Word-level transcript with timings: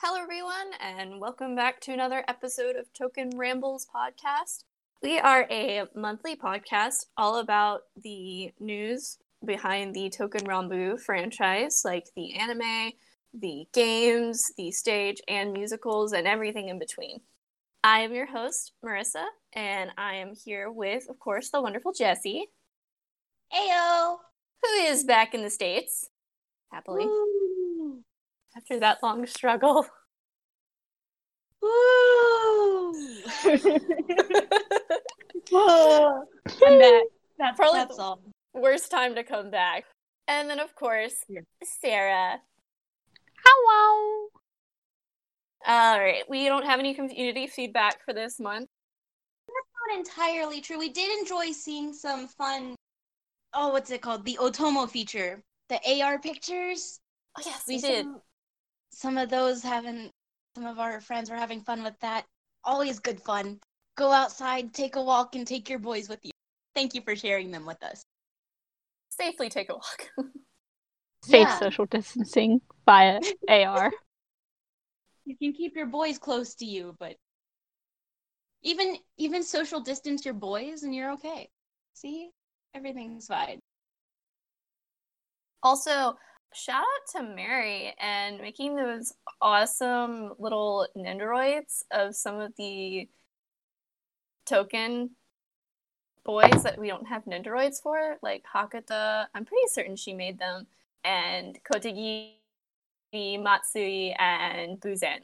Hello, 0.00 0.22
everyone, 0.22 0.70
and 0.80 1.20
welcome 1.20 1.56
back 1.56 1.80
to 1.80 1.92
another 1.92 2.22
episode 2.28 2.76
of 2.76 2.86
Token 2.92 3.30
Rambles 3.34 3.84
podcast. 3.92 4.62
We 5.02 5.18
are 5.18 5.44
a 5.50 5.86
monthly 5.92 6.36
podcast 6.36 7.06
all 7.16 7.40
about 7.40 7.80
the 8.00 8.52
news 8.60 9.18
behind 9.44 9.96
the 9.96 10.08
Touken 10.08 10.46
Ranbu 10.46 11.00
franchise, 11.00 11.82
like 11.84 12.06
the 12.14 12.34
anime, 12.34 12.92
the 13.34 13.66
games, 13.74 14.52
the 14.56 14.70
stage, 14.70 15.20
and 15.26 15.52
musicals, 15.52 16.12
and 16.12 16.28
everything 16.28 16.68
in 16.68 16.78
between. 16.78 17.22
I 17.82 18.02
am 18.02 18.14
your 18.14 18.26
host, 18.26 18.74
Marissa, 18.84 19.24
and 19.52 19.90
I 19.98 20.14
am 20.14 20.32
here 20.44 20.70
with, 20.70 21.10
of 21.10 21.18
course, 21.18 21.50
the 21.50 21.60
wonderful 21.60 21.92
Jessie. 21.92 22.46
Ayo! 23.52 24.18
Who 24.62 24.68
is 24.84 25.02
back 25.02 25.34
in 25.34 25.42
the 25.42 25.50
States, 25.50 26.08
happily. 26.70 27.04
Woo! 27.04 27.57
After 28.58 28.80
that 28.80 28.98
long 29.04 29.24
struggle. 29.28 29.86
Woo! 31.62 32.92
I'm 35.54 36.78
back. 36.80 37.02
That's, 37.38 37.56
Probably 37.56 37.78
that's 37.78 37.96
the- 37.96 38.02
all. 38.02 38.20
Worst 38.54 38.90
time 38.90 39.14
to 39.14 39.22
come 39.22 39.52
back. 39.52 39.84
And 40.26 40.50
then, 40.50 40.58
of 40.58 40.74
course, 40.74 41.14
Yeah. 41.28 41.42
Sarah. 41.62 42.40
Hello. 43.46 44.28
All 45.68 46.00
right, 46.00 46.24
we 46.28 46.46
don't 46.46 46.64
have 46.66 46.80
any 46.80 46.94
community 46.94 47.46
feedback 47.46 48.04
for 48.04 48.12
this 48.12 48.40
month. 48.40 48.66
That's 49.46 49.68
not 49.88 49.98
entirely 50.26 50.60
true. 50.60 50.78
We 50.80 50.88
did 50.88 51.16
enjoy 51.20 51.52
seeing 51.52 51.92
some 51.92 52.26
fun. 52.26 52.74
Oh, 53.54 53.68
what's 53.68 53.90
it 53.92 54.02
called? 54.02 54.24
The 54.24 54.36
Otomo 54.40 54.90
feature. 54.90 55.42
The 55.68 55.78
AR 56.02 56.18
pictures. 56.18 56.98
Oh, 57.38 57.42
yes, 57.46 57.62
We 57.68 57.76
we 57.76 57.80
did. 57.80 58.04
Some, 58.06 58.20
some 58.98 59.16
of 59.16 59.30
those 59.30 59.62
having. 59.62 60.10
Some 60.56 60.66
of 60.66 60.80
our 60.80 61.00
friends 61.00 61.30
were 61.30 61.36
having 61.36 61.60
fun 61.60 61.84
with 61.84 61.96
that. 62.00 62.24
Always 62.64 62.98
good 62.98 63.20
fun. 63.20 63.60
Go 63.96 64.10
outside, 64.10 64.74
take 64.74 64.96
a 64.96 65.02
walk, 65.02 65.36
and 65.36 65.46
take 65.46 65.70
your 65.70 65.78
boys 65.78 66.08
with 66.08 66.18
you. 66.24 66.32
Thank 66.74 66.94
you 66.94 67.02
for 67.02 67.14
sharing 67.14 67.52
them 67.52 67.64
with 67.64 67.80
us. 67.84 68.02
Safely 69.10 69.50
take 69.50 69.70
a 69.70 69.74
walk. 69.74 70.10
Safe 71.22 71.46
Yeah. 71.46 71.58
social 71.58 71.86
distancing 71.86 72.60
via 72.86 73.20
AR. 73.48 73.92
You 75.26 75.36
can 75.36 75.52
keep 75.52 75.76
your 75.76 75.86
boys 75.86 76.18
close 76.18 76.56
to 76.56 76.64
you, 76.64 76.96
but 76.98 77.14
even 78.62 78.96
even 79.16 79.44
social 79.44 79.80
distance 79.80 80.24
your 80.24 80.34
boys 80.34 80.82
and 80.82 80.92
you're 80.92 81.12
okay. 81.12 81.48
See? 81.94 82.30
Everything's 82.74 83.28
fine. 83.28 83.60
also, 85.62 86.16
shout 86.54 86.82
out 86.82 87.20
to 87.20 87.22
Mary 87.22 87.94
and 87.98 88.38
making 88.40 88.76
those 88.76 89.12
awesome 89.40 90.34
little 90.38 90.88
Nendoroids 90.96 91.82
of 91.90 92.14
some 92.16 92.40
of 92.40 92.54
the 92.56 93.08
token 94.46 95.10
boys 96.24 96.62
that 96.62 96.78
we 96.78 96.88
don't 96.88 97.06
have 97.08 97.24
Nendoroids 97.24 97.80
for, 97.82 98.18
like 98.22 98.44
Hakata. 98.44 99.26
I'm 99.34 99.44
pretty 99.44 99.68
certain 99.68 99.96
she 99.96 100.12
made 100.12 100.38
them, 100.38 100.66
and 101.04 101.58
Kotegi, 101.64 102.34
Matsui, 103.14 104.12
and 104.18 104.80
Buzen. 104.80 105.20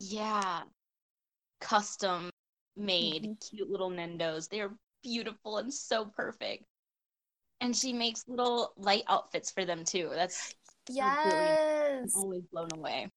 Yeah. 0.00 0.64
Custom 1.60 2.30
made 2.76 3.24
Mhm. 3.24 3.50
cute 3.50 3.70
little 3.70 3.90
Nendos. 3.90 4.48
They're 4.48 4.74
beautiful 5.02 5.58
and 5.58 5.72
so 5.72 6.06
perfect. 6.06 6.64
And 7.60 7.74
she 7.74 7.92
makes 7.92 8.24
little 8.28 8.72
light 8.76 9.04
outfits 9.08 9.50
for 9.50 9.64
them 9.64 9.84
too. 9.84 10.10
That's 10.14 10.54
Yes. 10.88 12.12
always 12.14 12.44
blown 12.52 12.68
away. 12.74 13.10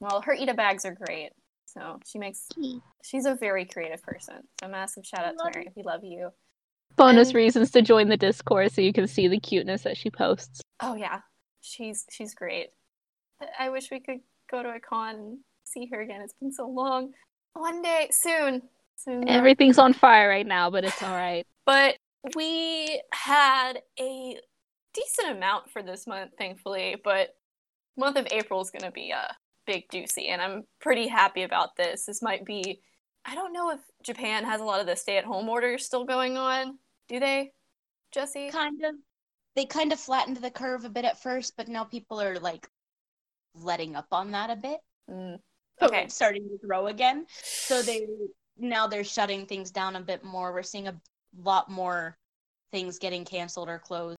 Well, 0.00 0.20
her 0.22 0.34
Ida 0.34 0.54
bags 0.54 0.84
are 0.84 0.94
great. 0.94 1.30
So 1.66 1.98
she 2.04 2.18
makes. 2.18 2.48
She's 3.02 3.24
a 3.24 3.34
very 3.34 3.64
creative 3.64 4.02
person. 4.02 4.46
So 4.60 4.68
massive 4.68 5.06
shout 5.06 5.24
out 5.24 5.32
to 5.38 5.44
Love 5.44 5.54
Mary. 5.54 5.68
We 5.74 5.82
love 5.82 6.04
you. 6.04 6.30
Bonus 6.96 7.28
And- 7.28 7.36
reasons 7.36 7.70
to 7.70 7.80
join 7.82 8.08
the 8.08 8.16
Discord 8.18 8.72
so 8.72 8.82
you 8.82 8.92
can 8.92 9.06
see 9.06 9.26
the 9.26 9.40
cuteness 9.40 9.82
that 9.82 9.96
she 9.96 10.10
posts. 10.10 10.60
Oh 10.80 10.94
yeah, 10.94 11.20
she's 11.62 12.04
she's 12.10 12.34
great. 12.34 12.68
I- 13.40 13.66
I 13.66 13.68
wish 13.70 13.90
we 13.90 14.00
could 14.00 14.20
go 14.50 14.62
to 14.62 14.68
a 14.68 14.80
con 14.80 15.14
and 15.14 15.38
see 15.64 15.86
her 15.86 16.02
again. 16.02 16.20
It's 16.20 16.34
been 16.34 16.52
so 16.52 16.68
long. 16.68 17.14
One 17.54 17.80
day 17.80 18.08
soon. 18.10 18.68
Soon. 18.96 19.26
Everything's 19.28 19.78
on 19.78 19.94
fire 19.94 20.28
right 20.28 20.46
now, 20.46 20.68
but 20.70 20.84
it's 20.84 21.02
all 21.02 21.14
right. 21.14 21.46
But 21.64 21.96
we 22.34 23.02
had 23.12 23.80
a 23.98 24.36
decent 24.94 25.36
amount 25.36 25.70
for 25.70 25.82
this 25.82 26.06
month, 26.06 26.32
thankfully. 26.38 26.96
But 27.02 27.30
month 27.96 28.16
of 28.16 28.26
April 28.30 28.60
is 28.60 28.70
going 28.70 28.84
to 28.84 28.90
be 28.90 29.10
a 29.10 29.34
big 29.66 29.88
doozy, 29.88 30.28
and 30.28 30.40
I'm 30.40 30.64
pretty 30.80 31.08
happy 31.08 31.42
about 31.42 31.76
this. 31.76 32.06
This 32.06 32.22
might 32.22 32.44
be. 32.44 32.80
I 33.24 33.34
don't 33.34 33.52
know 33.52 33.70
if 33.70 33.80
Japan 34.04 34.44
has 34.44 34.60
a 34.60 34.64
lot 34.64 34.80
of 34.80 34.86
the 34.86 34.96
stay-at-home 34.96 35.48
orders 35.48 35.84
still 35.84 36.04
going 36.04 36.36
on. 36.36 36.78
Do 37.08 37.20
they, 37.20 37.52
Jesse? 38.12 38.50
Kind 38.50 38.82
of. 38.84 38.94
They 39.54 39.66
kind 39.66 39.92
of 39.92 40.00
flattened 40.00 40.38
the 40.38 40.50
curve 40.50 40.84
a 40.84 40.88
bit 40.88 41.04
at 41.04 41.22
first, 41.22 41.56
but 41.56 41.68
now 41.68 41.84
people 41.84 42.20
are 42.20 42.38
like 42.38 42.66
letting 43.54 43.96
up 43.96 44.06
on 44.10 44.30
that 44.32 44.50
a 44.50 44.56
bit. 44.56 44.80
Mm. 45.10 45.38
Okay. 45.80 45.96
Okay. 45.98 46.08
Starting 46.08 46.48
to 46.48 46.66
grow 46.66 46.86
again. 46.86 47.26
So 47.42 47.82
they 47.82 48.06
now 48.56 48.86
they're 48.86 49.04
shutting 49.04 49.46
things 49.46 49.70
down 49.70 49.96
a 49.96 50.00
bit 50.00 50.24
more. 50.24 50.52
We're 50.52 50.62
seeing 50.62 50.88
a 50.88 51.00
lot 51.40 51.70
more 51.70 52.16
things 52.72 52.98
getting 52.98 53.24
canceled 53.24 53.68
or 53.68 53.78
closed. 53.78 54.16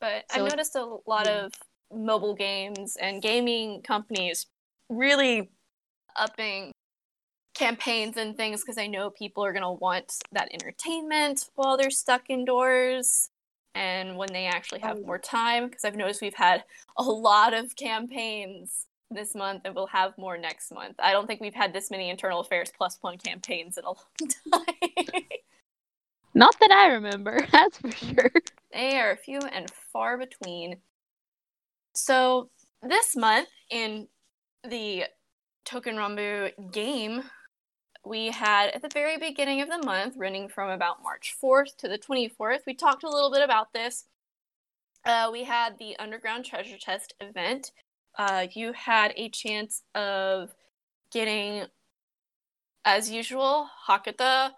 But 0.00 0.24
So 0.30 0.44
I've 0.44 0.50
noticed 0.50 0.76
a 0.76 0.84
lot 1.06 1.26
yeah. 1.26 1.44
of 1.46 1.52
mobile 1.92 2.34
games 2.34 2.96
and 3.00 3.22
gaming 3.22 3.82
companies 3.82 4.46
really 4.88 5.50
upping 6.16 6.72
campaigns 7.54 8.16
and 8.16 8.36
things 8.36 8.60
because 8.62 8.78
I 8.78 8.86
know 8.86 9.10
people 9.10 9.44
are 9.44 9.52
going 9.52 9.62
to 9.62 9.70
want 9.70 10.12
that 10.32 10.48
entertainment 10.52 11.48
while 11.54 11.76
they're 11.76 11.90
stuck 11.90 12.28
indoors 12.28 13.30
and 13.74 14.16
when 14.16 14.28
they 14.32 14.46
actually 14.46 14.80
have 14.80 14.98
Oh, 14.98 15.06
more 15.06 15.18
time 15.18 15.66
because 15.68 15.84
I've 15.84 15.96
noticed 15.96 16.20
we've 16.22 16.34
had 16.34 16.64
a 16.96 17.02
lot 17.02 17.54
of 17.54 17.74
campaigns 17.76 18.86
this 19.10 19.34
month 19.34 19.62
and 19.64 19.74
we'll 19.74 19.86
have 19.86 20.16
more 20.18 20.36
next 20.36 20.72
month. 20.72 20.96
I 20.98 21.12
don't 21.12 21.26
think 21.26 21.40
we've 21.40 21.54
had 21.54 21.72
this 21.72 21.90
many 21.90 22.10
internal 22.10 22.40
affairs 22.40 22.72
plus 22.76 22.98
one 23.00 23.18
campaigns 23.18 23.78
in 23.78 23.84
a 23.84 23.88
long 23.88 23.96
time. 24.66 25.22
Not 26.36 26.60
that 26.60 26.70
I 26.70 26.88
remember, 26.88 27.46
that's 27.50 27.78
for 27.78 27.90
sure. 27.90 28.30
They 28.70 28.98
are 28.98 29.16
few 29.16 29.38
and 29.38 29.70
far 29.90 30.18
between. 30.18 30.76
So 31.94 32.50
this 32.82 33.16
month 33.16 33.48
in 33.70 34.08
the 34.62 35.04
Touken 35.66 35.94
Ranbu 35.94 36.72
game, 36.72 37.22
we 38.04 38.26
had 38.26 38.68
at 38.68 38.82
the 38.82 38.90
very 38.92 39.16
beginning 39.16 39.62
of 39.62 39.70
the 39.70 39.78
month, 39.78 40.14
running 40.18 40.50
from 40.50 40.68
about 40.68 41.02
March 41.02 41.34
4th 41.42 41.74
to 41.78 41.88
the 41.88 41.98
24th, 41.98 42.60
we 42.66 42.74
talked 42.74 43.02
a 43.02 43.08
little 43.08 43.32
bit 43.32 43.42
about 43.42 43.72
this. 43.72 44.04
Uh, 45.06 45.30
we 45.32 45.44
had 45.44 45.78
the 45.78 45.96
Underground 45.98 46.44
Treasure 46.44 46.76
Chest 46.76 47.14
event. 47.18 47.72
Uh, 48.18 48.46
you 48.52 48.74
had 48.74 49.14
a 49.16 49.30
chance 49.30 49.84
of 49.94 50.54
getting, 51.10 51.64
as 52.84 53.10
usual, 53.10 53.70
Hakata, 53.88 54.50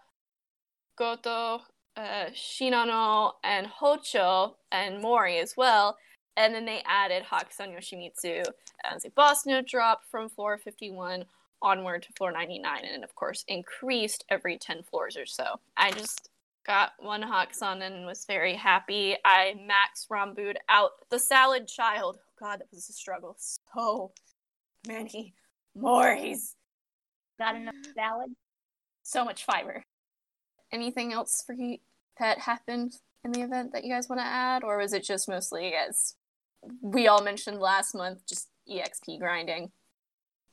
Goto, 0.98 1.62
uh, 1.96 2.26
Shinano, 2.34 3.32
and 3.44 3.66
Hocho, 3.66 4.54
and 4.72 5.00
Mori 5.00 5.38
as 5.38 5.56
well. 5.56 5.96
And 6.36 6.54
then 6.54 6.64
they 6.64 6.82
added 6.86 7.24
Hakusan 7.24 7.76
Yoshimitsu 7.76 8.44
as 8.84 9.04
a 9.04 9.10
boss 9.10 9.46
note 9.46 9.66
drop 9.66 10.02
from 10.10 10.28
floor 10.28 10.58
51 10.58 11.24
onward 11.62 12.02
to 12.02 12.12
floor 12.16 12.30
99, 12.32 12.84
and 12.84 13.04
of 13.04 13.14
course 13.14 13.44
increased 13.48 14.24
every 14.28 14.58
10 14.58 14.82
floors 14.84 15.16
or 15.16 15.26
so. 15.26 15.60
I 15.76 15.90
just 15.90 16.30
got 16.66 16.92
one 16.98 17.22
Hakusan 17.22 17.82
and 17.82 18.06
was 18.06 18.24
very 18.26 18.54
happy. 18.54 19.16
I 19.24 19.54
max 19.66 20.06
Rambood 20.10 20.58
out 20.68 20.90
the 21.10 21.18
Salad 21.18 21.66
Child. 21.66 22.18
God, 22.38 22.60
that 22.60 22.68
was 22.72 22.88
a 22.88 22.92
struggle. 22.92 23.36
So 23.38 24.12
many 24.86 25.34
Moris. 25.76 26.54
Got 27.38 27.56
enough 27.56 27.74
salad? 27.94 28.30
So 29.02 29.24
much 29.24 29.44
fiber. 29.44 29.82
Anything 30.72 31.12
else 31.12 31.42
for 31.46 31.54
you 31.54 31.78
that 32.18 32.38
happened 32.38 32.92
in 33.24 33.32
the 33.32 33.42
event 33.42 33.72
that 33.72 33.84
you 33.84 33.92
guys 33.92 34.08
want 34.08 34.20
to 34.20 34.26
add, 34.26 34.64
or 34.64 34.78
was 34.78 34.92
it 34.92 35.04
just 35.04 35.28
mostly 35.28 35.74
as 35.74 36.14
we 36.82 37.08
all 37.08 37.22
mentioned 37.22 37.58
last 37.58 37.94
month, 37.94 38.26
just 38.28 38.48
EXP 38.70 39.18
grinding? 39.18 39.70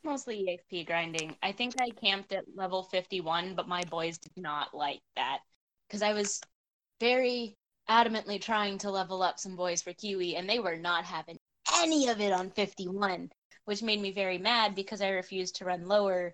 Mostly 0.03 0.45
EXP 0.47 0.85
grinding. 0.85 1.35
I 1.41 1.51
think 1.51 1.75
I 1.79 1.89
camped 1.89 2.31
at 2.31 2.45
level 2.55 2.83
51, 2.83 3.55
but 3.55 3.67
my 3.67 3.83
boys 3.85 4.17
did 4.17 4.37
not 4.37 4.73
like 4.73 5.01
that. 5.15 5.39
Because 5.87 6.01
I 6.01 6.13
was 6.13 6.39
very 6.99 7.55
adamantly 7.89 8.39
trying 8.39 8.77
to 8.79 8.91
level 8.91 9.21
up 9.21 9.39
some 9.39 9.55
boys 9.55 9.81
for 9.81 9.93
Kiwi, 9.93 10.35
and 10.35 10.49
they 10.49 10.59
were 10.59 10.77
not 10.77 11.05
having 11.05 11.37
any 11.75 12.07
of 12.07 12.21
it 12.21 12.31
on 12.31 12.51
51, 12.51 13.29
which 13.65 13.83
made 13.83 14.01
me 14.01 14.11
very 14.11 14.37
mad 14.37 14.75
because 14.75 15.01
I 15.01 15.09
refused 15.09 15.55
to 15.57 15.65
run 15.65 15.87
lower 15.87 16.33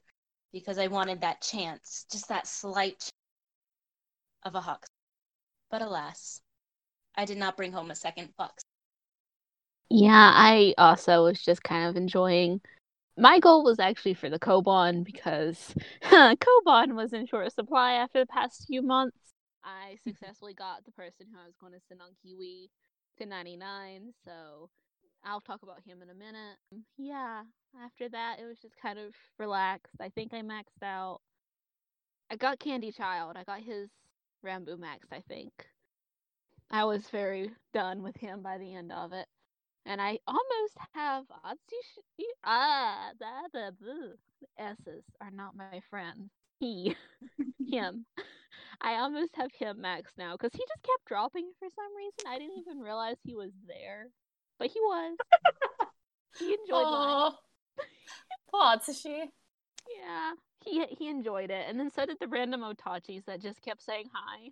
because 0.51 0.77
I 0.77 0.87
wanted 0.87 1.21
that 1.21 1.41
chance, 1.41 2.05
just 2.11 2.27
that 2.27 2.47
slight 2.47 3.09
of 4.43 4.55
a 4.55 4.61
Hux. 4.61 4.85
But 5.71 5.81
alas, 5.81 6.41
I 7.15 7.25
did 7.25 7.37
not 7.37 7.57
bring 7.57 7.73
home 7.73 7.91
a 7.91 7.95
second 7.95 8.33
Fox. 8.37 8.63
Yeah, 9.89 10.31
I 10.33 10.73
also 10.77 11.25
was 11.25 11.41
just 11.41 11.63
kind 11.63 11.87
of 11.89 11.97
enjoying 11.97 12.61
My 13.17 13.39
goal 13.39 13.63
was 13.63 13.79
actually 13.79 14.15
for 14.15 14.29
the 14.29 14.39
Koban 14.39 15.03
because 15.05 15.75
Koban 16.03 16.95
was 16.95 17.13
in 17.13 17.27
short 17.27 17.53
supply 17.53 17.93
after 17.93 18.19
the 18.21 18.27
past 18.27 18.65
few 18.67 18.81
months. 18.83 19.33
I 19.63 19.97
successfully 20.03 20.53
got 20.53 20.85
the 20.85 20.91
person 20.91 21.27
who 21.31 21.39
I 21.39 21.45
was 21.45 21.55
going 21.59 21.73
to 21.73 21.79
send 21.87 22.01
on 22.01 22.09
Kiwi 22.21 22.69
to 23.17 23.25
99, 23.25 24.13
so 24.25 24.69
I'll 25.23 25.41
talk 25.41 25.63
about 25.63 25.81
him 25.85 26.01
in 26.01 26.09
a 26.09 26.13
minute. 26.13 26.57
Yeah, 26.97 27.43
after 27.83 28.09
that, 28.09 28.39
it 28.39 28.45
was 28.45 28.59
just 28.59 28.75
kind 28.77 28.99
of 28.99 29.13
relaxed. 29.37 29.95
I 29.99 30.09
think 30.09 30.33
I 30.33 30.41
maxed 30.41 30.83
out. 30.83 31.21
I 32.31 32.35
got 32.35 32.57
Candy 32.59 32.91
Child. 32.91 33.37
I 33.37 33.43
got 33.43 33.61
his 33.61 33.89
Ranbu 34.45 34.77
Max, 34.77 35.07
I 35.11 35.21
think. 35.27 35.51
I 36.69 36.85
was 36.85 37.07
very 37.09 37.51
done 37.73 38.01
with 38.01 38.15
him 38.17 38.41
by 38.41 38.57
the 38.57 38.73
end 38.73 38.91
of 38.91 39.13
it. 39.13 39.27
And 39.85 39.99
I 39.99 40.19
almost 40.27 40.77
have 40.93 41.25
Atsushi. 41.45 42.25
Ah, 42.43 43.09
the, 43.19 43.25
the, 43.53 43.75
the 43.81 44.63
S's 44.63 45.03
are 45.19 45.31
not 45.31 45.55
my 45.55 45.81
friend. 45.89 46.29
He, 46.59 46.95
him. 47.71 48.05
I 48.81 48.95
almost 48.95 49.35
have 49.35 49.51
him 49.53 49.81
max 49.81 50.13
now 50.17 50.33
because 50.33 50.53
he 50.53 50.59
just 50.59 50.83
kept 50.83 51.05
dropping 51.05 51.51
for 51.59 51.67
some 51.75 51.95
reason. 51.95 52.31
I 52.31 52.39
didn't 52.39 52.59
even 52.59 52.79
realize 52.79 53.17
he 53.23 53.35
was 53.35 53.51
there, 53.67 54.07
but 54.59 54.69
he 54.69 54.79
was. 54.79 55.17
he 56.39 56.45
enjoyed 56.45 56.57
Aww. 56.85 57.33
Poor 58.49 58.61
Atsushi. 58.61 59.25
Yeah, 59.89 60.33
he 60.63 60.85
he 60.97 61.07
enjoyed 61.09 61.51
it, 61.51 61.65
and 61.67 61.79
then 61.79 61.89
so 61.89 62.05
did 62.05 62.17
the 62.19 62.27
random 62.27 62.61
Otachis 62.61 63.25
that 63.25 63.41
just 63.41 63.61
kept 63.61 63.81
saying 63.81 64.09
hi. 64.13 64.49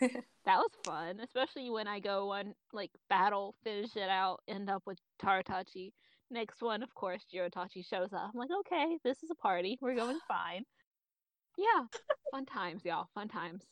that 0.44 0.58
was 0.58 0.70
fun, 0.84 1.20
especially 1.20 1.70
when 1.70 1.88
I 1.88 2.00
go 2.00 2.30
on 2.30 2.54
like 2.72 2.90
battle, 3.08 3.54
finish 3.64 3.96
it 3.96 4.08
out, 4.08 4.40
end 4.48 4.70
up 4.70 4.82
with 4.86 4.98
Tarotachi. 5.22 5.92
Next 6.30 6.62
one, 6.62 6.82
of 6.82 6.94
course, 6.94 7.26
Jirotachi 7.32 7.86
shows 7.86 8.12
up. 8.12 8.30
I'm 8.32 8.38
like, 8.38 8.50
okay, 8.60 8.98
this 9.04 9.22
is 9.22 9.30
a 9.30 9.34
party. 9.34 9.78
We're 9.80 9.94
going 9.94 10.18
fine. 10.28 10.64
Yeah, 11.58 11.84
fun 12.30 12.46
times, 12.46 12.82
y'all. 12.84 13.08
Fun 13.14 13.28
times. 13.28 13.62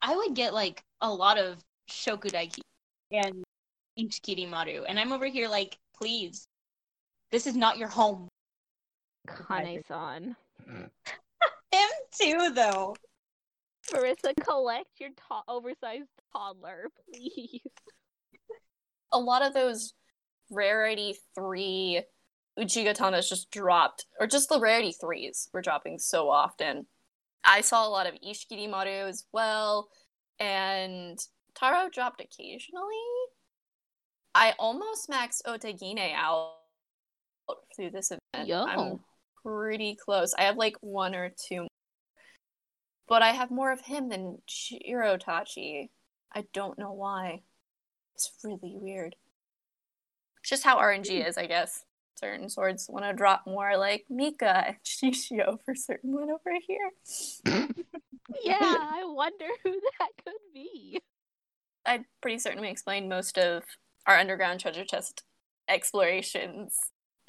I 0.00 0.16
would 0.16 0.34
get 0.34 0.54
like 0.54 0.82
a 1.00 1.12
lot 1.12 1.38
of 1.38 1.62
Shokudaiki 1.90 2.60
and 3.10 3.44
Ichikiri 3.98 4.84
and 4.88 4.98
I'm 4.98 5.12
over 5.12 5.26
here 5.26 5.48
like, 5.48 5.78
please, 5.96 6.48
this 7.30 7.46
is 7.46 7.56
not 7.56 7.78
your 7.78 7.88
home. 7.88 8.28
Kane-san. 9.26 10.36
Him 10.66 11.90
too, 12.20 12.50
though. 12.54 12.96
Marissa, 13.92 14.34
collect 14.40 14.88
your 14.98 15.10
to- 15.10 15.44
oversized 15.48 16.08
toddler, 16.32 16.90
please. 17.12 17.60
A 19.12 19.18
lot 19.18 19.42
of 19.42 19.54
those 19.54 19.92
rarity 20.50 21.16
three 21.34 22.02
Uchigatanas 22.58 23.28
just 23.28 23.50
dropped, 23.50 24.06
or 24.18 24.26
just 24.26 24.48
the 24.48 24.58
rarity 24.58 24.92
threes 24.98 25.48
were 25.52 25.62
dropping 25.62 25.98
so 25.98 26.30
often. 26.30 26.86
I 27.44 27.60
saw 27.60 27.86
a 27.86 27.90
lot 27.90 28.06
of 28.06 28.14
Ishikiri 28.14 28.68
Maru 28.68 29.06
as 29.06 29.24
well, 29.32 29.88
and 30.40 31.18
Taro 31.54 31.88
dropped 31.90 32.20
occasionally. 32.20 32.96
I 34.34 34.54
almost 34.58 35.08
maxed 35.08 35.42
Otegine 35.46 36.12
out 36.14 36.54
through 37.74 37.90
this 37.90 38.10
event. 38.10 38.48
Yo. 38.48 38.64
I'm 38.64 39.00
pretty 39.46 39.94
close. 39.94 40.34
I 40.36 40.42
have 40.42 40.56
like 40.56 40.76
one 40.80 41.14
or 41.14 41.30
two, 41.30 41.68
but 43.08 43.22
I 43.22 43.30
have 43.30 43.50
more 43.50 43.72
of 43.72 43.80
him 43.80 44.08
than 44.08 44.38
Jirotachi. 44.48 45.90
I 46.34 46.44
don't 46.52 46.78
know 46.78 46.92
why. 46.92 47.42
It's 48.14 48.32
really 48.42 48.74
weird. 48.74 49.14
It's 50.40 50.50
just 50.50 50.64
how 50.64 50.78
RNG 50.78 51.22
hmm. 51.22 51.28
is, 51.28 51.38
I 51.38 51.46
guess. 51.46 51.84
Certain 52.18 52.48
swords 52.48 52.86
want 52.88 53.04
to 53.04 53.12
drop 53.12 53.42
more 53.46 53.76
like 53.76 54.06
Mika 54.08 54.68
and 54.68 54.76
Shishio 54.84 55.58
for 55.64 55.74
certain 55.74 56.14
one 56.14 56.30
over 56.30 56.58
here. 56.66 56.90
yeah, 58.42 58.58
I 58.60 59.02
wonder 59.04 59.46
who 59.62 59.72
that 59.72 60.08
could 60.24 60.34
be. 60.54 61.00
I 61.84 62.00
pretty 62.20 62.38
certainly 62.38 62.70
explained 62.70 63.08
most 63.08 63.38
of 63.38 63.62
our 64.06 64.16
underground 64.18 64.60
treasure 64.60 64.84
chest 64.84 65.24
explorations 65.68 66.78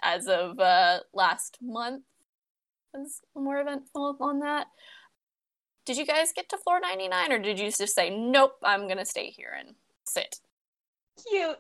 as 0.02 0.28
of 0.28 0.60
uh, 0.60 1.00
last 1.14 1.58
month. 1.62 2.04
Was 2.94 3.22
more 3.36 3.60
eventful 3.60 4.18
on 4.22 4.40
that. 4.40 4.68
Did 5.86 5.98
you 5.98 6.06
guys 6.06 6.34
get 6.36 6.50
to 6.50 6.58
floor 6.58 6.80
99 6.80 7.32
or 7.32 7.40
did 7.40 7.60
you 7.60 7.72
just 7.72 7.96
say, 7.96 8.10
nope, 8.10 8.54
I'm 8.64 8.88
going 8.88 8.98
to 8.98 9.06
stay 9.06 9.30
here 9.30 9.54
and 9.58 9.76
sit? 10.06 10.36
Cute. 11.30 11.58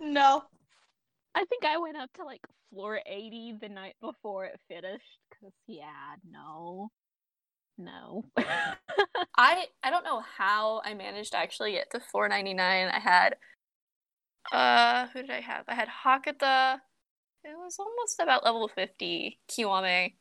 No. 0.00 0.42
I 1.34 1.44
think 1.44 1.64
I 1.64 1.78
went 1.78 1.96
up 1.96 2.12
to 2.14 2.24
like 2.24 2.40
floor 2.70 3.00
80 3.06 3.58
the 3.60 3.68
night 3.68 3.94
before 4.00 4.44
it 4.44 4.58
finished. 4.68 5.04
Because, 5.30 5.54
yeah, 5.66 6.16
no. 6.28 6.90
No. 7.78 8.24
I 9.38 9.64
I 9.82 9.90
don't 9.90 10.04
know 10.04 10.22
how 10.36 10.82
I 10.84 10.92
managed 10.94 11.32
to 11.32 11.38
actually 11.38 11.72
get 11.72 11.90
to 11.92 12.00
499. 12.00 12.88
I 12.88 12.98
had 12.98 13.36
uh 14.52 15.06
who 15.12 15.22
did 15.22 15.30
I 15.30 15.40
have? 15.40 15.64
I 15.66 15.74
had 15.74 15.88
Hakata. 15.88 16.80
It 17.44 17.56
was 17.56 17.78
almost 17.78 18.20
about 18.20 18.44
level 18.44 18.68
50. 18.68 19.38
Kiwame. 19.48 20.14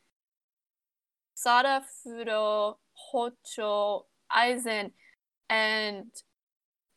Sada, 1.35 1.83
Fudo, 2.05 2.75
Hocho, 3.13 4.03
Aizen, 4.31 4.91
and 5.49 6.11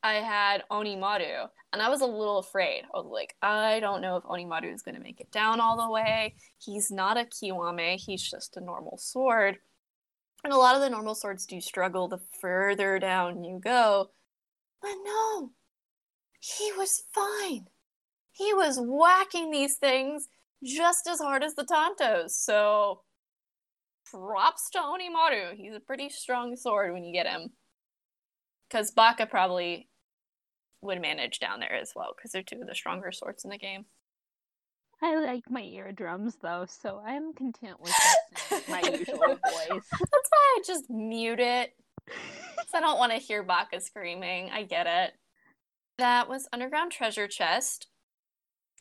I 0.02 0.14
had 0.14 0.64
Onimaru. 0.70 1.48
And 1.72 1.80
I 1.80 1.88
was 1.88 2.00
a 2.00 2.06
little 2.06 2.38
afraid. 2.38 2.82
I 2.84 2.98
was 2.98 3.06
like, 3.10 3.34
I 3.40 3.80
don't 3.80 4.02
know 4.02 4.16
if 4.16 4.24
Onimaru 4.24 4.72
is 4.72 4.82
going 4.82 4.96
to 4.96 5.00
make 5.00 5.20
it 5.20 5.30
down 5.30 5.60
all 5.60 5.76
the 5.76 5.90
way. 5.90 6.34
He's 6.58 6.90
not 6.90 7.16
a 7.16 7.24
Kiwame, 7.24 7.96
he's 7.96 8.28
just 8.28 8.56
a 8.56 8.60
normal 8.60 8.98
sword. 8.98 9.58
And 10.44 10.52
a 10.52 10.58
lot 10.58 10.74
of 10.74 10.82
the 10.82 10.90
normal 10.90 11.14
swords 11.14 11.46
do 11.46 11.60
struggle 11.60 12.08
the 12.08 12.18
further 12.40 12.98
down 12.98 13.44
you 13.44 13.60
go. 13.62 14.10
But 14.80 14.94
no, 15.04 15.52
he 16.40 16.72
was 16.72 17.04
fine. 17.14 17.66
He 18.32 18.52
was 18.54 18.78
whacking 18.80 19.50
these 19.50 19.76
things 19.76 20.28
just 20.64 21.06
as 21.06 21.20
hard 21.20 21.42
as 21.42 21.54
the 21.54 21.64
Tantos. 21.64 22.30
So 22.30 23.02
props 24.10 24.70
to 24.70 24.78
Onimaru. 24.78 25.54
He's 25.56 25.74
a 25.74 25.80
pretty 25.80 26.08
strong 26.08 26.56
sword 26.56 26.92
when 26.92 27.04
you 27.04 27.12
get 27.12 27.26
him. 27.26 27.50
Because 28.68 28.90
Baka 28.90 29.26
probably 29.26 29.88
would 30.80 31.00
manage 31.00 31.38
down 31.38 31.60
there 31.60 31.74
as 31.74 31.92
well, 31.94 32.12
because 32.16 32.32
they're 32.32 32.42
two 32.42 32.60
of 32.60 32.66
the 32.66 32.74
stronger 32.74 33.12
swords 33.12 33.44
in 33.44 33.50
the 33.50 33.58
game. 33.58 33.84
I 35.02 35.16
like 35.16 35.50
my 35.50 35.62
eardrums 35.62 36.36
though, 36.40 36.64
so 36.68 37.02
I'm 37.04 37.34
content 37.34 37.80
with 37.80 37.92
my 38.68 38.80
usual 38.80 39.18
voice. 39.18 39.38
That's 39.90 40.30
why 40.30 40.56
I 40.56 40.60
just 40.64 40.88
mute 40.88 41.40
it. 41.40 41.74
I 42.74 42.80
don't 42.80 42.98
want 42.98 43.12
to 43.12 43.18
hear 43.18 43.42
Baka 43.42 43.80
screaming. 43.80 44.50
I 44.50 44.62
get 44.62 44.86
it. 44.86 45.12
That 45.98 46.28
was 46.28 46.48
Underground 46.52 46.92
Treasure 46.92 47.28
Chest. 47.28 47.88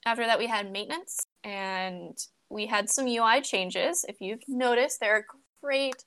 After 0.06 0.26
that, 0.26 0.40
we 0.40 0.48
had 0.48 0.72
maintenance 0.72 1.26
and 1.44 2.18
we 2.50 2.66
had 2.66 2.90
some 2.90 3.08
UI 3.08 3.42
changes. 3.42 4.04
If 4.08 4.20
you've 4.20 4.44
noticed, 4.48 5.00
there 5.00 5.16
are 5.16 5.26
great, 5.62 6.04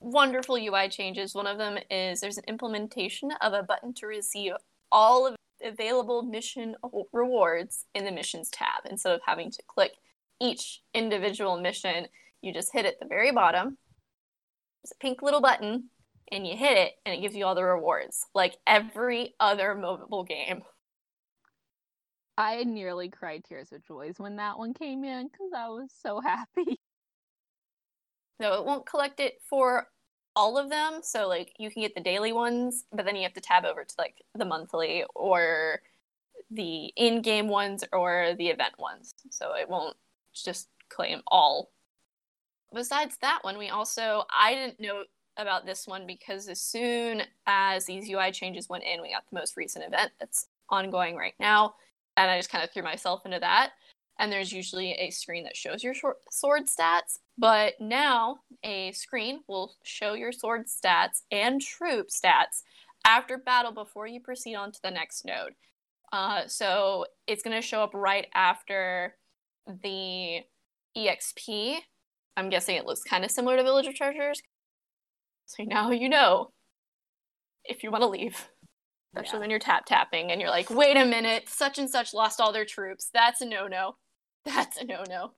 wonderful 0.00 0.56
UI 0.56 0.88
changes. 0.88 1.34
One 1.34 1.46
of 1.46 1.58
them 1.58 1.78
is 1.90 2.20
there's 2.20 2.38
an 2.38 2.44
implementation 2.46 3.30
of 3.40 3.52
a 3.52 3.62
button 3.62 3.94
to 3.94 4.06
receive 4.06 4.52
all 4.92 5.26
of 5.26 5.36
available 5.64 6.22
mission 6.22 6.76
rewards 7.12 7.86
in 7.94 8.04
the 8.04 8.12
missions 8.12 8.50
tab 8.50 8.84
instead 8.88 9.14
of 9.14 9.20
having 9.24 9.50
to 9.50 9.62
click 9.66 9.92
each 10.40 10.82
individual 10.94 11.58
mission. 11.58 12.06
You 12.42 12.52
just 12.52 12.72
hit 12.72 12.84
it 12.84 12.94
at 12.94 13.00
the 13.00 13.06
very 13.06 13.32
bottom. 13.32 13.78
There's 14.82 14.92
a 14.92 15.00
pink 15.00 15.22
little 15.22 15.40
button, 15.40 15.84
and 16.30 16.46
you 16.46 16.56
hit 16.56 16.76
it, 16.76 16.92
and 17.04 17.14
it 17.14 17.20
gives 17.20 17.34
you 17.34 17.46
all 17.46 17.54
the 17.54 17.64
rewards, 17.64 18.26
like 18.34 18.56
every 18.66 19.34
other 19.40 19.74
mobile 19.74 20.24
game. 20.24 20.62
I 22.38 22.64
nearly 22.64 23.08
cried 23.08 23.44
tears 23.44 23.72
of 23.72 23.84
joy 23.86 24.12
when 24.18 24.36
that 24.36 24.58
one 24.58 24.74
came 24.74 25.04
in 25.04 25.28
because 25.28 25.52
I 25.56 25.68
was 25.68 25.90
so 26.02 26.20
happy. 26.24 26.80
No, 28.38 28.54
it 28.54 28.64
won't 28.66 28.86
collect 28.86 29.20
it 29.20 29.40
for 29.48 29.88
all 30.34 30.58
of 30.58 30.68
them. 30.68 31.00
So 31.02 31.26
like 31.28 31.54
you 31.58 31.70
can 31.70 31.82
get 31.82 31.94
the 31.94 32.00
daily 32.00 32.32
ones, 32.32 32.84
but 32.92 33.06
then 33.06 33.16
you 33.16 33.22
have 33.22 33.32
to 33.34 33.40
tab 33.40 33.64
over 33.64 33.84
to 33.84 33.94
like 33.98 34.22
the 34.34 34.44
monthly 34.44 35.04
or 35.14 35.80
the 36.50 36.92
in-game 36.96 37.48
ones 37.48 37.82
or 37.92 38.34
the 38.36 38.48
event 38.48 38.78
ones. 38.78 39.14
So 39.30 39.54
it 39.54 39.68
won't 39.68 39.96
just 40.34 40.68
claim 40.90 41.22
all. 41.26 41.70
Besides 42.74 43.16
that 43.22 43.38
one, 43.42 43.56
we 43.56 43.70
also 43.70 44.24
I 44.28 44.54
didn't 44.54 44.80
know 44.80 45.04
about 45.38 45.64
this 45.66 45.86
one 45.86 46.06
because 46.06 46.48
as 46.48 46.60
soon 46.60 47.22
as 47.46 47.86
these 47.86 48.08
UI 48.08 48.32
changes 48.32 48.68
went 48.68 48.84
in, 48.84 49.00
we 49.00 49.12
got 49.12 49.24
the 49.30 49.38
most 49.38 49.56
recent 49.56 49.84
event 49.84 50.12
that's 50.20 50.48
ongoing 50.68 51.16
right 51.16 51.34
now, 51.38 51.74
and 52.16 52.30
I 52.30 52.38
just 52.38 52.50
kind 52.50 52.64
of 52.64 52.70
threw 52.70 52.82
myself 52.82 53.22
into 53.24 53.38
that. 53.40 53.72
And 54.18 54.32
there's 54.32 54.52
usually 54.52 54.92
a 54.92 55.10
screen 55.10 55.44
that 55.44 55.56
shows 55.56 55.84
your 55.84 55.94
sword 56.30 56.62
stats, 56.66 57.18
but 57.36 57.74
now 57.80 58.38
a 58.64 58.92
screen 58.92 59.40
will 59.46 59.74
show 59.84 60.14
your 60.14 60.32
sword 60.32 60.66
stats 60.66 61.22
and 61.30 61.60
troop 61.60 62.08
stats 62.08 62.62
after 63.06 63.36
battle 63.36 63.72
before 63.72 64.06
you 64.06 64.20
proceed 64.20 64.54
on 64.54 64.72
to 64.72 64.80
the 64.82 64.90
next 64.90 65.24
node. 65.26 65.52
Uh, 66.12 66.46
so 66.46 67.04
it's 67.26 67.42
going 67.42 67.54
to 67.54 67.66
show 67.66 67.82
up 67.82 67.92
right 67.92 68.26
after 68.34 69.14
the 69.66 70.40
EXP. 70.96 71.76
I'm 72.38 72.48
guessing 72.48 72.76
it 72.76 72.86
looks 72.86 73.02
kind 73.02 73.24
of 73.24 73.30
similar 73.30 73.56
to 73.56 73.62
Village 73.62 73.86
of 73.86 73.94
Treasures. 73.94 74.40
So 75.46 75.64
now 75.64 75.90
you 75.90 76.08
know 76.08 76.52
if 77.64 77.82
you 77.82 77.90
want 77.90 78.02
to 78.02 78.08
leave. 78.08 78.48
Especially 79.16 79.36
Yeah. 79.38 79.40
when 79.40 79.50
you're 79.50 79.58
tap 79.58 79.86
tapping 79.86 80.30
and 80.30 80.40
you're 80.40 80.50
like, 80.50 80.68
wait 80.68 80.96
a 80.96 81.04
minute, 81.06 81.48
such 81.48 81.78
and 81.78 81.88
such 81.88 82.12
lost 82.12 82.40
all 82.40 82.52
their 82.52 82.64
troops. 82.66 83.08
That's 83.14 83.40
a 83.40 83.46
no 83.46 83.66
no. 83.66 83.96
That's 84.44 84.76
a 84.76 84.84
no 84.84 85.04
no. 85.08 85.32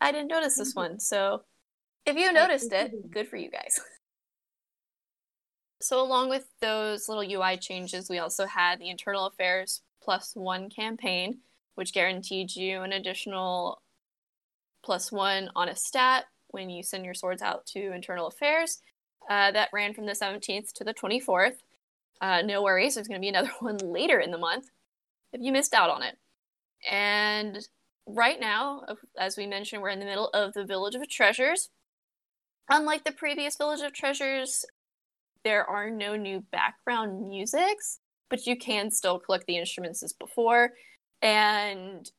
I 0.00 0.12
didn't 0.12 0.28
notice 0.28 0.56
this 0.56 0.74
one, 0.74 1.00
so 1.00 1.42
if 2.04 2.16
you 2.16 2.32
noticed 2.32 2.72
it, 2.72 3.10
good 3.10 3.28
for 3.28 3.36
you 3.36 3.50
guys. 3.50 3.80
So, 5.80 6.00
along 6.00 6.30
with 6.30 6.46
those 6.60 7.08
little 7.08 7.24
UI 7.24 7.56
changes, 7.58 8.08
we 8.08 8.18
also 8.18 8.46
had 8.46 8.78
the 8.78 8.88
Internal 8.88 9.26
Affairs 9.26 9.82
plus 10.02 10.32
one 10.34 10.70
campaign, 10.70 11.40
which 11.74 11.92
guaranteed 11.92 12.54
you 12.54 12.82
an 12.82 12.92
additional 12.92 13.82
plus 14.84 15.10
one 15.12 15.50
on 15.56 15.68
a 15.68 15.76
stat 15.76 16.24
when 16.48 16.70
you 16.70 16.82
send 16.82 17.04
your 17.04 17.14
swords 17.14 17.42
out 17.42 17.66
to 17.66 17.92
Internal 17.92 18.28
Affairs. 18.28 18.80
Uh, 19.28 19.50
that 19.50 19.68
ran 19.72 19.92
from 19.92 20.06
the 20.06 20.12
17th 20.12 20.72
to 20.72 20.84
the 20.84 20.94
24th. 20.94 21.56
Uh, 22.20 22.42
no 22.42 22.62
worries, 22.62 22.94
there's 22.94 23.08
going 23.08 23.20
to 23.20 23.24
be 23.24 23.28
another 23.28 23.52
one 23.60 23.78
later 23.78 24.18
in 24.18 24.30
the 24.30 24.38
month 24.38 24.66
if 25.32 25.40
you 25.42 25.52
missed 25.52 25.74
out 25.74 25.90
on 25.90 26.02
it. 26.02 26.16
And 26.90 27.66
right 28.06 28.38
now, 28.40 28.82
as 29.18 29.36
we 29.36 29.46
mentioned, 29.46 29.82
we're 29.82 29.90
in 29.90 29.98
the 29.98 30.04
middle 30.04 30.28
of 30.28 30.54
the 30.54 30.64
Village 30.64 30.94
of 30.94 31.08
Treasures. 31.08 31.70
Unlike 32.68 33.04
the 33.04 33.12
previous 33.12 33.56
Village 33.56 33.80
of 33.80 33.92
Treasures, 33.92 34.64
there 35.44 35.64
are 35.64 35.90
no 35.90 36.16
new 36.16 36.40
background 36.52 37.28
musics, 37.28 38.00
but 38.30 38.46
you 38.46 38.56
can 38.56 38.90
still 38.90 39.18
collect 39.18 39.46
the 39.46 39.56
instruments 39.56 40.02
as 40.02 40.12
before. 40.12 40.72
And 41.22 42.10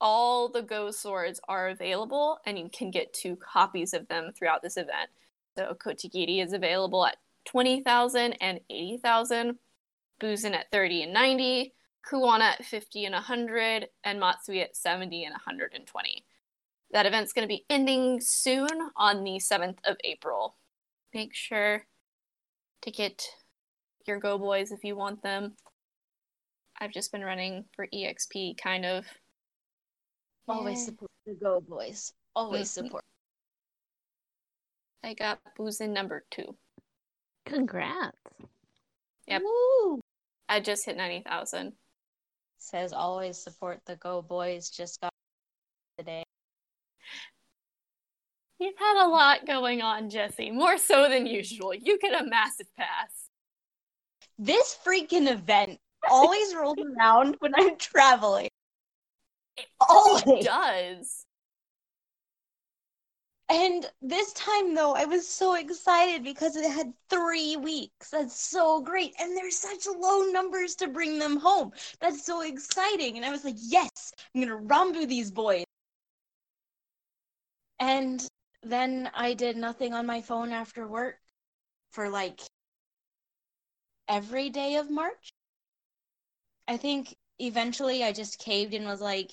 all 0.00 0.48
the 0.48 0.62
Go 0.62 0.90
swords 0.90 1.40
are 1.48 1.68
available, 1.68 2.38
and 2.46 2.58
you 2.58 2.68
can 2.72 2.90
get 2.90 3.12
two 3.12 3.36
copies 3.36 3.92
of 3.92 4.08
them 4.08 4.32
throughout 4.36 4.62
this 4.62 4.76
event. 4.76 5.10
So 5.56 5.74
Kotegiri 5.74 6.42
is 6.44 6.52
available 6.52 7.04
at 7.06 7.16
20,000 7.46 8.32
and 8.40 8.60
80,000, 8.70 9.58
Buzen 10.20 10.54
at 10.54 10.70
30 10.70 11.04
and 11.04 11.12
90, 11.12 11.74
Kuwana 12.10 12.52
at 12.52 12.64
50 12.64 13.04
and 13.06 13.14
100, 13.14 13.88
and 14.04 14.20
Matsui 14.20 14.60
at 14.62 14.76
70 14.76 15.24
and 15.24 15.32
120. 15.32 16.24
That 16.92 17.06
event's 17.06 17.32
going 17.32 17.46
to 17.46 17.52
be 17.52 17.64
ending 17.70 18.20
soon 18.20 18.68
on 18.96 19.22
the 19.24 19.38
7th 19.38 19.78
of 19.84 19.96
April. 20.04 20.56
Make 21.14 21.34
sure 21.34 21.86
to 22.82 22.90
get 22.90 23.26
your 24.06 24.18
Go 24.18 24.38
Boys 24.38 24.72
if 24.72 24.82
you 24.84 24.96
want 24.96 25.22
them. 25.22 25.56
I've 26.80 26.92
just 26.92 27.12
been 27.12 27.22
running 27.22 27.64
for 27.74 27.86
EXP 27.92 28.56
kind 28.56 28.86
of. 28.86 29.06
Always 30.48 30.78
Yeah. 30.78 30.84
support 30.86 31.10
the 31.26 31.34
Go 31.34 31.60
Boys. 31.60 32.12
Always 32.34 32.70
Mhm. 32.70 32.84
support. 32.84 33.04
I 35.02 35.14
got 35.14 35.40
Buzen 35.56 35.90
number 35.90 36.24
two. 36.30 36.58
Congrats. 37.50 38.16
Yep. 39.26 39.42
Woo! 39.44 40.00
I 40.48 40.60
just 40.60 40.86
hit 40.86 40.96
90,000. 40.96 41.72
Says 42.58 42.92
always 42.92 43.38
support 43.42 43.80
the 43.86 43.96
Go 43.96 44.22
Boys. 44.22 44.70
Just 44.70 45.00
got 45.00 45.12
today. 45.98 46.22
You've 48.58 48.78
had 48.78 49.04
a 49.04 49.08
lot 49.08 49.46
going 49.46 49.80
on, 49.80 50.10
Jesse. 50.10 50.50
More 50.50 50.76
so 50.76 51.08
than 51.08 51.26
usual. 51.26 51.72
You 51.74 51.98
get 51.98 52.20
a 52.20 52.26
massive 52.26 52.66
pass. 52.76 53.10
This 54.38 54.76
freaking 54.86 55.30
event 55.30 55.78
always 56.08 56.54
rolls 56.54 56.78
around 56.78 57.36
when 57.40 57.52
I'm 57.56 57.76
traveling. 57.76 58.48
It 59.56 59.66
Always. 59.80 60.44
does. 60.44 61.26
And 63.50 63.84
this 64.00 64.32
time, 64.34 64.74
though, 64.76 64.94
I 64.94 65.06
was 65.06 65.26
so 65.28 65.54
excited 65.54 66.22
because 66.22 66.54
it 66.54 66.70
had 66.70 66.92
three 67.08 67.56
weeks. 67.56 68.10
That's 68.10 68.40
so 68.40 68.80
great. 68.80 69.12
And 69.20 69.36
there's 69.36 69.58
such 69.58 69.86
low 69.86 70.22
numbers 70.30 70.76
to 70.76 70.86
bring 70.86 71.18
them 71.18 71.36
home. 71.36 71.72
That's 72.00 72.24
so 72.24 72.42
exciting. 72.42 73.16
And 73.16 73.26
I 73.26 73.30
was 73.30 73.44
like, 73.44 73.56
yes, 73.58 74.12
I'm 74.34 74.42
going 74.42 74.56
to 74.56 74.72
Ranbu 74.72 75.08
these 75.08 75.32
boys. 75.32 75.64
And 77.80 78.24
then 78.62 79.10
I 79.14 79.34
did 79.34 79.56
nothing 79.56 79.94
on 79.94 80.06
my 80.06 80.20
phone 80.20 80.52
after 80.52 80.86
work 80.86 81.16
for 81.90 82.08
like 82.08 82.40
every 84.06 84.50
day 84.50 84.76
of 84.76 84.90
March. 84.90 85.32
I 86.68 86.76
think 86.76 87.16
eventually 87.40 88.04
I 88.04 88.12
just 88.12 88.38
caved 88.38 88.74
and 88.74 88.84
was 88.84 89.00
like, 89.00 89.32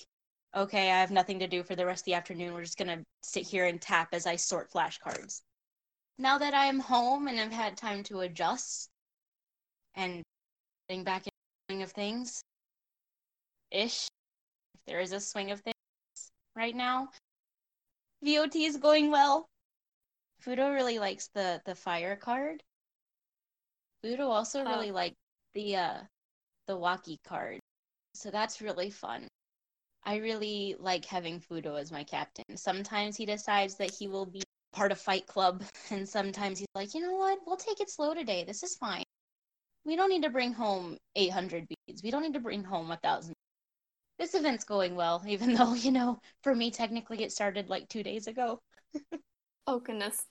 okay, 0.54 0.90
I 0.90 1.00
have 1.00 1.10
nothing 1.10 1.38
to 1.40 1.46
do 1.48 1.62
for 1.62 1.76
the 1.76 1.86
rest 1.86 2.02
of 2.02 2.06
the 2.06 2.14
afternoon. 2.14 2.54
We're 2.54 2.62
just 2.64 2.78
gonna 2.78 3.02
sit 3.22 3.46
here 3.46 3.66
and 3.66 3.80
tap 3.80 4.08
as 4.12 4.26
I 4.26 4.36
sort 4.36 4.70
flashcards. 4.70 5.42
Now 6.18 6.38
that 6.38 6.54
I'm 6.54 6.80
home 6.80 7.28
and 7.28 7.38
I've 7.38 7.52
had 7.52 7.76
time 7.76 8.02
to 8.04 8.20
adjust 8.20 8.88
and 9.94 10.22
getting 10.88 11.04
back 11.04 11.26
in 11.26 11.30
the 11.32 11.72
swing 11.72 11.82
of 11.82 11.92
things, 11.92 12.42
ish, 13.70 14.08
if 14.74 14.80
there 14.86 15.00
is 15.00 15.12
a 15.12 15.20
swing 15.20 15.50
of 15.50 15.60
things 15.60 15.74
right 16.56 16.74
now, 16.74 17.08
VOT 18.22 18.56
is 18.56 18.76
going 18.78 19.10
well. 19.10 19.46
Fudo 20.44 20.72
really 20.72 20.98
likes 20.98 21.28
the 21.34 21.60
the 21.66 21.74
fire 21.74 22.16
card. 22.16 22.62
Fudo 24.04 24.28
also 24.28 24.60
Oh. 24.60 24.64
really 24.64 24.90
liked 24.90 25.16
the 25.54 25.76
uh 25.76 26.02
the 26.66 26.76
Waki 26.76 27.18
card. 27.24 27.60
So 28.14 28.30
that's 28.30 28.60
really 28.60 28.90
fun. 28.90 29.27
I 30.04 30.16
really 30.16 30.76
like 30.78 31.04
having 31.04 31.40
Fudo 31.40 31.78
as 31.78 31.92
my 31.92 32.04
captain. 32.04 32.56
Sometimes 32.56 33.16
he 33.16 33.26
decides 33.26 33.76
that 33.76 33.94
he 33.94 34.08
will 34.08 34.26
be 34.26 34.42
part 34.72 34.92
of 34.92 35.00
Fight 35.00 35.26
Club, 35.26 35.62
and 35.90 36.08
sometimes 36.08 36.58
he's 36.58 36.68
like, 36.74 36.94
you 36.94 37.00
know 37.00 37.14
what, 37.14 37.38
we'll 37.46 37.56
take 37.56 37.80
it 37.80 37.90
slow 37.90 38.14
today. 38.14 38.44
This 38.44 38.62
is 38.62 38.76
fine. 38.76 39.04
We 39.84 39.96
don't 39.96 40.10
need 40.10 40.22
to 40.24 40.30
bring 40.30 40.52
home 40.52 40.98
800 41.16 41.66
beads. 41.68 42.02
We 42.02 42.10
don't 42.10 42.22
need 42.22 42.34
to 42.34 42.40
bring 42.40 42.64
home 42.64 42.90
a 42.90 42.96
thousand. 42.98 43.34
This 44.18 44.34
event's 44.34 44.64
going 44.64 44.96
well, 44.96 45.22
even 45.28 45.54
though, 45.54 45.74
you 45.74 45.90
know, 45.92 46.20
for 46.42 46.54
me, 46.54 46.70
technically 46.70 47.22
it 47.22 47.32
started 47.32 47.68
like 47.68 47.88
two 47.88 48.02
days 48.02 48.26
ago. 48.26 48.60
Oh, 49.70 49.80
goodness. 49.80 50.24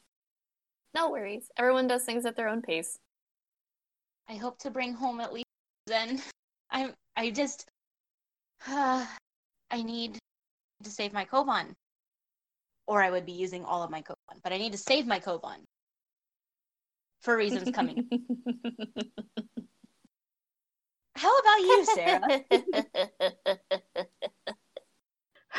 No 0.95 1.11
worries. 1.11 1.51
Everyone 1.57 1.85
does 1.87 2.03
things 2.03 2.25
at 2.25 2.35
their 2.35 2.49
own 2.49 2.63
pace. 2.63 2.97
I 4.27 4.35
hope 4.35 4.57
to 4.61 4.71
bring 4.71 4.95
home 4.95 5.19
at 5.19 5.31
least 5.31 5.45
then. 5.85 6.23
I'm, 6.71 6.95
I 7.15 7.29
just 7.29 7.69
I 9.71 9.83
need 9.83 10.17
to 10.83 10.89
save 10.89 11.13
my 11.13 11.25
Koban. 11.25 11.73
Or 12.87 13.01
I 13.03 13.11
would 13.11 13.25
be 13.25 13.33
using 13.33 13.65
all 13.65 13.83
of 13.83 13.91
my 13.91 14.01
Koban. 14.01 14.41
But 14.43 14.53
I 14.53 14.57
need 14.57 14.71
to 14.71 14.77
save 14.77 15.05
my 15.05 15.19
Koban. 15.19 15.63
For 17.21 17.35
reasons 17.35 17.69
coming. 17.71 18.07
How 21.15 21.37
about 21.39 21.59
you, 21.59 21.85
Sarah? 21.85 22.21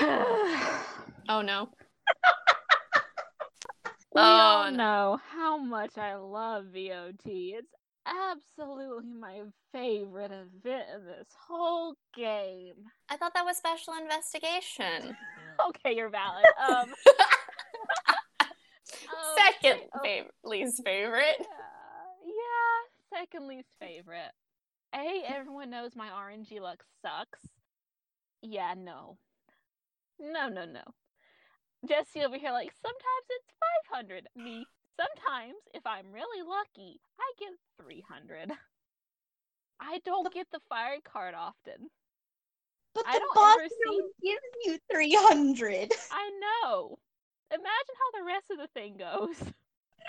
oh, 1.29 1.43
no. 1.43 1.69
We 4.15 4.21
Oh, 4.23 4.25
all 4.25 4.71
no. 4.71 4.77
know 4.77 5.21
how 5.31 5.59
much 5.59 5.99
I 5.99 6.15
love 6.15 6.67
VOT. 6.67 7.27
It's 7.27 7.75
absolutely 8.09 9.11
my 9.21 9.43
favorite 9.73 10.33
event 10.33 10.87
in 10.95 11.05
this 11.07 11.29
whole 11.49 11.95
game. 12.17 12.75
I 13.09 13.17
thought 13.17 13.35
that 13.35 13.45
was 13.45 13.57
special 13.57 13.95
investigation. 14.01 15.17
Okay, 15.71 15.97
you're 15.97 16.09
valid. 16.09 16.45
Um, 16.71 16.95
Second 19.37 19.81
favorite, 20.05 20.33
least 20.45 20.83
favorite. 20.85 21.37
Yeah, 21.41 22.25
yeah, 22.25 23.19
second 23.19 23.49
least 23.49 23.69
favorite. 23.81 24.31
A, 24.95 25.23
everyone 25.27 25.71
knows 25.71 25.97
my 25.97 26.09
RNG 26.09 26.61
luck 26.61 26.85
sucks. 27.03 27.41
Yeah, 28.41 28.75
no. 28.77 29.19
No, 30.21 30.49
no, 30.49 30.65
no. 30.65 30.83
Jesse 31.89 32.23
over 32.23 32.39
here, 32.39 32.53
like, 32.53 32.73
sometimes 32.81 33.27
it's 33.31 33.53
500. 33.91 34.29
Me, 34.37 34.65
sometimes, 34.99 35.57
if 35.75 35.87
I'm 35.87 36.13
really 36.13 36.43
lucky, 36.43 37.01
I 37.21 37.33
get 37.39 37.51
300. 37.83 38.51
I 39.81 40.01
don't 40.05 40.33
get 40.33 40.47
the 40.53 40.61
fire 40.69 40.99
card 41.05 41.35
often. 41.35 41.89
But 42.95 43.05
I 43.07 43.13
the 43.15 43.21
don't 43.21 43.35
boss 43.35 43.59
see- 43.69 44.29
gives 44.31 44.43
you 44.65 44.79
300. 44.93 45.93
I 46.11 46.31
know. 46.65 46.99
Imagine 47.51 47.65
how 47.65 48.19
the 48.19 48.27
rest 48.27 48.51
of 48.51 48.59
the 48.59 48.67
thing 48.75 48.97
goes. 48.99 49.37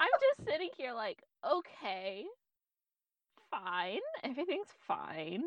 I'm 0.00 0.08
just 0.20 0.48
sitting 0.48 0.70
here 0.76 0.92
like, 0.92 1.22
okay, 1.48 2.24
fine, 3.50 4.00
everything's 4.22 4.68
fine. 4.86 5.44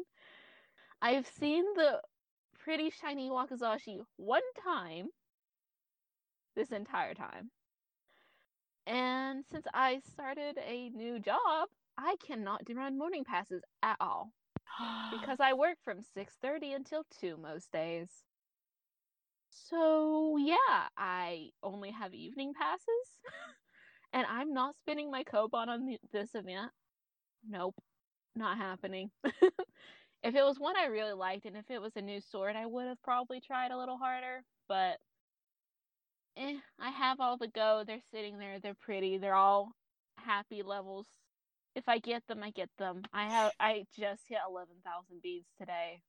I've 1.02 1.28
seen 1.28 1.64
the 1.76 2.02
pretty 2.60 2.90
shiny 2.90 3.30
Wakizashi 3.30 4.00
one 4.18 4.42
time 4.64 5.08
this 6.56 6.72
entire 6.72 7.14
time. 7.14 7.50
And 8.86 9.46
since 9.52 9.66
I 9.74 10.00
started 10.00 10.58
a 10.58 10.90
new 10.90 11.20
job, 11.20 11.70
I 11.98 12.16
cannot 12.26 12.66
do 12.66 12.74
run 12.76 12.98
morning 12.98 13.24
passes 13.24 13.64
at 13.84 13.98
all 14.00 14.32
because 15.12 15.40
I 15.40 15.54
work 15.54 15.78
from 15.84 16.02
6:30 16.02 16.74
until 16.76 17.04
2 17.20 17.38
most 17.38 17.72
days. 17.72 18.10
So, 19.50 20.38
yeah, 20.38 20.88
I 20.98 21.50
only 21.62 21.92
have 21.92 22.14
evening 22.14 22.54
passes, 22.54 23.20
and 24.14 24.26
I'm 24.28 24.54
not 24.54 24.76
spending 24.78 25.12
my 25.12 25.24
Koban 25.24 25.68
on 25.68 25.86
the, 25.86 26.00
this 26.12 26.36
event. 26.36 26.72
Nope, 27.48 27.76
not 28.36 28.58
happening. 28.58 29.12
if 30.24 30.36
it 30.36 30.44
was 30.44 30.60
one 30.60 30.78
I 30.78 30.86
really 30.86 31.14
liked, 31.14 31.46
and 31.46 31.58
if 31.58 31.70
it 31.70 31.82
was 31.82 31.96
a 31.98 32.02
new 32.02 32.22
sword, 32.22 32.56
I 32.56 32.66
would 32.66 32.88
have 32.88 33.02
probably 33.04 33.42
tried 33.42 33.72
a 33.72 33.78
little 33.78 33.98
harder. 33.98 34.44
But 34.68 35.00
eh, 36.38 36.56
I 36.80 36.90
have 36.90 37.20
all 37.20 37.38
the 37.38 37.48
go. 37.48 37.84
They're 37.86 38.00
sitting 38.14 38.38
there. 38.38 38.60
They're 38.60 38.76
pretty. 38.80 39.18
They're 39.18 39.36
all 39.36 39.72
happy 40.18 40.64
levels. 40.64 41.08
If 41.76 41.88
I 41.88 42.00
get 42.00 42.24
them, 42.28 42.44
I 42.44 42.52
get 42.52 42.70
them. 42.78 43.04
I 43.14 43.30
have. 43.30 43.52
I 43.60 43.86
just 43.98 44.24
hit 44.28 44.40
eleven 44.48 44.76
thousand 44.84 45.22
beads 45.22 45.48
today. 45.60 46.02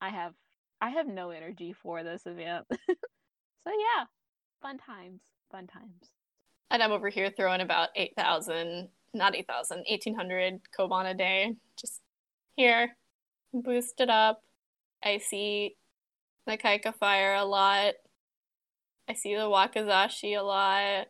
I 0.00 0.10
have. 0.10 0.34
I 0.80 0.90
have 0.90 1.06
no 1.06 1.30
energy 1.30 1.74
for 1.82 2.02
this 2.02 2.22
event. 2.26 2.66
so 2.70 3.70
yeah, 3.70 4.06
fun 4.60 4.78
times. 4.78 5.20
Fun 5.50 5.66
times. 5.66 6.10
And 6.72 6.82
I'm 6.82 6.92
over 6.92 7.10
here 7.10 7.30
throwing 7.36 7.60
about 7.60 7.90
8,000, 7.94 8.88
not 9.12 9.36
8,000, 9.36 9.84
1,800 9.86 10.60
Koban 10.76 11.10
a 11.10 11.14
day. 11.14 11.54
Just 11.78 12.00
here, 12.56 12.96
boost 13.52 14.00
it 14.00 14.08
up. 14.08 14.42
I 15.04 15.18
see 15.18 15.76
the 16.46 16.56
Kaika 16.56 16.94
Fire 16.94 17.34
a 17.34 17.44
lot. 17.44 17.92
I 19.08 19.14
see 19.14 19.34
the 19.34 19.42
Wakizashi 19.42 20.38
a 20.38 20.42
lot. 20.42 21.06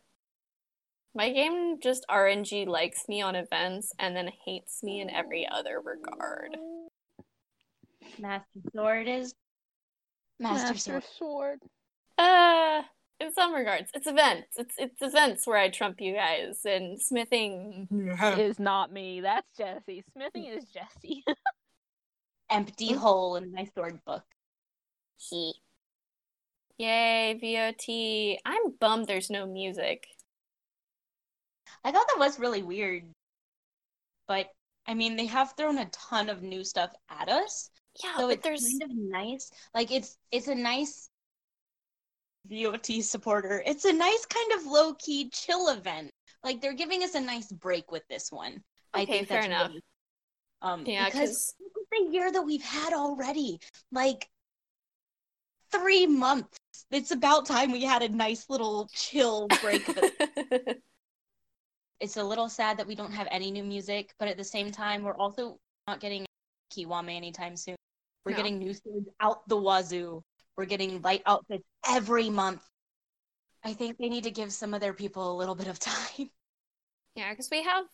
My 1.14 1.30
game 1.30 1.78
just 1.82 2.06
RNG 2.10 2.66
likes 2.66 3.04
me 3.08 3.20
on 3.20 3.34
events 3.34 3.92
and 3.98 4.16
then 4.16 4.30
hates 4.46 4.82
me 4.82 5.00
in 5.00 5.10
every 5.10 5.46
other 5.46 5.80
regard. 5.80 6.56
Master 8.18 8.60
Sword 8.74 9.08
is 9.08 9.34
Master, 10.40 10.78
Sword. 10.78 11.04
Sword. 11.18 11.58
Uh, 12.18 12.82
in 13.20 13.32
some 13.32 13.54
regards, 13.54 13.90
it's 13.94 14.06
events. 14.06 14.48
It's 14.56 14.74
it's 14.78 15.00
events 15.02 15.46
where 15.46 15.58
I 15.58 15.68
trump 15.68 16.00
you 16.00 16.14
guys, 16.14 16.60
and 16.64 17.00
smithing. 17.00 17.88
Is 18.38 18.58
not 18.58 18.92
me. 18.92 19.20
That's 19.20 19.46
Jesse. 19.56 20.04
Smithing 20.12 20.46
is 20.46 20.64
Jesse. 20.64 21.24
Empty 22.50 22.92
hole 22.92 23.36
in 23.36 23.52
my 23.52 23.66
sword 23.74 24.00
book. 24.04 24.24
He. 25.16 25.54
Yay, 26.82 27.38
VOT. 27.40 28.38
I'm 28.44 28.72
bummed 28.80 29.06
there's 29.06 29.30
no 29.30 29.46
music. 29.46 30.04
I 31.84 31.92
thought 31.92 32.06
that 32.08 32.18
was 32.18 32.40
really 32.40 32.64
weird. 32.64 33.04
But 34.26 34.48
I 34.88 34.94
mean, 34.94 35.14
they 35.14 35.26
have 35.26 35.54
thrown 35.56 35.78
a 35.78 35.88
ton 35.90 36.28
of 36.28 36.42
new 36.42 36.64
stuff 36.64 36.90
at 37.08 37.28
us. 37.28 37.70
Yeah, 38.02 38.16
so 38.16 38.26
but 38.26 38.32
it's 38.38 38.42
there's 38.42 38.62
kind 38.80 38.82
of 38.82 38.90
nice. 38.96 39.50
Like 39.74 39.92
it's 39.92 40.16
it's 40.32 40.48
a 40.48 40.56
nice 40.56 41.08
VOT 42.50 43.00
supporter. 43.02 43.62
It's 43.64 43.84
a 43.84 43.92
nice 43.92 44.26
kind 44.26 44.52
of 44.58 44.66
low 44.66 44.94
key 44.94 45.30
chill 45.30 45.68
event. 45.68 46.10
Like 46.42 46.60
they're 46.60 46.72
giving 46.74 47.04
us 47.04 47.14
a 47.14 47.20
nice 47.20 47.52
break 47.52 47.92
with 47.92 48.02
this 48.10 48.32
one. 48.32 48.60
I 48.92 49.02
Okay, 49.02 49.12
think 49.18 49.28
fair 49.28 49.36
that's 49.42 49.46
enough. 49.46 49.68
really- 49.68 49.82
um, 50.62 50.84
Yeah, 50.84 51.04
because 51.04 51.54
at 51.60 51.82
the 51.92 52.12
year 52.12 52.32
that 52.32 52.42
we've 52.42 52.62
had 52.64 52.92
already. 52.92 53.60
Like 53.92 54.28
three 55.72 56.06
months. 56.06 56.58
It's 56.90 57.10
about 57.10 57.46
time 57.46 57.72
we 57.72 57.82
had 57.84 58.02
a 58.02 58.08
nice 58.08 58.48
little 58.48 58.88
chill 58.92 59.48
break. 59.60 59.82
it's 62.00 62.16
a 62.16 62.24
little 62.24 62.48
sad 62.48 62.78
that 62.78 62.86
we 62.86 62.94
don't 62.94 63.12
have 63.12 63.28
any 63.30 63.50
new 63.50 63.64
music, 63.64 64.12
but 64.18 64.28
at 64.28 64.36
the 64.36 64.44
same 64.44 64.70
time, 64.70 65.02
we're 65.02 65.16
also 65.16 65.58
not 65.86 66.00
getting 66.00 66.26
Kiwame 66.72 67.14
anytime 67.14 67.56
soon. 67.56 67.76
We're 68.24 68.32
No. 68.32 68.36
getting 68.38 68.58
new 68.58 68.74
swords 68.74 69.08
out 69.20 69.48
the 69.48 69.56
wazoo. 69.56 70.22
We're 70.56 70.66
getting 70.66 71.00
light 71.02 71.22
outfits 71.26 71.64
every 71.88 72.30
month. 72.30 72.62
I 73.64 73.72
think 73.74 73.96
they 73.98 74.08
need 74.08 74.24
to 74.24 74.30
give 74.30 74.52
some 74.52 74.74
of 74.74 74.80
their 74.80 74.92
people 74.92 75.32
a 75.32 75.36
little 75.36 75.54
bit 75.54 75.68
of 75.68 75.78
time. 75.78 76.30
Yeah, 77.14 77.30
because 77.30 77.48
we 77.50 77.62
have 77.62 77.84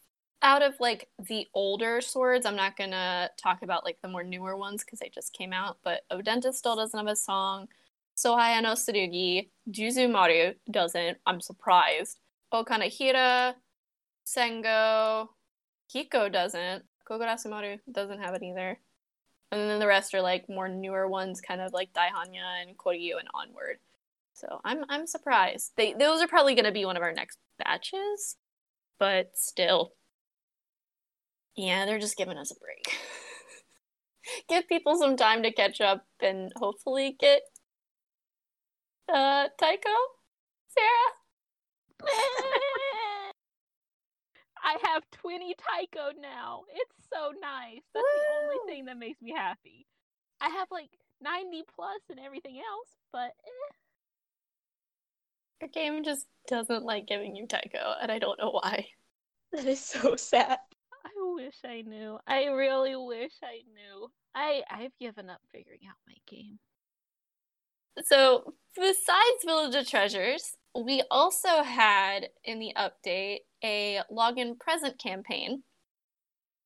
out 0.42 0.62
of 0.62 0.74
like 0.80 1.08
the 1.18 1.46
older 1.54 2.00
swords, 2.00 2.46
I'm 2.46 2.56
not 2.56 2.76
gonna 2.76 3.30
talk 3.36 3.62
about 3.62 3.84
like 3.84 3.98
the 4.02 4.08
more 4.08 4.22
newer 4.22 4.56
ones 4.56 4.84
because 4.84 5.00
they 5.00 5.08
just 5.08 5.32
came 5.32 5.52
out, 5.52 5.78
but 5.82 6.02
Odenta 6.10 6.52
still 6.52 6.76
doesn't 6.76 6.98
have 6.98 7.08
a 7.08 7.16
song. 7.16 7.68
Sohaya 8.16 8.62
no 8.62 8.72
Tsurugi, 8.72 9.48
Juzu 9.70 10.10
Maru 10.10 10.54
doesn't. 10.70 11.18
I'm 11.26 11.40
surprised. 11.40 12.20
Ookanehira, 12.52 13.54
Sengo, 14.26 15.28
Hiko 15.94 16.32
doesn't. 16.32 16.84
Kogarasu 17.08 17.50
Maru 17.50 17.78
doesn't 17.90 18.20
have 18.20 18.34
it 18.34 18.42
either. 18.42 18.78
And 19.50 19.60
then 19.70 19.78
the 19.78 19.86
rest 19.86 20.14
are 20.14 20.20
like 20.20 20.48
more 20.48 20.68
newer 20.68 21.08
ones, 21.08 21.40
kind 21.40 21.60
of 21.60 21.72
like 21.72 21.92
Daihanya 21.92 22.62
and 22.62 22.76
Koryu 22.76 23.18
and 23.18 23.28
onward. 23.34 23.78
So 24.34 24.60
I'm 24.64 24.84
I'm 24.88 25.06
surprised. 25.06 25.72
They 25.76 25.94
those 25.94 26.20
are 26.20 26.28
probably 26.28 26.54
gonna 26.54 26.72
be 26.72 26.84
one 26.84 26.96
of 26.96 27.02
our 27.02 27.12
next 27.12 27.38
batches 27.58 28.36
but 28.98 29.30
still. 29.34 29.92
Yeah, 31.56 31.86
they're 31.86 31.98
just 31.98 32.16
giving 32.16 32.38
us 32.38 32.50
a 32.50 32.54
break. 32.60 32.96
Give 34.48 34.68
people 34.68 34.96
some 34.96 35.16
time 35.16 35.42
to 35.42 35.52
catch 35.52 35.80
up 35.80 36.04
and 36.20 36.52
hopefully 36.56 37.16
get 37.18 37.42
uh 39.12 39.48
Taiko? 39.58 39.88
Sarah? 40.68 41.12
I 44.62 44.76
have 44.82 45.02
20 45.12 45.54
Taiko 45.54 46.10
now. 46.20 46.64
It's 46.74 47.08
so 47.12 47.32
nice. 47.40 47.82
That's 47.94 48.04
the 48.04 48.44
only 48.44 48.58
thing 48.66 48.84
that 48.86 48.98
makes 48.98 49.20
me 49.22 49.32
happy. 49.34 49.86
I 50.40 50.48
have 50.50 50.68
like 50.70 50.90
90 51.22 51.64
plus 51.74 52.00
and 52.10 52.20
everything 52.20 52.56
else, 52.56 52.88
but 53.12 53.32
eh. 53.46 53.72
Your 55.60 55.70
game 55.70 56.04
just 56.04 56.26
doesn't 56.46 56.84
like 56.84 57.06
giving 57.06 57.34
you 57.34 57.46
Taiko, 57.46 57.94
and 58.00 58.12
I 58.12 58.18
don't 58.18 58.38
know 58.38 58.50
why. 58.50 58.86
That 59.52 59.64
is 59.64 59.80
so 59.84 60.14
sad. 60.16 60.58
Wish 61.38 61.58
I 61.64 61.82
knew. 61.82 62.18
I 62.26 62.46
really 62.46 62.96
wish 62.96 63.34
I 63.44 63.62
knew. 63.72 64.10
I 64.34 64.62
I've 64.68 64.98
given 64.98 65.30
up 65.30 65.38
figuring 65.52 65.82
out 65.88 65.94
my 66.04 66.14
game. 66.26 66.58
So, 68.04 68.54
besides 68.74 69.44
Village 69.46 69.76
of 69.76 69.86
Treasures, 69.88 70.56
we 70.76 71.04
also 71.12 71.62
had 71.62 72.30
in 72.42 72.58
the 72.58 72.74
update 72.76 73.42
a 73.62 74.00
login 74.10 74.58
present 74.58 74.98
campaign, 74.98 75.62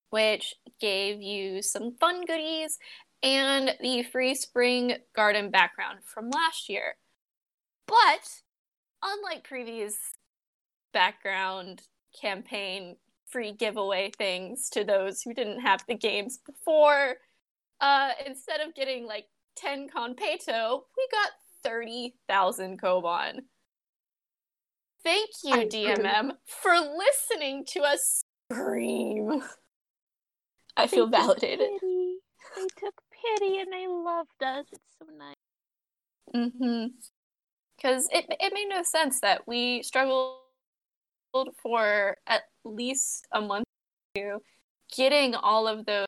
which 0.08 0.54
gave 0.80 1.20
you 1.20 1.60
some 1.60 1.94
fun 2.00 2.24
goodies 2.24 2.78
and 3.22 3.76
the 3.78 4.02
free 4.04 4.34
spring 4.34 4.96
garden 5.14 5.50
background 5.50 5.98
from 6.02 6.30
last 6.30 6.70
year. 6.70 6.96
But, 7.86 8.40
unlike 9.02 9.44
previous 9.44 9.96
background 10.94 11.82
campaign 12.18 12.96
free 13.32 13.52
giveaway 13.52 14.12
things 14.16 14.68
to 14.70 14.84
those 14.84 15.22
who 15.22 15.34
didn't 15.34 15.60
have 15.60 15.82
the 15.88 15.94
games 15.94 16.38
before, 16.44 17.16
uh, 17.80 18.10
instead 18.26 18.60
of 18.60 18.74
getting 18.74 19.06
like 19.06 19.26
10 19.56 19.88
Conpeto, 19.88 20.82
we 20.96 21.08
got 21.10 21.30
30,000 21.64 22.80
Koban. 22.80 23.40
Thank 25.02 25.30
you, 25.42 25.54
I 25.54 25.66
DMM, 25.66 26.32
for 26.46 26.74
listening 26.74 27.64
to 27.70 27.80
us 27.80 28.22
scream. 28.52 29.42
I 30.76 30.86
feel 30.86 31.06
They 31.06 31.18
validated. 31.18 31.68
Pity. 31.80 32.16
They 32.56 32.66
took 32.78 32.94
pity 33.10 33.58
and 33.58 33.72
they 33.72 33.86
loved 33.88 34.42
us. 34.42 34.66
It's 34.72 34.82
so 34.98 35.06
nice. 35.16 35.34
Mm-hmm. 36.34 36.86
Because 37.76 38.08
it, 38.12 38.26
it 38.28 38.52
made 38.54 38.68
no 38.68 38.82
sense 38.82 39.20
that 39.20 39.46
we 39.46 39.82
struggled 39.82 40.36
for 41.62 42.16
at 42.26 42.42
least 42.64 43.26
a 43.32 43.40
month 43.40 43.64
or 44.16 44.20
two 44.20 44.42
getting 44.94 45.34
all 45.34 45.66
of 45.66 45.86
those, 45.86 46.06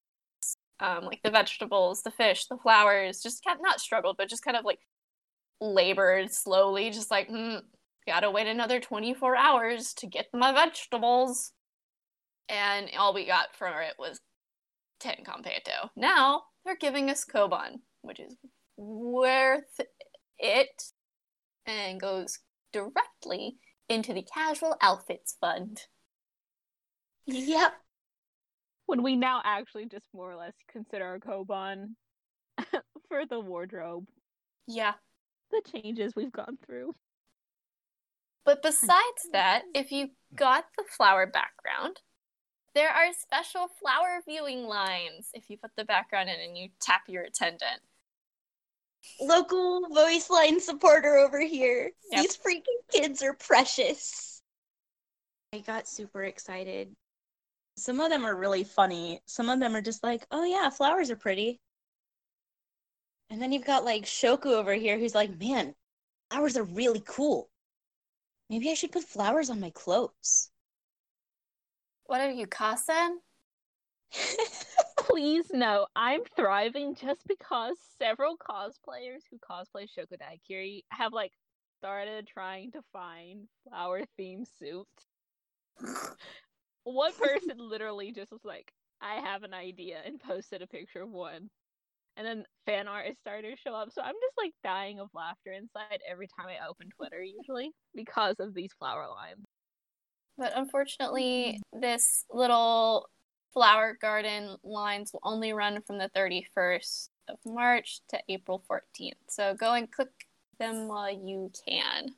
um, 0.81 1.05
like 1.05 1.21
the 1.23 1.31
vegetables, 1.31 2.03
the 2.03 2.11
fish, 2.11 2.47
the 2.47 2.59
flowers, 2.59 3.23
just 3.23 3.43
kind 3.45 3.59
not 3.63 3.81
struggled, 3.81 4.17
but 4.19 4.29
just 4.29 4.45
kind 4.45 4.57
of 4.57 4.65
like 4.65 4.81
labored 5.61 6.31
slowly, 6.31 6.91
just 6.91 7.11
like, 7.11 7.29
hmm, 7.29 7.57
gotta 8.07 8.31
wait 8.31 8.47
another 8.47 8.81
24 8.81 9.37
hours 9.37 9.95
to 9.95 10.07
get 10.07 10.27
my 10.33 10.53
vegetables. 10.53 11.53
And 12.49 12.91
all 12.99 13.15
we 13.15 13.27
got 13.27 13.57
from 13.57 13.73
it 13.81 13.95
was 13.99 14.21
10 15.01 15.17
Competo. 15.25 15.89
Now 15.97 16.43
they're 16.65 16.77
giving 16.77 17.09
us 17.09 17.25
Koban, 17.25 17.81
which 18.03 18.21
is 18.21 18.37
worth 18.77 19.81
it 20.39 20.83
and 21.67 22.01
goes 22.01 22.39
directly 22.73 23.57
into 23.89 24.13
the 24.15 24.23
casual 24.23 24.77
outfits 24.81 25.37
fund. 25.41 25.81
Yep. 27.27 27.73
When 28.87 29.03
we 29.03 29.17
now 29.17 29.41
actually 29.45 29.87
just 29.87 30.07
more 30.13 30.31
or 30.31 30.37
less 30.37 30.53
consider 30.71 31.05
our 31.05 31.19
Koban 31.19 31.95
for 33.09 33.27
the 33.29 33.41
wardrobe, 33.41 34.07
Yeah. 34.67 34.93
the 35.51 35.63
changes 35.73 36.15
we've 36.15 36.33
gone 36.33 36.59
through. 36.67 36.95
But 38.45 38.63
besides 38.63 39.29
that, 39.33 39.63
if 39.75 39.91
you 39.91 40.09
got 40.35 40.65
the 40.77 40.85
flower 40.85 41.27
background, 41.27 42.01
there 42.75 42.91
are 42.91 43.07
special 43.19 43.69
flower 43.81 44.21
viewing 44.29 44.67
lines 44.67 45.29
if 45.33 45.49
you 45.49 45.57
put 45.57 45.71
the 45.77 45.85
background 45.85 46.29
in 46.29 46.41
and 46.41 46.59
you 46.59 46.69
tap 46.81 47.03
your 47.09 47.23
attendant. 47.23 47.81
Local 49.21 49.89
voice 49.93 50.31
line 50.31 50.61
supporter 50.61 51.17
over 51.17 51.41
here. 51.41 51.91
Yep. 52.11 52.23
These 52.23 52.37
freaking 52.37 52.93
kids 52.93 53.23
are 53.23 53.35
precious. 53.35 54.43
I 55.53 55.59
got 55.59 55.89
super 55.89 56.25
excited. 56.25 56.95
Some 57.77 58.01
of 58.01 58.11
them 58.11 58.25
are 58.25 58.35
really 58.35 58.65
funny. 58.65 59.21
Some 59.27 59.49
of 59.49 59.61
them 59.61 59.75
are 59.75 59.83
just 59.83 60.03
like, 60.03 60.27
oh 60.31 60.45
yeah, 60.45 60.71
flowers 60.71 61.11
are 61.11 61.17
pretty. 61.17 61.61
And 63.31 63.41
then 63.41 63.53
you've 63.53 63.65
got 63.65 63.85
like 63.85 64.05
Shoku 64.05 64.47
over 64.47 64.75
here 64.75 64.99
who's 64.99 65.15
like, 65.15 65.39
man, 65.39 65.75
flowers 66.31 66.57
are 66.57 66.65
really 66.65 67.03
cool. 67.07 67.49
Maybe 68.51 68.71
I 68.71 68.75
should 68.75 68.93
put 68.93 69.05
flowers 69.05 69.51
on 69.51 69.61
my 69.61 69.71
clothes. 69.71 70.51
What 72.07 72.21
are 72.21 72.31
you, 72.31 72.47
Kasen? 72.47 73.17
Please 75.05 75.47
no, 75.53 75.87
I'm 75.95 76.23
thriving 76.35 76.95
just 76.95 77.27
because 77.29 77.77
several 77.99 78.37
cosplayers 78.39 79.21
who 79.31 79.39
cosplay 79.39 79.87
Shokudaikiri 79.87 80.85
have 80.91 81.13
like 81.13 81.33
started 81.79 82.27
trying 82.27 82.73
to 82.73 82.81
find 82.91 83.47
flower 83.69 84.03
themed 84.19 84.47
suits. 84.59 84.89
One 86.85 87.13
person 87.13 87.59
literally 87.59 88.13
just 88.13 88.33
was 88.33 88.45
like, 88.45 88.73
I 89.03 89.17
have 89.17 89.43
an 89.43 89.53
idea 89.53 89.99
and 90.07 90.19
posted 90.19 90.63
a 90.63 90.67
picture 90.67 91.03
of 91.03 91.11
one. 91.11 91.51
And 92.17 92.27
then 92.27 92.45
fan 92.65 92.89
art 92.89 93.09
is 93.09 93.17
starting 93.21 93.51
to 93.51 93.61
show 93.61 93.75
up. 93.75 93.91
So 93.93 94.01
I'm 94.01 94.15
just 94.15 94.39
like 94.39 94.53
dying 94.63 95.01
of 95.01 95.09
laughter 95.15 95.53
inside 95.53 96.01
every 96.11 96.29
time 96.29 96.47
I 96.47 96.67
open 96.67 96.89
Twitter 96.97 97.23
usually 97.23 97.73
because 97.95 98.37
of 98.39 98.55
these 98.55 98.73
flower 98.79 99.07
lines. 99.09 99.45
But 100.39 100.53
unfortunately, 100.57 101.61
this 101.73 102.25
little 102.31 103.09
flower 103.55 103.97
garden 104.01 104.57
lines 104.65 105.13
will 105.13 105.21
only 105.23 105.53
run 105.53 105.81
from 105.81 105.97
the 105.99 106.11
31st 106.15 107.09
of 107.29 107.39
March 107.47 108.01
to 108.09 108.19
April 108.29 108.63
14th. 108.71 109.13
So 109.29 109.55
go 109.55 109.73
and 109.73 109.91
click 109.91 110.11
them 110.59 110.89
while 110.89 111.11
you 111.11 111.51
can. 111.67 112.11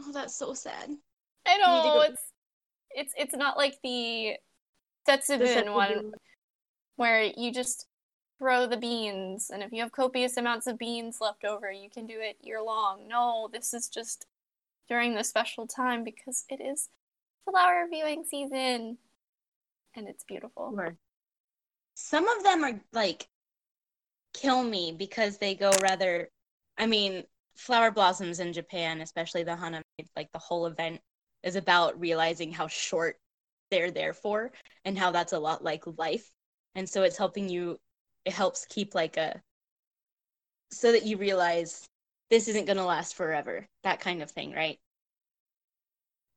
oh, 0.00 0.12
that's 0.12 0.36
so 0.36 0.52
sad. 0.52 0.90
I 1.46 1.56
know 1.56 1.82
go- 1.82 2.00
it's 2.02 2.22
it's 2.94 3.14
it's 3.16 3.34
not 3.34 3.56
like 3.56 3.76
the 3.82 4.34
Setsubun 5.08 5.72
one 5.72 6.12
where 6.96 7.22
you 7.22 7.52
just 7.52 7.86
throw 8.38 8.66
the 8.66 8.76
beans 8.76 9.50
and 9.52 9.62
if 9.62 9.72
you 9.72 9.80
have 9.82 9.92
copious 9.92 10.36
amounts 10.36 10.66
of 10.66 10.78
beans 10.78 11.18
left 11.20 11.44
over, 11.44 11.70
you 11.70 11.88
can 11.88 12.06
do 12.06 12.20
it 12.20 12.36
year 12.42 12.60
long. 12.62 13.08
No, 13.08 13.48
this 13.52 13.72
is 13.72 13.88
just 13.88 14.26
during 14.88 15.14
the 15.14 15.24
special 15.24 15.66
time 15.66 16.04
because 16.04 16.44
it 16.48 16.60
is 16.60 16.88
flower 17.44 17.86
viewing 17.90 18.24
season 18.24 18.98
and 19.94 20.08
it's 20.08 20.24
beautiful. 20.24 20.72
Sure. 20.74 20.96
Some 21.94 22.28
of 22.28 22.42
them 22.42 22.64
are 22.64 22.80
like 22.92 23.28
kill 24.34 24.62
me 24.62 24.94
because 24.96 25.38
they 25.38 25.54
go 25.54 25.70
rather 25.82 26.28
I 26.78 26.86
mean, 26.86 27.24
flower 27.54 27.90
blossoms 27.90 28.40
in 28.40 28.52
Japan, 28.52 29.02
especially 29.02 29.42
the 29.42 29.56
Hana, 29.56 29.82
like 30.16 30.32
the 30.32 30.38
whole 30.38 30.66
event 30.66 31.00
is 31.42 31.56
about 31.56 32.00
realizing 32.00 32.50
how 32.50 32.66
short 32.66 33.18
they're 33.70 33.90
there 33.90 34.14
for 34.14 34.52
and 34.84 34.98
how 34.98 35.10
that's 35.10 35.32
a 35.32 35.38
lot 35.38 35.62
like 35.62 35.84
life. 35.98 36.30
And 36.74 36.88
so 36.88 37.02
it's 37.02 37.18
helping 37.18 37.48
you 37.48 37.78
it 38.24 38.32
helps 38.32 38.66
keep 38.66 38.94
like 38.94 39.16
a 39.16 39.40
so 40.70 40.92
that 40.92 41.04
you 41.04 41.16
realize 41.18 41.86
this 42.30 42.48
isn't 42.48 42.64
going 42.64 42.78
to 42.78 42.84
last 42.84 43.14
forever. 43.14 43.68
That 43.82 44.00
kind 44.00 44.22
of 44.22 44.30
thing, 44.30 44.52
right? 44.52 44.78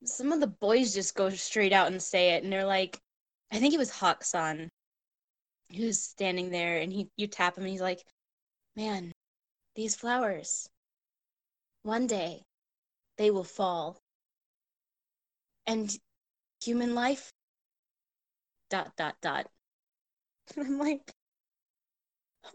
Some 0.04 0.32
of 0.32 0.40
the 0.40 0.48
boys 0.48 0.94
just 0.94 1.16
go 1.16 1.30
straight 1.30 1.74
out 1.74 1.88
and 1.88 2.02
say 2.02 2.32
it 2.32 2.44
and 2.44 2.52
they're 2.52 2.66
like 2.66 3.00
I 3.56 3.60
think 3.60 3.74
it 3.74 3.78
was 3.78 3.90
Hawkson 3.90 4.70
who's 5.74 5.98
standing 6.02 6.50
there 6.50 6.78
and 6.80 6.92
he 6.92 7.10
you 7.16 7.28
tap 7.28 7.58
him 7.58 7.64
and 7.64 7.72
he's 7.72 7.80
like, 7.82 8.04
Man, 8.76 9.14
these 9.76 9.96
flowers, 9.96 10.68
one 11.84 12.06
day 12.06 12.44
they 13.18 13.32
will 13.32 13.46
fall. 13.46 13.98
And 15.66 15.90
human 16.62 16.96
life 16.96 17.32
dot 18.70 18.92
dot 18.98 19.16
dot. 19.22 19.48
And 20.58 20.68
I'm 20.68 20.78
like, 20.78 21.14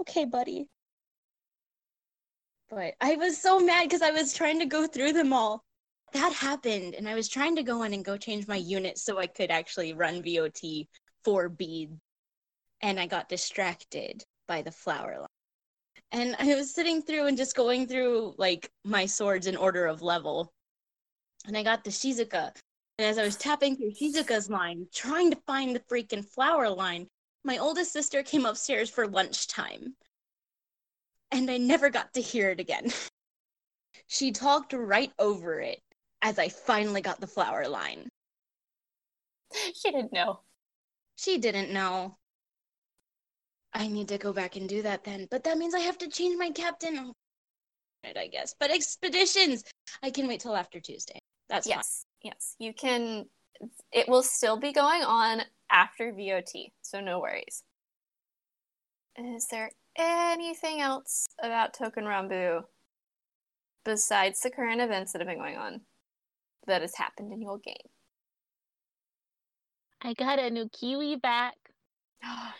okay, 0.00 0.26
buddy. 0.26 0.68
But 2.68 2.94
I 3.00 3.16
was 3.16 3.38
so 3.38 3.58
mad 3.58 3.84
because 3.84 4.02
I 4.02 4.10
was 4.10 4.34
trying 4.34 4.58
to 4.58 4.66
go 4.66 4.86
through 4.86 5.14
them 5.14 5.32
all. 5.32 5.64
That 6.12 6.32
happened, 6.32 6.94
and 6.94 7.08
I 7.08 7.14
was 7.14 7.28
trying 7.28 7.54
to 7.56 7.62
go 7.62 7.84
in 7.84 7.94
and 7.94 8.04
go 8.04 8.16
change 8.16 8.48
my 8.48 8.56
unit 8.56 8.98
so 8.98 9.18
I 9.18 9.28
could 9.28 9.50
actually 9.50 9.92
run 9.92 10.22
VOT 10.22 10.88
for 11.22 11.48
bead. 11.48 11.96
And 12.82 12.98
I 12.98 13.06
got 13.06 13.28
distracted 13.28 14.24
by 14.48 14.62
the 14.62 14.72
flower 14.72 15.18
line. 15.18 15.28
And 16.10 16.34
I 16.40 16.54
was 16.56 16.74
sitting 16.74 17.02
through 17.02 17.26
and 17.26 17.36
just 17.36 17.54
going 17.54 17.86
through 17.86 18.34
like 18.38 18.70
my 18.84 19.06
swords 19.06 19.46
in 19.46 19.56
order 19.56 19.86
of 19.86 20.02
level. 20.02 20.52
And 21.46 21.56
I 21.56 21.62
got 21.62 21.84
the 21.84 21.90
Shizuka. 21.90 22.52
And 22.98 23.06
as 23.06 23.16
I 23.16 23.22
was 23.22 23.36
tapping 23.36 23.76
through 23.76 23.92
Shizuka's 23.92 24.50
line, 24.50 24.88
trying 24.92 25.30
to 25.30 25.40
find 25.46 25.76
the 25.76 25.80
freaking 25.80 26.24
flower 26.24 26.68
line, 26.68 27.06
my 27.44 27.58
oldest 27.58 27.92
sister 27.92 28.24
came 28.24 28.46
upstairs 28.46 28.90
for 28.90 29.06
lunchtime. 29.06 29.94
And 31.30 31.48
I 31.48 31.58
never 31.58 31.88
got 31.88 32.12
to 32.14 32.20
hear 32.20 32.50
it 32.50 32.58
again. 32.58 32.92
she 34.08 34.32
talked 34.32 34.72
right 34.72 35.12
over 35.18 35.60
it 35.60 35.80
as 36.22 36.38
I 36.38 36.48
finally 36.48 37.00
got 37.00 37.20
the 37.20 37.26
flower 37.26 37.66
line. 37.68 38.08
She 39.74 39.90
didn't 39.90 40.12
know. 40.12 40.40
She 41.16 41.38
didn't 41.38 41.72
know. 41.72 42.16
I 43.72 43.88
need 43.88 44.08
to 44.08 44.18
go 44.18 44.32
back 44.32 44.56
and 44.56 44.68
do 44.68 44.82
that 44.82 45.04
then. 45.04 45.26
But 45.30 45.44
that 45.44 45.58
means 45.58 45.74
I 45.74 45.80
have 45.80 45.98
to 45.98 46.08
change 46.08 46.38
my 46.38 46.50
captain. 46.50 47.12
I 48.04 48.28
guess. 48.28 48.54
But 48.58 48.70
expeditions, 48.70 49.64
I 50.02 50.10
can 50.10 50.26
wait 50.26 50.40
till 50.40 50.56
after 50.56 50.80
Tuesday. 50.80 51.18
That's 51.48 51.66
fine. 51.66 51.78
yes, 51.78 52.04
yes. 52.22 52.56
You 52.58 52.72
can 52.72 53.26
it 53.92 54.08
will 54.08 54.22
still 54.22 54.56
be 54.56 54.72
going 54.72 55.02
on 55.02 55.42
after 55.70 56.12
VOT, 56.12 56.70
so 56.80 57.00
no 57.00 57.20
worries. 57.20 57.62
Is 59.18 59.46
there 59.48 59.70
anything 59.96 60.80
else 60.80 61.26
about 61.42 61.74
Touken 61.74 62.04
Ranbu 62.04 62.62
besides 63.84 64.40
the 64.40 64.50
current 64.50 64.80
events 64.80 65.12
that 65.12 65.20
have 65.20 65.28
been 65.28 65.38
going 65.38 65.56
on 65.56 65.80
that 66.70 66.82
has 66.82 66.94
happened 66.96 67.32
in 67.32 67.42
your 67.42 67.58
game? 67.58 67.74
I 70.02 70.14
got 70.14 70.38
a 70.38 70.50
new 70.50 70.68
Kiwi 70.68 71.16
back. 71.16 71.54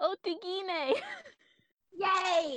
Oh, 0.00 0.16
Otegine! 0.26 0.94
Yay! 1.92 2.56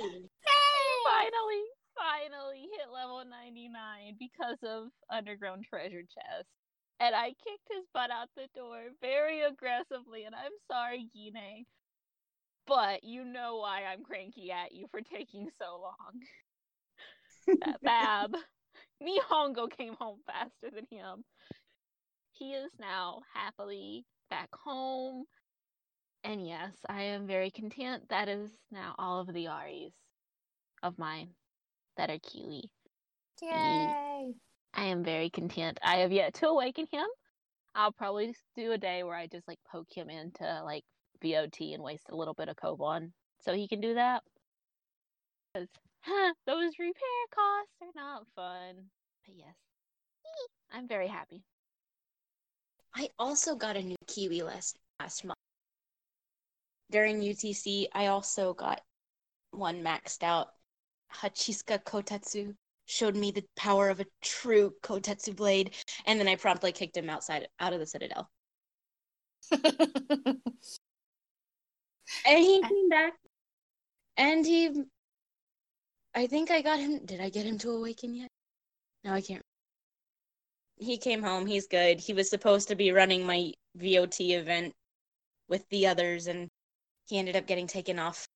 Finally, 1.06 1.64
finally 1.94 2.68
hit 2.76 2.92
level 2.92 3.22
99 3.24 4.16
because 4.18 4.58
of 4.64 4.88
Underground 5.08 5.64
Treasure 5.68 6.02
Chest. 6.02 6.48
And 7.00 7.14
I 7.14 7.28
kicked 7.28 7.68
his 7.70 7.84
butt 7.94 8.10
out 8.10 8.28
the 8.36 8.48
door 8.56 8.80
very 9.00 9.42
aggressively, 9.42 10.24
and 10.24 10.34
I'm 10.34 10.50
sorry, 10.70 11.08
Gine. 11.14 11.64
But 12.66 13.04
you 13.04 13.24
know 13.24 13.58
why 13.58 13.84
I'm 13.84 14.02
cranky 14.02 14.50
at 14.50 14.72
you 14.72 14.86
for 14.90 15.00
taking 15.00 15.48
so 15.60 15.80
long. 15.80 16.20
That 17.64 17.80
Bab. 17.82 18.34
Nihongo 19.02 19.70
came 19.70 19.94
home 19.94 20.18
faster 20.26 20.74
than 20.74 20.86
him. 20.90 21.24
He 22.32 22.52
is 22.52 22.70
now 22.78 23.20
happily 23.34 24.04
back 24.30 24.48
home. 24.52 25.24
And 26.24 26.46
yes, 26.46 26.74
I 26.88 27.02
am 27.02 27.26
very 27.26 27.50
content. 27.50 28.04
That 28.10 28.28
is 28.28 28.50
now 28.70 28.94
all 28.98 29.20
of 29.20 29.32
the 29.32 29.46
Aries 29.46 29.92
of 30.82 30.98
mine 30.98 31.30
that 31.96 32.10
are 32.10 32.18
Kiwi. 32.18 32.70
Yay! 33.42 34.34
I 34.74 34.84
am 34.84 35.04
very 35.04 35.30
content. 35.30 35.78
I 35.82 35.98
have 35.98 36.12
yet 36.12 36.34
to 36.34 36.48
awaken 36.48 36.86
him. 36.90 37.06
I'll 37.74 37.92
probably 37.92 38.34
do 38.56 38.72
a 38.72 38.78
day 38.78 39.02
where 39.02 39.14
I 39.14 39.26
just 39.26 39.46
like 39.46 39.58
poke 39.70 39.88
him 39.94 40.10
into 40.10 40.62
like 40.64 40.84
VOT 41.22 41.60
and 41.60 41.82
waste 41.82 42.10
a 42.10 42.16
little 42.16 42.34
bit 42.34 42.48
of 42.48 42.56
Koban 42.56 43.12
so 43.40 43.52
he 43.54 43.68
can 43.68 43.80
do 43.80 43.94
that. 43.94 44.22
Because 45.54 45.68
those 46.46 46.72
repair 46.78 47.24
costs 47.34 47.72
are 47.82 47.92
not 47.94 48.26
fun. 48.34 48.84
But 49.26 49.34
yes, 49.36 49.54
I'm 50.72 50.88
very 50.88 51.08
happy. 51.08 51.42
I 52.94 53.08
also 53.18 53.54
got 53.54 53.76
a 53.76 53.82
new 53.82 53.96
Kiwi 54.06 54.42
list 54.42 54.78
last 55.00 55.24
month. 55.24 55.38
During 56.90 57.20
UTC, 57.20 57.86
I 57.92 58.06
also 58.06 58.54
got 58.54 58.80
one 59.50 59.82
maxed 59.82 60.22
out. 60.22 60.48
Hachisuka 61.12 61.82
Kotetsu 61.84 62.54
showed 62.86 63.14
me 63.14 63.30
the 63.30 63.44
power 63.56 63.90
of 63.90 64.00
a 64.00 64.06
true 64.22 64.72
Kotetsu 64.82 65.36
blade, 65.36 65.74
and 66.06 66.18
then 66.18 66.28
I 66.28 66.36
promptly 66.36 66.72
kicked 66.72 66.96
him 66.96 67.10
outside 67.10 67.48
out 67.60 67.72
of 67.72 67.80
the 67.80 67.86
citadel. 67.86 68.30
And 72.26 72.38
he 72.38 72.62
came 72.62 72.88
back, 72.88 73.12
and 74.16 74.46
he. 74.46 74.82
I 76.14 76.26
think 76.26 76.50
I 76.50 76.62
got 76.62 76.78
him. 76.80 77.04
Did 77.04 77.20
I 77.20 77.28
get 77.30 77.46
him 77.46 77.58
to 77.58 77.70
awaken 77.70 78.14
yet? 78.14 78.28
No, 79.04 79.12
I 79.12 79.20
can't. 79.20 79.42
He 80.76 80.96
came 80.98 81.22
home. 81.22 81.46
He's 81.46 81.66
good. 81.66 82.00
He 82.00 82.12
was 82.12 82.30
supposed 82.30 82.68
to 82.68 82.74
be 82.76 82.92
running 82.92 83.26
my 83.26 83.52
VOT 83.76 84.20
event 84.20 84.74
with 85.48 85.68
the 85.70 85.86
others, 85.86 86.26
and 86.26 86.48
he 87.08 87.18
ended 87.18 87.36
up 87.36 87.46
getting 87.46 87.66
taken 87.66 87.98
off. 87.98 88.26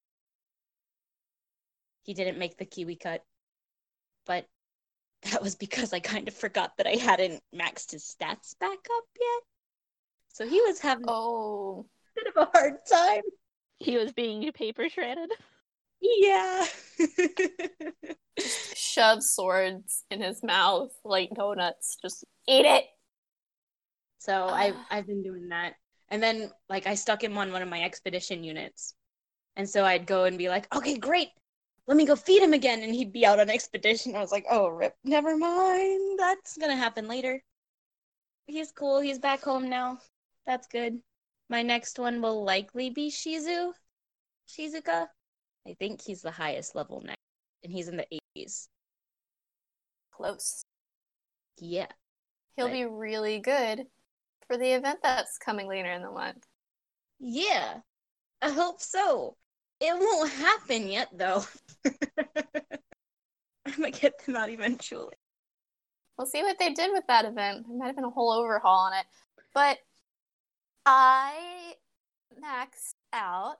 he 2.04 2.14
didn't 2.14 2.36
make 2.38 2.56
the 2.56 2.64
Kiwi 2.64 2.96
cut. 2.96 3.22
But 4.26 4.44
that 5.30 5.40
was 5.40 5.54
because 5.54 5.92
I 5.92 6.00
kind 6.00 6.26
of 6.26 6.34
forgot 6.34 6.76
that 6.76 6.86
I 6.88 6.96
hadn't 6.96 7.40
maxed 7.54 7.92
his 7.92 8.02
stats 8.02 8.58
back 8.58 8.78
up 8.96 9.04
yet. 9.20 9.42
So 10.28 10.48
he 10.48 10.60
was 10.62 10.80
having 10.80 11.04
Oh. 11.06 11.86
a 12.16 12.20
bit 12.20 12.26
of 12.34 12.48
a 12.48 12.50
hard 12.52 12.84
time. 12.90 13.22
He 13.78 13.96
was 13.98 14.12
being 14.12 14.50
paper 14.52 14.88
shredded. 14.88 15.30
Yeah. 16.02 16.66
Shove 18.74 19.22
swords 19.22 20.04
in 20.10 20.20
his 20.20 20.42
mouth 20.42 20.90
like 21.04 21.30
donuts. 21.34 21.96
Just 22.02 22.24
eat 22.48 22.66
it. 22.66 22.84
so 24.18 24.46
ah. 24.50 24.54
I've 24.54 24.76
I've 24.90 25.06
been 25.06 25.22
doing 25.22 25.48
that. 25.48 25.74
And 26.10 26.22
then 26.22 26.50
like 26.68 26.86
I 26.86 26.96
stuck 26.96 27.22
him 27.22 27.38
on 27.38 27.52
one 27.52 27.62
of 27.62 27.68
my 27.68 27.82
expedition 27.82 28.42
units. 28.42 28.94
And 29.56 29.68
so 29.68 29.84
I'd 29.84 30.06
go 30.06 30.24
and 30.24 30.36
be 30.36 30.48
like, 30.48 30.74
okay, 30.74 30.98
great. 30.98 31.28
Let 31.86 31.96
me 31.96 32.04
go 32.06 32.16
feed 32.16 32.42
him 32.42 32.52
again. 32.52 32.82
And 32.82 32.94
he'd 32.94 33.12
be 33.12 33.24
out 33.24 33.40
on 33.40 33.48
expedition. 33.48 34.16
I 34.16 34.20
was 34.20 34.32
like, 34.32 34.46
oh, 34.50 34.68
rip, 34.68 34.94
never 35.04 35.36
mind. 35.36 36.18
That's 36.18 36.56
gonna 36.58 36.76
happen 36.76 37.06
later. 37.06 37.42
He's 38.46 38.72
cool. 38.72 39.00
He's 39.00 39.18
back 39.18 39.42
home 39.42 39.68
now. 39.70 39.98
That's 40.46 40.66
good. 40.66 40.98
My 41.48 41.62
next 41.62 41.98
one 41.98 42.20
will 42.20 42.44
likely 42.44 42.90
be 42.90 43.10
Shizu. 43.10 43.72
Shizuka. 44.48 45.06
I 45.66 45.74
think 45.74 46.00
he's 46.02 46.22
the 46.22 46.30
highest 46.30 46.74
level 46.74 47.00
next. 47.04 47.18
And 47.62 47.72
he's 47.72 47.88
in 47.88 47.96
the 47.96 48.06
80s. 48.36 48.68
Close. 50.12 50.62
Yeah. 51.58 51.86
He'll 52.56 52.66
Right. 52.66 52.72
be 52.72 52.84
really 52.84 53.38
good 53.38 53.86
for 54.46 54.56
the 54.56 54.72
event 54.72 55.00
that's 55.02 55.38
coming 55.38 55.68
later 55.68 55.90
in 55.90 56.02
the 56.02 56.10
month. 56.10 56.44
Yeah. 57.18 57.80
I 58.40 58.50
hope 58.50 58.80
so. 58.80 59.36
It 59.80 59.94
won't 59.98 60.30
happen 60.32 60.88
yet, 60.88 61.08
though. 61.12 61.44
I'm 63.64 63.74
gonna 63.76 63.90
get 63.92 64.24
them 64.24 64.36
out 64.36 64.50
eventually. 64.50 65.14
We'll 66.18 66.26
see 66.26 66.42
what 66.42 66.58
they 66.58 66.72
did 66.72 66.90
with 66.92 67.06
that 67.06 67.24
event. 67.24 67.66
There 67.66 67.76
might 67.76 67.86
have 67.86 67.96
been 67.96 68.04
a 68.04 68.10
whole 68.10 68.32
overhaul 68.32 68.86
on 68.86 68.92
it. 68.94 69.06
But 69.54 69.78
I 70.84 71.74
maxed 72.40 72.94
out 73.12 73.58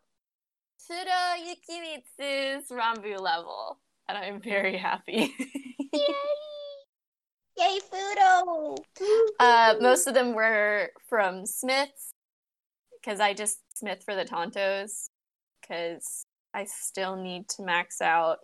Fudo 0.91 1.37
Yukimitsu's 1.47 2.69
Ranbu 2.71 3.21
level. 3.21 3.79
And 4.09 4.19
I'm 4.19 4.41
very 4.41 4.77
happy. 4.77 5.35
Yay, 5.93 6.01
Yay, 7.59 7.79
Fudo! 7.93 8.77
uh, 9.39 9.75
most 9.81 10.07
of 10.07 10.15
them 10.15 10.35
were 10.35 10.91
from 11.09 11.47
Smiths. 11.47 12.13
Because 13.01 13.21
I 13.21 13.35
just 13.35 13.59
Smith 13.75 14.03
for 14.05 14.15
the 14.15 14.25
Tantos. 14.25 15.09
Because 15.61 16.27
I 16.55 16.65
still 16.65 17.17
need 17.17 17.49
to 17.51 17.63
max 17.63 18.01
out 18.01 18.39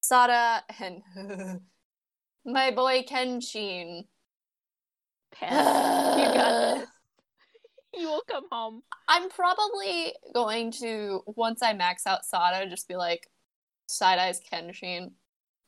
Sada 0.00 0.62
and 0.78 1.02
my 2.44 2.70
boy 2.70 3.02
Kenshin. 3.02 4.04
Pass. 5.32 6.18
you 6.18 6.24
got 6.34 6.78
this. 6.78 6.88
You 8.00 8.08
will 8.08 8.22
come 8.30 8.44
home. 8.52 8.82
I'm 9.08 9.30
probably 9.30 10.12
going 10.34 10.70
to 10.72 11.22
once 11.26 11.62
I 11.62 11.72
max 11.72 12.06
out 12.06 12.26
Sada, 12.26 12.68
just 12.68 12.88
be 12.88 12.96
like 12.96 13.28
side 13.86 14.18
eyes 14.18 14.40
Kenshin. 14.52 15.12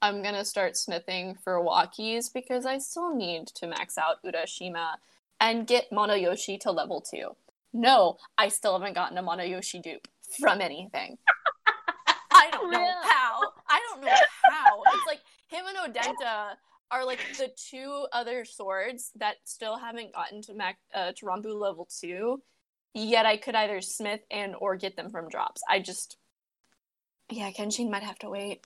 I'm 0.03 0.23
gonna 0.23 0.45
start 0.45 0.77
smithing 0.77 1.37
for 1.43 1.61
walkies 1.61 2.33
because 2.33 2.67
I 2.67 2.79
still 2.79 3.15
need 3.15 3.49
to 3.57 3.67
max 3.67 3.97
out 3.97 4.23
Urashima 4.25 4.97
and 5.41 5.67
get 5.67 5.91
Monoyoshi 5.91 6.61
to 6.61 6.71
level 6.71 7.01
two. 7.01 7.31
No, 7.73 8.19
I 8.37 8.49
still 8.49 8.79
haven't 8.79 8.95
gotten 8.95 9.19
a 9.19 9.23
Monoyoshi 9.23 9.83
dupe 9.83 10.07
from 10.41 10.61
anything. 10.61 11.19
I 12.31 12.51
don't 12.51 12.71
know 12.71 12.95
how. 13.03 13.41
I 13.69 13.81
don't 13.89 14.05
know 14.05 14.13
how. 14.45 14.83
It's 14.95 15.07
like 15.07 15.21
him 15.49 15.65
and 15.67 15.95
Odenta 15.95 16.57
are 16.91 17.05
like 17.05 17.21
the 17.37 17.51
two 17.71 18.07
other 18.13 18.45
swords 18.45 19.11
that 19.17 19.37
still 19.45 19.79
haven't 19.79 20.15
gotten 20.15 20.43
to 20.43 20.55
Mac 20.55 20.79
uh, 20.95 21.13
to 21.17 21.27
Ranbu 21.27 21.55
level 21.59 21.89
two. 22.01 22.43
Yet 22.95 23.27
I 23.27 23.37
could 23.37 23.55
either 23.55 23.81
smith 23.81 24.21
and 24.31 24.55
or 24.59 24.77
get 24.77 24.97
them 24.97 25.11
from 25.11 25.29
drops. 25.29 25.61
I 25.69 25.81
just 25.81 26.17
yeah, 27.31 27.51
Kenshin 27.51 27.91
might 27.91 28.03
have 28.03 28.19
to 28.21 28.31
wait. 28.31 28.65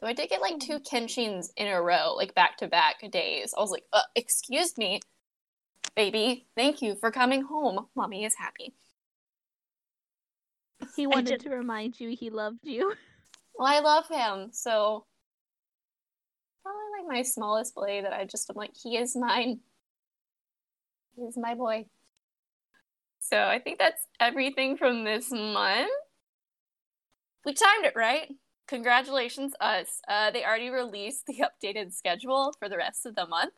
Though 0.00 0.08
I 0.08 0.14
did 0.14 0.30
get 0.30 0.40
like 0.40 0.58
two 0.58 0.80
Kenshins 0.80 1.50
in 1.56 1.68
a 1.68 1.80
row, 1.80 2.14
like 2.16 2.34
back 2.34 2.56
to 2.58 2.68
back 2.68 3.08
days. 3.10 3.54
I 3.56 3.60
was 3.60 3.70
like, 3.70 3.84
uh, 3.92 4.00
excuse 4.16 4.76
me, 4.76 5.00
baby, 5.94 6.46
thank 6.56 6.82
you 6.82 6.96
for 6.96 7.10
coming 7.10 7.42
home. 7.42 7.86
Mommy 7.94 8.24
is 8.24 8.34
happy. 8.36 8.74
He 10.96 11.06
wanted 11.06 11.34
just- 11.34 11.44
to 11.44 11.50
remind 11.50 12.00
you 12.00 12.16
he 12.16 12.30
loved 12.30 12.64
you. 12.64 12.94
Well, 13.54 13.68
I 13.68 13.80
love 13.80 14.08
him, 14.08 14.50
so 14.52 15.04
probably 17.02 17.18
my 17.18 17.22
smallest 17.22 17.74
blade 17.74 18.04
that 18.04 18.12
I 18.12 18.24
just 18.24 18.48
am 18.50 18.56
like, 18.56 18.72
he 18.80 18.96
is 18.96 19.16
mine. 19.16 19.60
He's 21.16 21.36
my 21.36 21.54
boy. 21.54 21.86
So 23.20 23.36
I 23.36 23.58
think 23.58 23.78
that's 23.78 24.06
everything 24.20 24.76
from 24.76 25.04
this 25.04 25.30
month. 25.30 25.90
We 27.44 27.54
timed 27.54 27.84
it 27.84 27.94
right. 27.96 28.28
Congratulations, 28.68 29.52
us. 29.60 30.00
Uh, 30.08 30.30
they 30.30 30.44
already 30.44 30.70
released 30.70 31.26
the 31.26 31.44
updated 31.64 31.92
schedule 31.92 32.54
for 32.58 32.68
the 32.68 32.76
rest 32.76 33.06
of 33.06 33.14
the 33.14 33.26
month. 33.26 33.54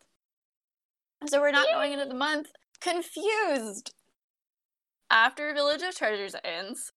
So 1.27 1.39
we're 1.39 1.51
not 1.51 1.67
going 1.73 1.93
into 1.93 2.05
the 2.05 2.13
month 2.13 2.47
confused. 2.81 3.93
After 5.09 5.53
Village 5.53 5.81
of 5.81 5.95
Treasures 5.95 6.35
ends, 6.43 6.91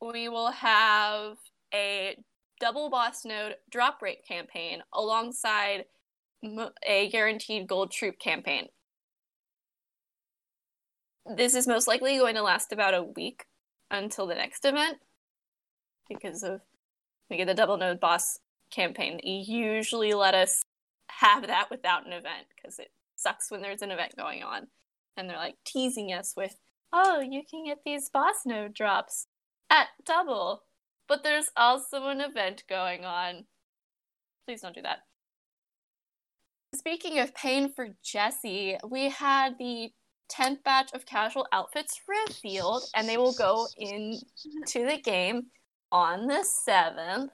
we 0.00 0.28
will 0.28 0.50
have 0.50 1.36
a 1.72 2.16
double 2.64 2.88
boss 2.88 3.26
node 3.26 3.56
drop 3.70 4.00
rate 4.00 4.26
campaign 4.26 4.82
alongside 4.94 5.84
a 6.86 7.10
guaranteed 7.10 7.66
gold 7.66 7.90
troop 7.90 8.18
campaign. 8.18 8.68
This 11.36 11.54
is 11.54 11.66
most 11.66 11.86
likely 11.86 12.16
going 12.16 12.36
to 12.36 12.42
last 12.42 12.72
about 12.72 12.94
a 12.94 13.02
week 13.02 13.44
until 13.90 14.26
the 14.26 14.34
next 14.34 14.64
event 14.64 14.96
because 16.08 16.42
of 16.42 16.62
we 17.28 17.36
get 17.36 17.48
the 17.48 17.54
double 17.54 17.76
node 17.76 18.00
boss 18.00 18.38
campaign. 18.70 19.20
They 19.22 19.44
usually 19.46 20.14
let 20.14 20.34
us 20.34 20.62
have 21.10 21.46
that 21.46 21.68
without 21.70 22.06
an 22.06 22.14
event 22.14 22.46
because 22.56 22.78
it 22.78 22.92
sucks 23.14 23.50
when 23.50 23.60
there's 23.60 23.82
an 23.82 23.90
event 23.90 24.16
going 24.16 24.42
on 24.42 24.68
and 25.18 25.28
they're 25.28 25.36
like 25.36 25.56
teasing 25.66 26.14
us 26.14 26.32
with, 26.34 26.56
"Oh, 26.94 27.20
you 27.20 27.42
can 27.44 27.66
get 27.66 27.84
these 27.84 28.08
boss 28.08 28.46
node 28.46 28.72
drops 28.72 29.26
at 29.68 29.88
double." 30.06 30.62
But 31.08 31.22
there's 31.22 31.50
also 31.56 32.08
an 32.08 32.20
event 32.20 32.64
going 32.68 33.04
on. 33.04 33.44
Please 34.46 34.62
don't 34.62 34.74
do 34.74 34.82
that. 34.82 35.00
Speaking 36.74 37.18
of 37.18 37.34
pain 37.34 37.72
for 37.72 37.88
Jesse, 38.02 38.76
we 38.88 39.08
had 39.10 39.58
the 39.58 39.90
10th 40.32 40.62
batch 40.64 40.92
of 40.92 41.06
casual 41.06 41.46
outfits 41.52 42.00
revealed, 42.08 42.84
and 42.94 43.08
they 43.08 43.16
will 43.16 43.34
go 43.34 43.66
into 43.78 44.86
the 44.86 45.00
game 45.02 45.46
on 45.92 46.26
the 46.26 46.44
7th. 46.68 47.28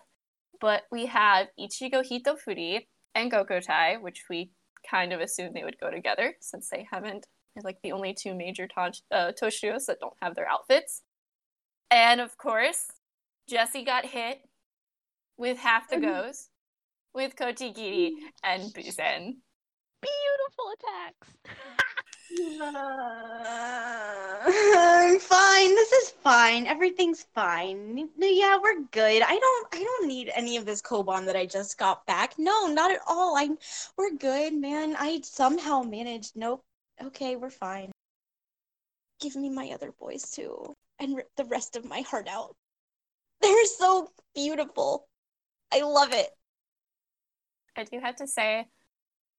But 0.61 0.83
we 0.91 1.07
have 1.07 1.49
Ichigo 1.59 2.05
Hitofuri 2.07 2.87
and 3.15 3.33
Gokotai, 3.33 4.01
which 4.01 4.25
we 4.29 4.51
kind 4.89 5.13
of 5.13 5.21
assumed 5.21 5.55
they 5.55 5.65
would 5.65 5.81
go 5.81 5.91
together 5.91 6.35
since 6.41 6.69
they 6.69 6.87
haven't. 6.91 7.27
They're 7.55 7.63
like 7.63 7.79
the 7.83 7.93
only 7.93 8.15
two 8.15 8.35
major 8.35 8.67
to- 8.67 9.03
uh, 9.11 9.33
Toushirous 9.33 9.87
that 9.87 10.01
don't 10.01 10.17
have 10.21 10.35
their 10.35 10.49
outfits. 10.49 11.03
And 11.91 12.21
of 12.21 12.37
course, 12.37 12.89
Jesse 13.51 13.83
got 13.83 14.07
hit 14.07 14.41
with 15.37 15.59
half 15.59 15.91
the 15.91 15.97
mm-hmm. 15.97 16.05
goes 16.05 16.51
with 17.13 17.35
Kotegiri 17.35 18.13
mm-hmm. 18.13 18.27
and 18.45 18.63
Buzen. 18.73 19.39
Beautiful 20.01 20.73
attacks. 20.77 21.29
I'm 24.63 25.19
fine. 25.21 25.75
This 25.75 25.91
is 25.91 26.11
fine. 26.11 26.69
Everything's 26.69 27.27
fine. 27.35 28.09
Yeah, 28.17 28.57
we're 28.63 28.83
good. 28.93 29.23
I 29.27 29.37
don't 29.37 29.75
I 29.75 29.83
don't 29.83 30.07
need 30.07 30.31
any 30.33 30.57
of 30.57 30.65
this 30.65 30.81
Koban 30.81 31.27
that 31.27 31.35
I 31.35 31.45
just 31.45 31.77
got 31.77 32.07
back. 32.07 32.39
No, 32.39 32.69
not 32.69 32.93
at 32.93 33.01
all. 33.09 33.37
I'm. 33.37 33.59
we're 33.97 34.15
good, 34.15 34.55
man. 34.55 34.95
I 34.97 35.23
somehow 35.25 35.83
managed. 35.83 36.37
Nope. 36.37 36.63
Okay, 37.03 37.35
we're 37.35 37.51
fine. 37.51 37.91
Give 39.21 39.35
me 39.35 39.51
my 39.51 39.71
other 39.75 39.91
boys 39.99 40.31
too 40.31 40.77
and 41.01 41.17
rip 41.17 41.31
the 41.37 41.47
rest 41.47 41.75
of 41.75 41.85
my 41.85 42.03
heart 42.03 42.29
out. 42.29 42.55
They're 43.43 43.65
so 43.67 44.09
beautiful. 44.35 45.09
I 45.73 45.83
love 45.83 46.13
it. 46.13 46.29
I 47.77 47.85
do 47.85 48.01
have 48.01 48.17
to 48.17 48.27
say, 48.27 48.67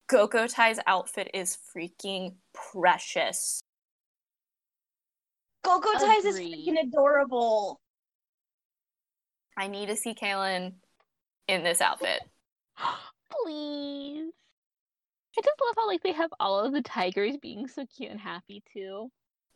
Gokotai's 0.09 0.79
outfit 0.87 1.29
is 1.33 1.57
freaking 1.75 2.35
precious. 2.53 3.61
Gokotai's 5.63 6.25
is 6.25 6.39
freaking 6.39 6.81
adorable. 6.81 7.79
I 9.57 9.67
need 9.67 9.87
to 9.87 9.95
see 9.95 10.13
Kaylin 10.15 10.73
in 11.47 11.63
this 11.63 11.81
outfit. 11.81 12.21
Please. 13.45 14.31
I 15.37 15.41
just 15.41 15.61
love 15.61 15.75
how 15.77 15.87
like 15.87 16.03
they 16.03 16.13
have 16.13 16.31
all 16.39 16.59
of 16.59 16.73
the 16.73 16.81
tigers 16.81 17.37
being 17.37 17.67
so 17.67 17.85
cute 17.85 18.11
and 18.11 18.19
happy 18.19 18.63
too. 18.73 19.11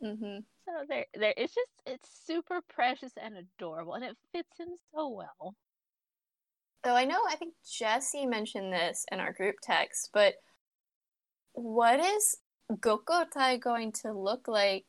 Mm-hmm. 0.05 0.37
So 0.65 0.71
there, 0.87 1.05
there. 1.15 1.33
It's 1.35 1.53
just 1.53 1.69
it's 1.85 2.09
super 2.25 2.61
precious 2.69 3.11
and 3.21 3.35
adorable, 3.37 3.93
and 3.93 4.03
it 4.03 4.15
fits 4.31 4.57
him 4.59 4.69
so 4.93 5.09
well. 5.09 5.55
So 6.85 6.93
I 6.93 7.05
know 7.05 7.19
I 7.27 7.35
think 7.35 7.55
Jesse 7.67 8.27
mentioned 8.27 8.71
this 8.71 9.05
in 9.11 9.19
our 9.19 9.33
group 9.33 9.55
text, 9.63 10.11
but 10.13 10.35
what 11.53 11.99
is 11.99 12.37
Gokotai 12.71 13.59
going 13.59 13.91
to 14.03 14.11
look 14.11 14.47
like 14.47 14.85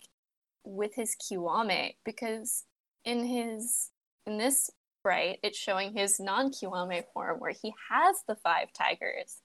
with 0.64 0.94
his 0.94 1.16
Kiwame? 1.16 1.94
Because 2.04 2.64
in 3.04 3.24
his 3.24 3.90
in 4.26 4.36
this 4.36 4.70
sprite, 5.00 5.38
it's 5.42 5.58
showing 5.58 5.94
his 5.94 6.20
non 6.20 6.50
Kiwame 6.50 7.04
form 7.14 7.38
where 7.38 7.52
he 7.52 7.72
has 7.90 8.16
the 8.28 8.36
five 8.36 8.68
tigers. 8.74 9.38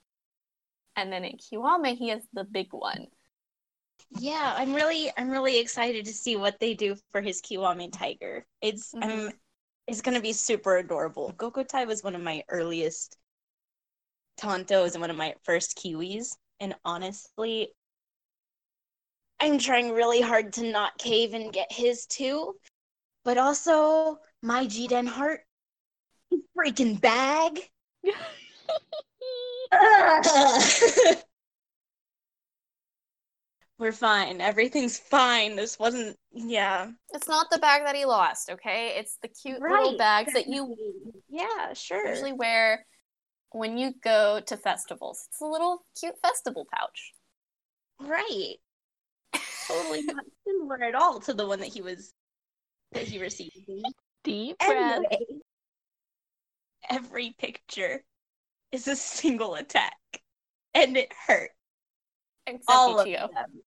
And 0.96 1.10
then 1.10 1.24
in 1.24 1.38
Kiwame 1.38 1.96
he 1.96 2.08
has 2.10 2.22
the 2.34 2.44
big 2.44 2.68
one. 2.72 3.06
Yeah, 4.18 4.54
I'm 4.56 4.74
really 4.74 5.10
I'm 5.16 5.30
really 5.30 5.58
excited 5.58 6.04
to 6.06 6.12
see 6.12 6.36
what 6.36 6.60
they 6.60 6.74
do 6.74 6.96
for 7.10 7.20
his 7.20 7.40
Kiwami 7.40 7.92
tiger. 7.92 8.46
It's 8.60 8.94
I'm 8.94 9.10
Mhm. 9.10 9.38
it's 9.86 10.02
gonna 10.02 10.20
be 10.20 10.32
super 10.32 10.76
adorable. 10.78 11.32
Gokotai 11.34 11.86
was 11.86 12.02
one 12.04 12.14
of 12.14 12.22
my 12.22 12.44
earliest 12.48 13.16
Tantos 14.36 14.92
and 14.92 15.00
one 15.00 15.10
of 15.10 15.16
my 15.16 15.34
first 15.44 15.76
Kiwis. 15.76 16.36
And 16.60 16.74
honestly, 16.84 17.74
I'm 19.40 19.58
trying 19.58 19.92
really 19.92 20.20
hard 20.20 20.52
to 20.54 20.62
not 20.70 20.98
cave 20.98 21.34
and 21.34 21.52
get 21.52 21.72
his 21.72 22.06
too. 22.06 22.56
But 23.24 23.38
also 23.38 24.20
my 24.42 24.66
Jiden 24.66 25.08
heart 25.08 25.46
freaking 26.56 27.00
bag. 27.00 27.70
We're 33.82 33.90
fine. 33.90 34.40
Everything's 34.40 34.96
fine. 34.96 35.56
This 35.56 35.76
wasn't 35.76 36.16
yeah. 36.30 36.92
It's 37.12 37.26
not 37.26 37.48
the 37.50 37.58
bag 37.58 37.82
that 37.84 37.96
he 37.96 38.04
lost, 38.04 38.48
okay? 38.48 38.94
It's 38.96 39.16
the 39.22 39.26
cute 39.26 39.60
little 39.60 39.88
Right. 39.90 39.98
bags 39.98 40.32
that 40.34 40.46
you 40.46 40.76
Yeah, 41.28 41.72
sure. 41.72 42.06
usually 42.08 42.32
wear 42.32 42.86
when 43.50 43.76
you 43.78 43.92
go 44.00 44.38
to 44.46 44.56
festivals. 44.56 45.26
It's 45.28 45.40
a 45.40 45.46
little 45.46 45.84
cute 45.98 46.14
festival 46.22 46.64
pouch. 46.72 47.12
Right. 47.98 48.54
Totally 49.66 50.02
not 50.04 50.26
similar 50.46 50.84
at 50.84 50.94
all 50.94 51.18
to 51.18 51.34
the 51.34 51.48
one 51.48 51.58
that 51.58 51.74
he 51.74 51.82
was 51.82 52.14
that 52.92 53.08
he 53.08 53.18
received. 53.18 53.58
Deep 54.22 54.58
breath. 54.58 55.02
Anyway, 55.10 55.26
every 56.88 57.34
picture 57.36 58.04
is 58.70 58.86
a 58.86 58.94
single 58.94 59.56
attack. 59.56 59.96
And 60.72 60.96
it 60.96 61.12
hurt. 61.26 61.50
Except 62.46 62.64
All 62.68 63.00
of 63.00 63.06
Ichigo. 63.08 63.32
them. 63.34 63.62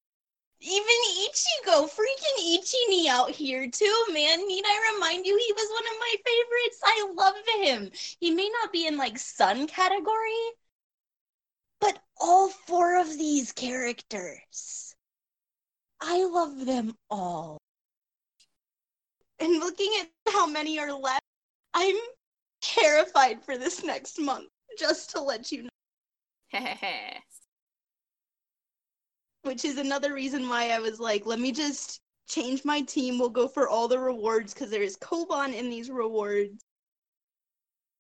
Even 0.68 0.98
Ichigo, 1.22 1.88
freaking 1.88 2.58
Ichini 2.58 3.08
out 3.08 3.30
here 3.30 3.70
too, 3.70 4.06
man. 4.12 4.48
Need 4.48 4.64
I 4.66 4.94
remind 4.96 5.24
you, 5.24 5.38
he 5.38 5.54
was 5.54 5.70
one 5.72 5.86
of 5.86 6.00
my 6.00 6.16
favorites. 6.26 6.80
I 6.84 7.12
love 7.16 7.36
him. 7.62 7.92
He 8.20 8.32
may 8.32 8.50
not 8.50 8.72
be 8.72 8.88
in 8.88 8.98
like 8.98 9.20
sun 9.20 9.68
category, 9.68 10.34
but 11.80 12.00
all 12.20 12.50
four 12.50 13.00
of 13.00 13.10
these 13.10 13.52
characters, 13.52 14.96
I 16.02 16.24
love 16.26 16.66
them 16.66 16.96
all. 17.12 17.60
And 19.38 19.60
looking 19.60 19.92
at 20.02 20.10
how 20.34 20.48
many 20.48 20.80
are 20.80 20.94
left, 20.94 21.22
I'm 21.76 21.98
terrified 22.62 23.44
for 23.44 23.56
this 23.56 23.84
next 23.84 24.20
month. 24.20 24.50
Just 24.80 25.12
to 25.12 25.22
let 25.22 25.52
you 25.52 25.64
know. 25.64 25.70
which 29.46 29.64
is 29.64 29.78
another 29.78 30.14
reason 30.14 30.50
why 30.50 30.70
I 30.70 30.80
was 30.80 31.00
like, 31.00 31.26
let 31.26 31.40
me 31.40 31.52
just 31.52 32.02
change 32.28 32.66
my 32.66 32.82
team. 32.82 33.20
We'll 33.20 33.30
go 33.30 33.48
for 33.48 33.70
all 33.70 33.88
the 33.88 34.00
rewards 34.00 34.54
because 34.54 34.72
there 34.72 34.82
is 34.82 34.98
Koban 34.98 35.54
in 35.54 35.70
these 35.70 35.90
rewards. 35.92 36.64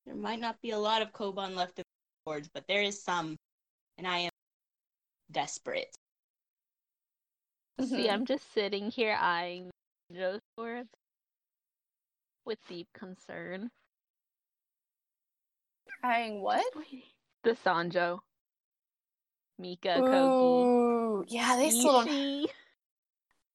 There 0.06 0.16
might 0.16 0.40
not 0.40 0.60
be 0.62 0.72
a 0.72 0.78
lot 0.78 1.02
of 1.02 1.12
Koban 1.14 1.56
left 1.56 1.78
in 1.78 1.84
the 1.84 2.32
rewards, 2.32 2.50
but 2.54 2.68
there 2.68 2.82
is 2.82 3.04
some, 3.04 3.36
and 3.98 4.08
I 4.08 4.18
am 4.20 4.32
desperate. 5.32 5.96
See, 7.80 8.08
Mhm. 8.08 8.10
I'm 8.10 8.26
just 8.26 8.52
sitting 8.52 8.90
here 8.90 9.16
eyeing 9.20 9.70
those 10.10 10.42
swords 10.56 10.90
with 12.46 12.60
deep 12.68 12.88
concern. 12.94 13.70
Crying 16.02 16.42
what? 16.42 16.66
The 17.44 17.52
Sanjo, 17.52 18.22
Mika, 19.58 20.02
Kogi, 20.02 21.24
yeah, 21.28 21.56
they 21.56 21.70
still 21.70 22.04
don't. 22.04 22.50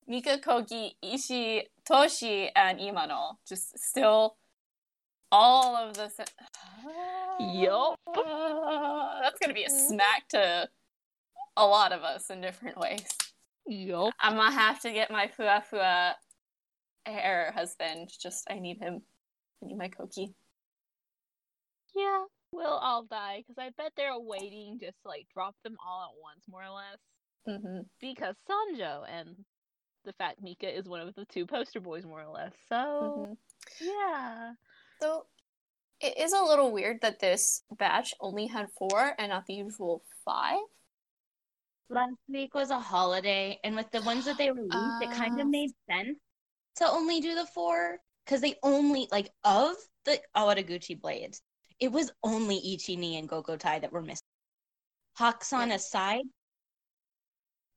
Mika, 0.07 0.39
Kogi, 0.39 0.93
Ishi, 1.03 1.69
Toshi, 1.89 2.49
and 2.57 2.81
Imano. 2.81 3.37
Just 3.47 3.79
still 3.79 4.37
all 5.31 5.77
of 5.77 5.95
the. 5.95 6.09
se- 6.09 6.25
Yup. 7.39 7.99
That's 8.15 9.39
gonna 9.41 9.55
be 9.55 9.65
a 9.65 9.71
smack 9.71 10.29
to 10.31 10.69
a 11.57 11.67
lot 11.67 11.93
of 11.93 12.03
us 12.03 12.31
in 12.31 12.41
different 12.41 12.79
ways. 12.79 13.07
Yup. 13.67 14.15
I'm 14.19 14.37
gonna 14.37 14.51
have 14.51 14.81
to 14.81 14.93
get 14.93 15.11
my 15.11 15.29
Fua 15.29 15.63
Fua 15.71 16.15
hair 17.07 17.53
husband. 17.55 18.11
Just, 18.21 18.47
I 18.51 18.59
need 18.59 18.79
him. 18.79 19.03
I 19.63 19.67
need 19.67 19.79
my 19.79 19.89
Koki. 19.89 20.35
Yeah, 21.95 22.25
we'll 22.53 22.67
all 22.67 23.05
die 23.05 23.39
because 23.39 23.57
I 23.59 23.71
bet 23.77 23.93
they're 23.97 24.19
waiting 24.19 24.79
just 24.81 24.97
to, 25.03 25.09
like 25.09 25.27
drop 25.33 25.55
them 25.65 25.77
all 25.85 26.03
at 26.05 26.21
once, 26.21 26.45
more 26.49 26.65
or 26.65 26.71
less. 26.71 26.99
hmm 27.47 27.81
Because 28.01 28.35
Sanjo 28.49 29.05
and 29.09 29.37
the 30.05 30.13
fact 30.15 30.43
Mika 30.43 30.69
is 30.75 30.87
one 30.87 31.01
of 31.01 31.15
the 31.15 31.25
two 31.27 31.47
poster 31.47 31.81
boys, 31.81 32.05
more 32.05 32.23
or 32.23 32.33
less. 32.33 32.53
So 32.69 33.13
hmm 33.17 33.33
yeah, 33.81 34.53
So 35.01 35.27
it 36.01 36.19
is 36.19 36.33
a 36.33 36.43
little 36.43 36.71
weird 36.73 37.01
that 37.03 37.21
this 37.21 37.63
batch 37.79 38.15
only 38.21 38.47
had 38.47 38.69
four 38.79 39.13
and 39.19 39.31
not 39.31 39.47
the 39.47 39.55
usual 39.55 40.03
five. 40.25 40.59
Last 41.89 42.17
week 42.29 42.55
was 42.55 42.71
a 42.71 42.79
holiday, 42.79 43.59
and 43.65 43.75
with 43.75 43.91
the 43.91 44.01
ones 44.03 44.25
that 44.25 44.39
they 44.39 44.51
released, 44.53 45.01
it 45.01 45.11
kind 45.11 45.39
of 45.41 45.49
made 45.49 45.71
sense 45.91 46.19
to 46.77 46.89
only 46.89 47.21
do 47.21 47.35
the 47.35 47.47
four 47.47 47.99
because 48.25 48.41
they 48.41 48.55
only 48.63 49.09
like 49.11 49.31
of 49.45 49.75
the 50.05 50.21
Awataguchi 50.37 51.01
blades, 51.01 51.43
it 51.81 51.91
was 51.91 52.13
only 52.23 52.61
Ichini 52.61 53.19
and 53.19 53.29
Gokotai 53.29 53.81
that 53.81 53.93
were 53.93 54.03
missing. 54.03 54.27
Hakusan 55.19 55.69
Yeah. 55.69 55.75
aside, 55.75 56.25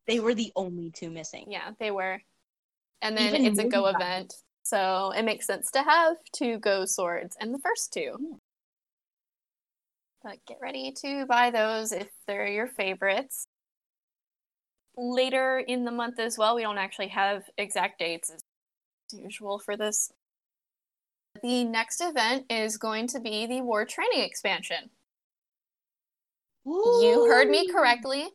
they 0.05 0.19
were 0.19 0.33
the 0.33 0.51
only 0.55 0.91
two 0.91 1.09
missing. 1.09 1.51
Yeah, 1.51 1.71
they 1.79 1.91
were. 1.91 2.21
And 3.01 3.17
then 3.17 3.35
Even 3.35 3.45
it's 3.45 3.59
a 3.59 3.67
go 3.67 3.87
event, 3.87 4.33
so 4.63 5.11
it 5.11 5.23
makes 5.23 5.47
sense 5.47 5.71
to 5.71 5.83
have 5.83 6.17
two 6.33 6.57
go 6.59 6.85
swords 6.85 7.35
and 7.39 7.53
the 7.53 7.59
first 7.59 7.91
two. 7.93 8.15
Yeah. 8.19 8.37
But 10.23 10.45
get 10.45 10.59
ready 10.61 10.93
to 11.01 11.25
buy 11.25 11.51
those 11.51 11.91
if 11.91 12.09
they're 12.27 12.47
your 12.47 12.67
favorites. 12.67 13.45
Later 14.95 15.59
in 15.59 15.85
the 15.85 15.91
month 15.91 16.19
as 16.19 16.37
well, 16.37 16.55
we 16.55 16.61
don't 16.61 16.77
actually 16.77 17.09
have 17.09 17.49
exact 17.57 17.99
dates 17.99 18.29
as 18.29 18.41
usual 19.11 19.59
for 19.59 19.75
this. 19.75 20.11
The 21.43 21.65
next 21.65 21.99
event 21.99 22.45
is 22.49 22.77
going 22.77 23.07
to 23.07 23.19
be 23.19 23.45
the 23.45 23.59
War 23.59 23.83
Training 23.83 24.21
expansion. 24.21 24.89
You 26.65 27.25
heard 27.27 27.49
me 27.49 27.69
correctly. 27.69 28.29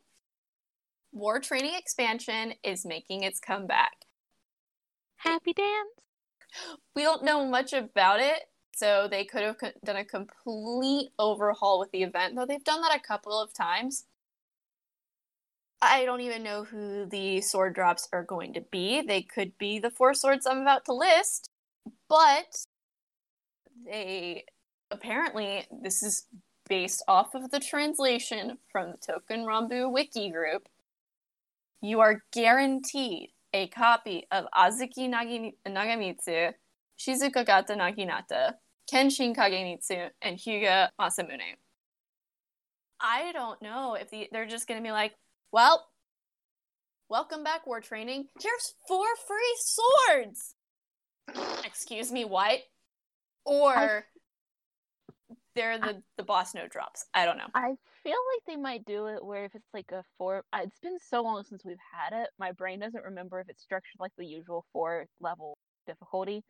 War 1.11 1.41
Training 1.41 1.73
expansion 1.75 2.53
is 2.63 2.85
making 2.85 3.23
its 3.23 3.41
comeback. 3.41 4.05
happy 5.17 5.55
dance. 5.55 5.89
we 6.95 7.03
don't 7.03 7.25
know 7.25 7.47
much 7.47 7.73
about 7.73 8.21
it, 8.21 8.43
so 8.77 9.09
they 9.11 9.25
could 9.25 9.43
have 9.43 9.57
done 9.83 9.97
a 9.97 10.05
complete 10.05 11.09
overhaul 11.19 11.81
with 11.81 11.91
the 11.93 12.03
event, 12.03 12.37
though 12.37 12.45
they've 12.45 12.63
done 12.63 12.83
that 12.83 12.95
a 12.95 13.01
couple 13.01 13.41
of 13.41 13.55
times. 13.55 14.05
I 15.81 16.05
don't 16.05 16.21
even 16.21 16.43
know 16.43 16.65
who 16.65 17.07
the 17.07 17.41
sword 17.41 17.75
drops 17.75 18.07
are 18.13 18.23
going 18.25 18.53
to 18.53 18.61
be. 18.61 19.01
They 19.01 19.23
could 19.23 19.57
be 19.57 19.79
the 19.79 19.91
four 19.91 20.13
swords 20.13 20.47
I'm 20.47 20.59
about 20.59 20.85
to 20.85 20.93
list, 20.93 21.49
but 22.09 22.67
they 23.85 24.45
apparently 24.91 25.67
this 25.83 26.03
is 26.03 26.27
based 26.69 27.03
off 27.09 27.35
of 27.35 27.51
the 27.51 27.61
translation 27.61 28.59
from 28.71 28.93
the 28.93 28.99
Touken 28.99 29.45
Ranbu 29.45 29.91
wiki 29.91 30.31
group. 30.31 30.69
You 31.81 32.01
are 32.01 32.23
guaranteed 32.33 33.31
a 33.55 33.69
copy 33.69 34.27
of 34.31 34.47
Azuki 34.55 35.09
Nagi- 35.09 35.55
Nagamitsu, 35.67 36.53
Shizuka 36.99 37.47
Gata 37.47 37.75
Naginata, 37.75 38.55
Kenshin 38.93 39.35
Kagemitsu, 39.35 40.11
and 40.21 40.39
Hyuga 40.39 40.89
Masamune. 41.01 41.57
I 43.01 43.33
don't 43.33 43.63
know 43.63 43.95
if 43.95 44.11
the, 44.11 44.29
they're 44.33 44.47
just 44.47 44.67
going 44.67 44.81
to 44.81 44.87
be 44.87 44.93
like, 44.93 45.13
well, 45.53 45.87
welcome 47.09 47.45
back, 47.45 47.67
War 47.67 47.81
Training. 47.81 48.27
Here's 48.41 48.75
four 48.87 49.07
free 49.27 49.57
swords! 49.61 50.55
Excuse 51.65 52.11
me, 52.11 52.25
what? 52.25 52.59
Or 53.49 54.05
they're 55.55 55.79
the 55.79 56.03
the 56.17 56.23
boss 56.23 56.55
node 56.55 56.71
drops. 56.71 57.07
I 57.15 57.25
don't 57.25 57.39
know. 57.39 57.49
I 57.55 57.75
feel 58.05 58.17
like 58.35 58.43
they 58.47 58.57
might 58.57 58.85
do 58.85 59.07
it 59.07 59.25
where 59.25 59.45
if 59.45 59.55
it's 59.55 59.73
like 59.75 59.91
a 59.93 60.05
four, 60.17 60.45
it's 60.55 60.79
been 60.81 60.99
so 60.99 61.23
long 61.23 61.45
since 61.45 61.65
we've 61.65 61.77
had 61.93 62.13
it. 62.23 62.31
My 62.39 62.53
brain 62.53 62.81
doesn't 62.81 63.05
remember 63.05 63.41
if 63.41 63.49
it's 63.49 63.63
structured 63.63 63.99
like 63.99 64.13
the 64.17 64.25
usual 64.27 64.65
four 64.73 65.07
level 65.21 65.59
difficulty, 65.87 66.45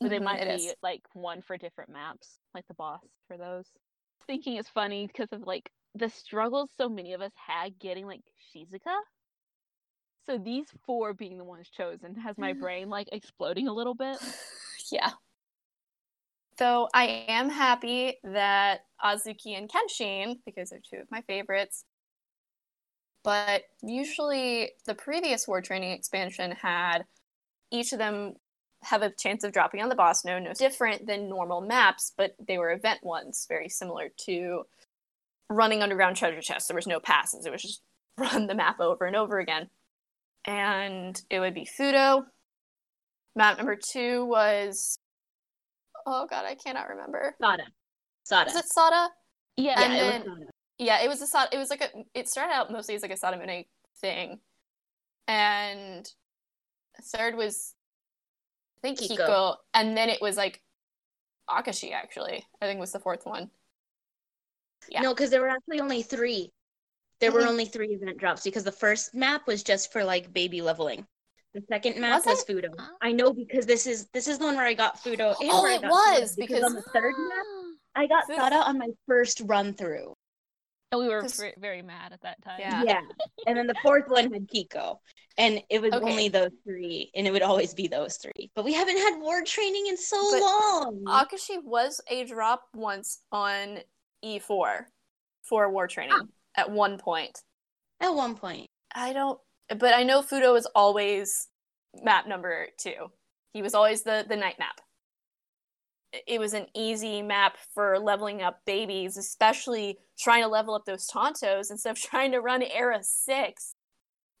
but 0.00 0.10
they 0.10 0.18
Mhm, 0.18 0.24
might 0.24 0.42
be 0.42 0.66
is. 0.66 0.74
like 0.82 1.02
one 1.12 1.42
for 1.42 1.56
different 1.56 1.90
maps, 1.90 2.38
like 2.54 2.66
the 2.68 2.74
boss 2.74 3.00
for 3.28 3.36
those. 3.36 3.66
Thinking 4.26 4.56
it's 4.56 4.68
funny 4.68 5.06
because 5.06 5.32
of 5.32 5.42
like 5.42 5.70
the 5.94 6.08
struggles 6.08 6.70
so 6.76 6.88
many 6.88 7.12
of 7.12 7.20
us 7.20 7.32
had 7.36 7.78
getting 7.78 8.06
like 8.06 8.22
Shizuka. 8.54 8.96
So 10.26 10.36
these 10.38 10.66
four 10.84 11.14
being 11.14 11.38
the 11.38 11.44
ones 11.44 11.68
chosen 11.70 12.14
has 12.16 12.36
my 12.36 12.52
brain 12.60 12.88
like 12.88 13.08
exploding 13.12 13.68
a 13.68 13.72
little 13.72 13.94
bit. 13.94 14.18
yeah. 14.90 15.10
So 16.58 16.88
I 16.92 17.24
am 17.28 17.50
happy 17.50 18.14
that 18.24 18.80
Azuki 19.02 19.56
and 19.56 19.70
Kenshin, 19.70 20.38
because 20.44 20.70
they're 20.70 20.80
two 20.80 21.00
of 21.00 21.10
my 21.10 21.22
favorites. 21.22 21.84
But 23.22 23.62
usually 23.80 24.72
the 24.84 24.94
previous 24.94 25.46
War 25.46 25.62
Training 25.62 25.92
expansion 25.92 26.50
had 26.50 27.04
each 27.70 27.92
of 27.92 28.00
them 28.00 28.34
have 28.82 29.02
a 29.02 29.10
chance 29.10 29.44
of 29.44 29.52
dropping 29.52 29.82
on 29.82 29.88
the 29.88 29.94
boss 29.94 30.24
node, 30.24 30.42
no 30.42 30.52
different 30.52 31.06
than 31.06 31.28
normal 31.28 31.60
maps, 31.60 32.12
but 32.16 32.34
they 32.44 32.58
were 32.58 32.72
event 32.72 33.00
ones, 33.04 33.46
very 33.48 33.68
similar 33.68 34.08
to 34.26 34.62
running 35.48 35.82
underground 35.82 36.16
treasure 36.16 36.40
chests. 36.40 36.68
There 36.68 36.76
was 36.76 36.86
no 36.86 36.98
passes. 36.98 37.46
It 37.46 37.52
was 37.52 37.62
just 37.62 37.82
run 38.18 38.48
the 38.48 38.54
map 38.54 38.80
over 38.80 39.04
and 39.04 39.14
over 39.14 39.38
again. 39.38 39.68
And 40.44 41.20
it 41.30 41.38
would 41.38 41.54
be 41.54 41.68
Fudo. 41.78 42.24
Map 43.36 43.58
number 43.58 43.76
two 43.76 44.24
was 44.26 44.98
oh 46.08 46.26
god, 46.28 46.44
I 46.44 46.54
cannot 46.54 46.88
remember. 46.88 47.34
Sada. 47.40 47.64
Sada. 48.24 48.50
Is 48.50 48.56
it 48.56 48.68
Sada? 48.68 49.08
Yeah, 49.56 49.80
And 49.82 49.92
yeah, 49.92 49.98
then- 49.98 50.20
it 50.22 50.26
was 50.26 50.38
Sada. 50.38 50.50
Yeah, 50.78 51.02
it 51.02 51.08
was 51.08 51.22
a 51.22 51.26
Sada. 51.26 51.48
It 51.54 51.58
was 51.58 51.70
like 51.70 51.80
a. 51.82 51.88
It 52.14 52.28
started 52.28 52.52
out 52.54 52.70
mostly 52.72 52.94
as 52.94 53.02
like 53.02 53.10
a 53.10 53.14
Sadamune 53.14 53.66
thing, 54.00 54.38
and 55.26 56.10
third 57.02 57.34
was 57.36 57.74
I 58.78 58.80
think 58.88 58.98
Kiko. 59.00 59.18
Kiko. 59.18 59.56
and 59.74 59.96
then 59.96 60.08
it 60.08 60.20
was 60.22 60.36
like 60.36 60.60
Akashi. 61.50 61.92
Actually, 61.92 62.44
I 62.62 62.66
think 62.66 62.78
was 62.80 62.92
the 62.92 63.00
fourth 63.00 63.26
one. 63.26 63.50
Yeah. 64.88 65.00
No, 65.02 65.12
because 65.14 65.30
there 65.30 65.40
were 65.40 65.48
actually 65.48 65.80
only 65.80 66.02
three. 66.02 66.52
There 67.20 67.32
were 67.32 67.40
Mhm. 67.42 67.48
only 67.48 67.64
three 67.64 67.88
event 67.88 68.16
drops 68.18 68.44
because 68.44 68.62
the 68.62 68.70
first 68.70 69.12
map 69.12 69.46
was 69.48 69.64
just 69.64 69.90
for 69.92 70.04
like 70.04 70.32
baby 70.32 70.62
leveling. 70.62 71.06
The 71.58 71.66
second 71.68 72.00
map 72.00 72.24
Was 72.24 72.26
was. 72.26 72.44
Fudo. 72.44 72.68
Oh. 72.78 72.88
I 73.02 73.12
know 73.12 73.32
because 73.32 73.66
this 73.66 73.86
is 73.86 74.06
this 74.12 74.28
is 74.28 74.38
the 74.38 74.44
one 74.44 74.54
where 74.56 74.66
I 74.66 74.74
got 74.74 74.96
Fudo. 75.02 75.34
Oh, 75.40 75.66
it 75.66 75.82
was, 75.82 76.30
Sada, 76.30 76.32
because- 76.36 76.62
on 76.62 76.74
the 76.74 76.82
third 76.82 77.14
map 77.16 77.46
I 77.96 78.06
got 78.06 78.24
Fudo- 78.28 78.36
Sada 78.36 78.56
on 78.56 78.78
my 78.78 78.88
first 79.08 79.42
run 79.44 79.74
through. 79.74 80.14
and 80.92 81.00
we 81.00 81.08
were 81.08 81.26
very 81.58 81.82
mad 81.82 82.12
at 82.12 82.22
that 82.22 82.42
time. 82.44 82.60
Yeah. 82.60 82.82
Yeah. 82.84 83.00
and 83.46 83.56
then 83.58 83.66
the 83.66 83.74
fourth 83.82 84.04
one 84.08 84.32
had 84.32 84.46
Kiko. 84.48 84.98
And 85.36 85.62
it 85.70 85.80
was 85.80 85.92
Okay. 85.92 86.04
only 86.10 86.28
those 86.28 86.50
three, 86.64 87.12
and 87.14 87.24
it 87.26 87.30
would 87.30 87.42
always 87.42 87.72
be 87.72 87.86
those 87.86 88.16
three. 88.16 88.50
But 88.56 88.64
we 88.64 88.72
haven't 88.72 88.96
had 88.96 89.20
war 89.20 89.42
training 89.44 89.86
in 89.86 89.96
so 89.96 90.16
But 90.32 90.40
long. 90.40 91.04
Akashi 91.06 91.62
was 91.62 92.00
a 92.08 92.24
drop 92.24 92.62
once 92.74 93.20
on 93.30 93.78
E4 94.24 94.86
for 95.42 95.70
war 95.70 95.86
training 95.86 96.12
ah. 96.14 96.26
at 96.56 96.70
one 96.70 96.98
point. 96.98 97.40
At 98.00 98.10
one 98.10 98.34
point. 98.36 98.68
I 98.92 99.12
don't, 99.12 99.38
but 99.76 99.94
I 99.94 100.02
know 100.02 100.22
Fudo 100.22 100.52
was 100.52 100.66
always 100.74 101.48
map 102.02 102.26
number 102.26 102.68
two. 102.78 103.10
He 103.52 103.62
was 103.62 103.74
always 103.74 104.02
the 104.02 104.24
the 104.28 104.36
night 104.36 104.58
map. 104.58 104.80
It- 106.26 106.40
was 106.40 106.54
an 106.54 106.66
easy 106.74 107.20
map 107.22 107.58
for 107.74 107.98
leveling 107.98 108.42
up 108.42 108.60
babies, 108.64 109.16
especially 109.18 109.98
trying 110.18 110.42
to 110.42 110.48
level 110.48 110.74
up 110.74 110.84
those 110.86 111.06
Tantos 111.06 111.70
instead 111.70 111.90
of 111.90 112.00
trying 112.00 112.32
to 112.32 112.40
run 112.40 112.62
Era 112.62 113.00
six. 113.02 113.72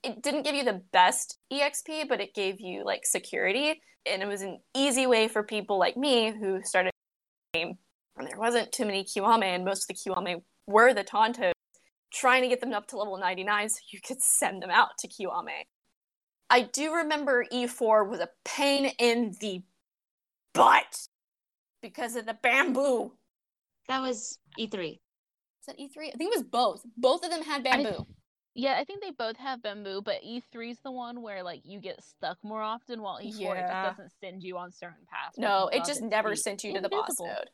It 0.02 0.22
didn't 0.22 0.44
give 0.44 0.54
you 0.54 0.64
the 0.64 0.82
best 0.92 1.38
EXP, 1.52 2.08
but 2.08 2.20
it 2.20 2.34
gave 2.34 2.60
you 2.60 2.84
like 2.84 3.04
security, 3.04 3.80
and 4.06 4.22
it 4.22 4.28
was 4.28 4.42
an 4.42 4.60
easy 4.74 5.06
way 5.06 5.28
for 5.28 5.42
people 5.42 5.78
like 5.78 5.96
me 5.96 6.30
who 6.30 6.62
started 6.62 6.92
when 7.52 7.76
there 8.26 8.38
wasn't 8.38 8.70
too 8.72 8.84
many 8.86 9.04
Kiwame, 9.04 9.42
and 9.44 9.64
most 9.64 9.90
of 9.90 9.96
the 9.96 10.10
Kiwame 10.10 10.42
were 10.66 10.94
the 10.94 11.04
Tantos 11.04 11.52
trying 12.18 12.42
to 12.42 12.48
get 12.48 12.60
them 12.60 12.72
up 12.72 12.86
to 12.88 12.96
level 12.96 13.16
99 13.16 13.68
so 13.68 13.78
you 13.92 14.00
could 14.06 14.20
send 14.20 14.62
them 14.62 14.70
out 14.70 14.90
to 14.98 15.08
Kiwame. 15.08 15.64
I 16.50 16.62
do 16.62 16.94
remember 16.94 17.44
E4 17.52 18.08
was 18.08 18.20
a 18.20 18.28
pain 18.44 18.86
in 18.98 19.34
the 19.40 19.62
butt 20.54 21.08
because 21.82 22.16
of 22.16 22.26
the 22.26 22.34
bamboo. 22.42 23.12
That 23.88 24.00
was 24.00 24.38
E 24.58 24.66
E3. 24.66 24.92
Is 24.92 24.98
that 25.66 25.78
E3? 25.78 26.08
I 26.08 26.16
think 26.16 26.34
it 26.34 26.38
was 26.38 26.44
both. 26.44 26.82
Both 26.96 27.24
of 27.24 27.30
them 27.30 27.42
had 27.42 27.66
I- 27.66 27.82
bamboo. 27.82 28.06
Yeah, 28.54 28.76
I 28.76 28.82
think 28.84 29.02
they 29.02 29.12
both 29.12 29.36
have 29.36 29.62
bamboo, 29.62 30.02
but 30.04 30.16
E3 30.26 30.72
is 30.72 30.80
the 30.82 30.90
one 30.90 31.22
where 31.22 31.44
like 31.44 31.60
you 31.64 31.80
get 31.80 32.02
stuck 32.02 32.38
more 32.42 32.60
often, 32.62 33.02
while 33.02 33.20
E4 33.22 33.38
Yeah. 33.38 33.84
just 33.86 33.98
doesn't 33.98 34.12
send 34.20 34.42
you 34.42 34.58
on 34.58 34.72
certain 34.72 35.06
paths. 35.08 35.38
no, 35.38 35.68
it 35.68 35.84
just 35.84 36.02
never 36.02 36.34
sent 36.34 36.64
you 36.64 36.74
to 36.74 36.80
the 36.80 36.88
boss 36.88 37.08
invisible. 37.20 37.44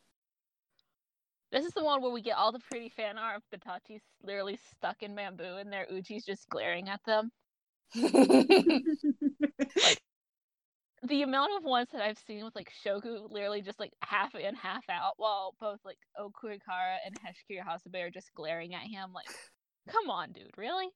This 1.55 1.67
is 1.67 1.73
the 1.73 1.85
one 1.85 2.03
where 2.03 2.11
we 2.11 2.21
get 2.21 2.37
all 2.37 2.51
the 2.51 2.59
pretty 2.69 2.89
fan 2.89 3.17
art 3.17 3.37
of 3.37 3.43
Bitachi 3.61 4.01
literally 4.25 4.59
stuck 4.73 5.05
in 5.05 5.15
bamboo 5.15 5.59
and 5.59 5.73
their 5.73 5.87
Uchi's 5.87 6.25
just 6.25 6.49
glaring 6.49 6.89
at 6.89 7.01
them. 7.07 7.31
The 11.07 11.21
amount 11.21 11.53
of 11.59 11.65
ones 11.65 11.89
that 11.93 12.01
I've 12.01 12.19
seen 12.27 12.47
with 12.47 12.55
like 12.55 12.73
Shogu 12.83 13.31
literally 13.31 13.61
just 13.61 13.79
like 13.79 13.93
half 14.03 14.35
in, 14.35 14.55
half 14.55 14.85
out, 14.89 15.13
while 15.19 15.55
both 15.61 15.79
like 15.85 15.99
Ookurikara 16.19 16.97
and 17.05 17.15
Heshikiri 17.21 17.63
Hasebe 17.63 18.07
are 18.07 18.11
just 18.11 18.33
glaring 18.35 18.75
at 18.75 18.85
him 18.85 19.13
like, 19.13 19.27
come 19.87 20.09
on, 20.09 20.33
dude, 20.33 20.51
really? 20.57 20.89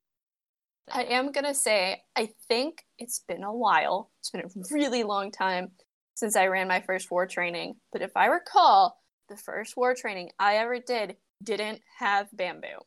I 0.90 1.04
am 1.04 1.30
gonna 1.30 1.52
say, 1.52 2.00
I 2.16 2.30
think 2.48 2.84
it's 2.98 3.22
been 3.28 3.44
a 3.44 3.54
while. 3.54 4.10
It's 4.20 4.30
been 4.30 4.40
a 4.40 4.74
really 4.74 5.02
long 5.02 5.30
time 5.30 5.72
since 6.14 6.36
I 6.36 6.46
ran 6.46 6.68
my 6.68 6.80
first 6.80 7.10
war 7.10 7.26
training. 7.26 7.74
But 7.92 8.00
if 8.00 8.12
I 8.16 8.26
recall, 8.26 8.96
the 9.28 9.36
first 9.36 9.76
war 9.76 9.94
training 9.94 10.30
I 10.38 10.56
ever 10.56 10.78
did 10.80 11.16
didn't 11.42 11.82
have 11.98 12.28
bamboo. 12.32 12.80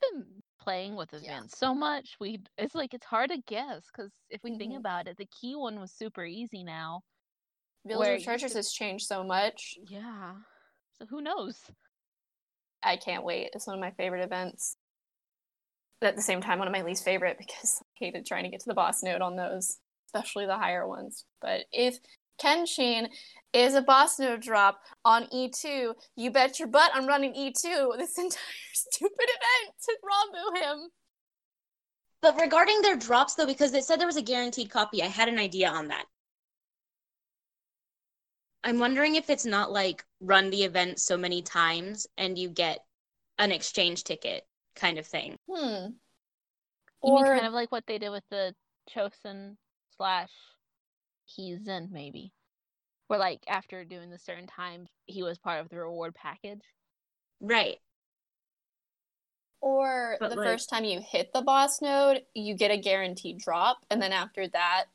been 0.00 0.42
playing 0.58 0.96
with 0.96 1.12
Yeah. 1.12 1.38
events 1.38 1.58
so 1.58 1.74
much. 1.74 2.16
We 2.20 2.42
it's 2.58 2.74
like 2.74 2.94
it's 2.94 3.06
hard 3.06 3.30
to 3.30 3.38
guess 3.38 3.86
because 3.86 4.12
if 4.30 4.42
we 4.42 4.56
think 4.58 4.72
Mhm. 4.72 4.78
about 4.78 5.06
it, 5.08 5.16
the 5.16 5.26
key 5.26 5.54
one 5.54 5.80
was 5.80 5.92
super 5.92 6.24
easy 6.24 6.64
now. 6.64 7.02
Village 7.84 8.18
of 8.18 8.24
Treasures 8.24 8.54
has 8.54 8.72
changed 8.72 9.06
so 9.06 9.22
much. 9.22 9.78
Yeah. 9.88 10.36
So 10.98 11.06
who 11.06 11.20
knows? 11.20 11.70
I 12.82 12.96
can't 12.96 13.24
wait. 13.24 13.50
It's 13.54 13.66
one 13.66 13.76
of 13.76 13.80
my 13.80 13.92
favorite 13.92 14.22
events. 14.24 14.76
But 16.00 16.08
at 16.08 16.16
the 16.16 16.22
same 16.22 16.40
time, 16.40 16.58
one 16.58 16.68
of 16.68 16.72
my 16.72 16.82
least 16.82 17.04
favorite 17.04 17.38
because 17.38 17.80
I 17.82 17.86
hated 18.04 18.26
trying 18.26 18.44
to 18.44 18.50
get 18.50 18.60
to 18.60 18.68
the 18.68 18.74
boss 18.74 19.02
node 19.02 19.22
on 19.22 19.36
those, 19.36 19.78
especially 20.06 20.46
the 20.46 20.58
higher 20.58 20.86
ones. 20.86 21.24
But 21.40 21.66
if 21.72 21.98
Kenshin 22.40 23.08
is 23.52 23.74
a 23.74 23.82
boss 23.82 24.18
node 24.18 24.42
drop 24.42 24.80
on 25.04 25.24
E2, 25.28 25.94
you 26.16 26.30
bet 26.30 26.58
your 26.58 26.68
butt 26.68 26.90
I'm 26.94 27.06
running 27.06 27.32
E2 27.32 27.52
this 27.98 28.18
entire 28.18 28.40
stupid 28.72 29.12
event 29.18 29.74
to 29.84 29.96
Ranbu 30.04 30.62
him. 30.62 30.88
But 32.22 32.40
regarding 32.40 32.82
their 32.82 32.96
drops, 32.96 33.34
though, 33.34 33.46
because 33.46 33.72
it 33.72 33.84
said 33.84 34.00
there 34.00 34.06
was 34.06 34.16
a 34.16 34.22
guaranteed 34.22 34.70
copy, 34.70 35.02
I 35.02 35.06
had 35.06 35.28
an 35.28 35.38
idea 35.38 35.68
on 35.68 35.88
that. 35.88 36.06
I'm 38.64 38.80
wondering 38.80 39.14
if 39.14 39.30
it's 39.30 39.46
not 39.46 39.70
like 39.70 40.04
run 40.20 40.50
the 40.50 40.64
event 40.64 40.98
so 40.98 41.16
many 41.16 41.40
times 41.40 42.06
and 42.18 42.36
you 42.36 42.48
get 42.48 42.80
an 43.38 43.52
exchange 43.52 44.02
ticket 44.02 44.42
kind 44.74 44.98
of 44.98 45.06
thing. 45.06 45.36
Hmm. 45.48 45.86
You 47.04 47.12
mean 47.14 47.24
Or 47.24 47.24
kind 47.26 47.46
of 47.46 47.52
like 47.52 47.70
what 47.70 47.84
they 47.86 47.98
did 47.98 48.10
with 48.10 48.24
the 48.30 48.54
Chosen 48.88 49.56
slash 49.96 50.30
Hizen, 51.28 51.90
maybe. 51.90 52.32
Where 53.08 53.18
like 53.18 53.40
after 53.46 53.84
doing 53.84 54.10
the 54.10 54.18
certain 54.18 54.46
time, 54.46 54.86
he 55.06 55.22
was 55.22 55.38
part 55.38 55.60
of 55.60 55.68
the 55.68 55.76
reward 55.78 56.14
package. 56.14 56.62
Right. 57.40 57.78
Or 59.60 60.16
But, 60.20 60.30
the 60.30 60.36
like- 60.36 60.46
first 60.46 60.68
time 60.70 60.84
you 60.84 61.00
hit 61.00 61.32
the 61.32 61.42
boss 61.42 61.80
node, 61.80 62.22
you 62.34 62.54
get 62.54 62.70
a 62.70 62.76
guaranteed 62.76 63.38
drop, 63.38 63.78
and 63.90 64.00
then 64.00 64.12
after 64.12 64.46
that, 64.48 64.86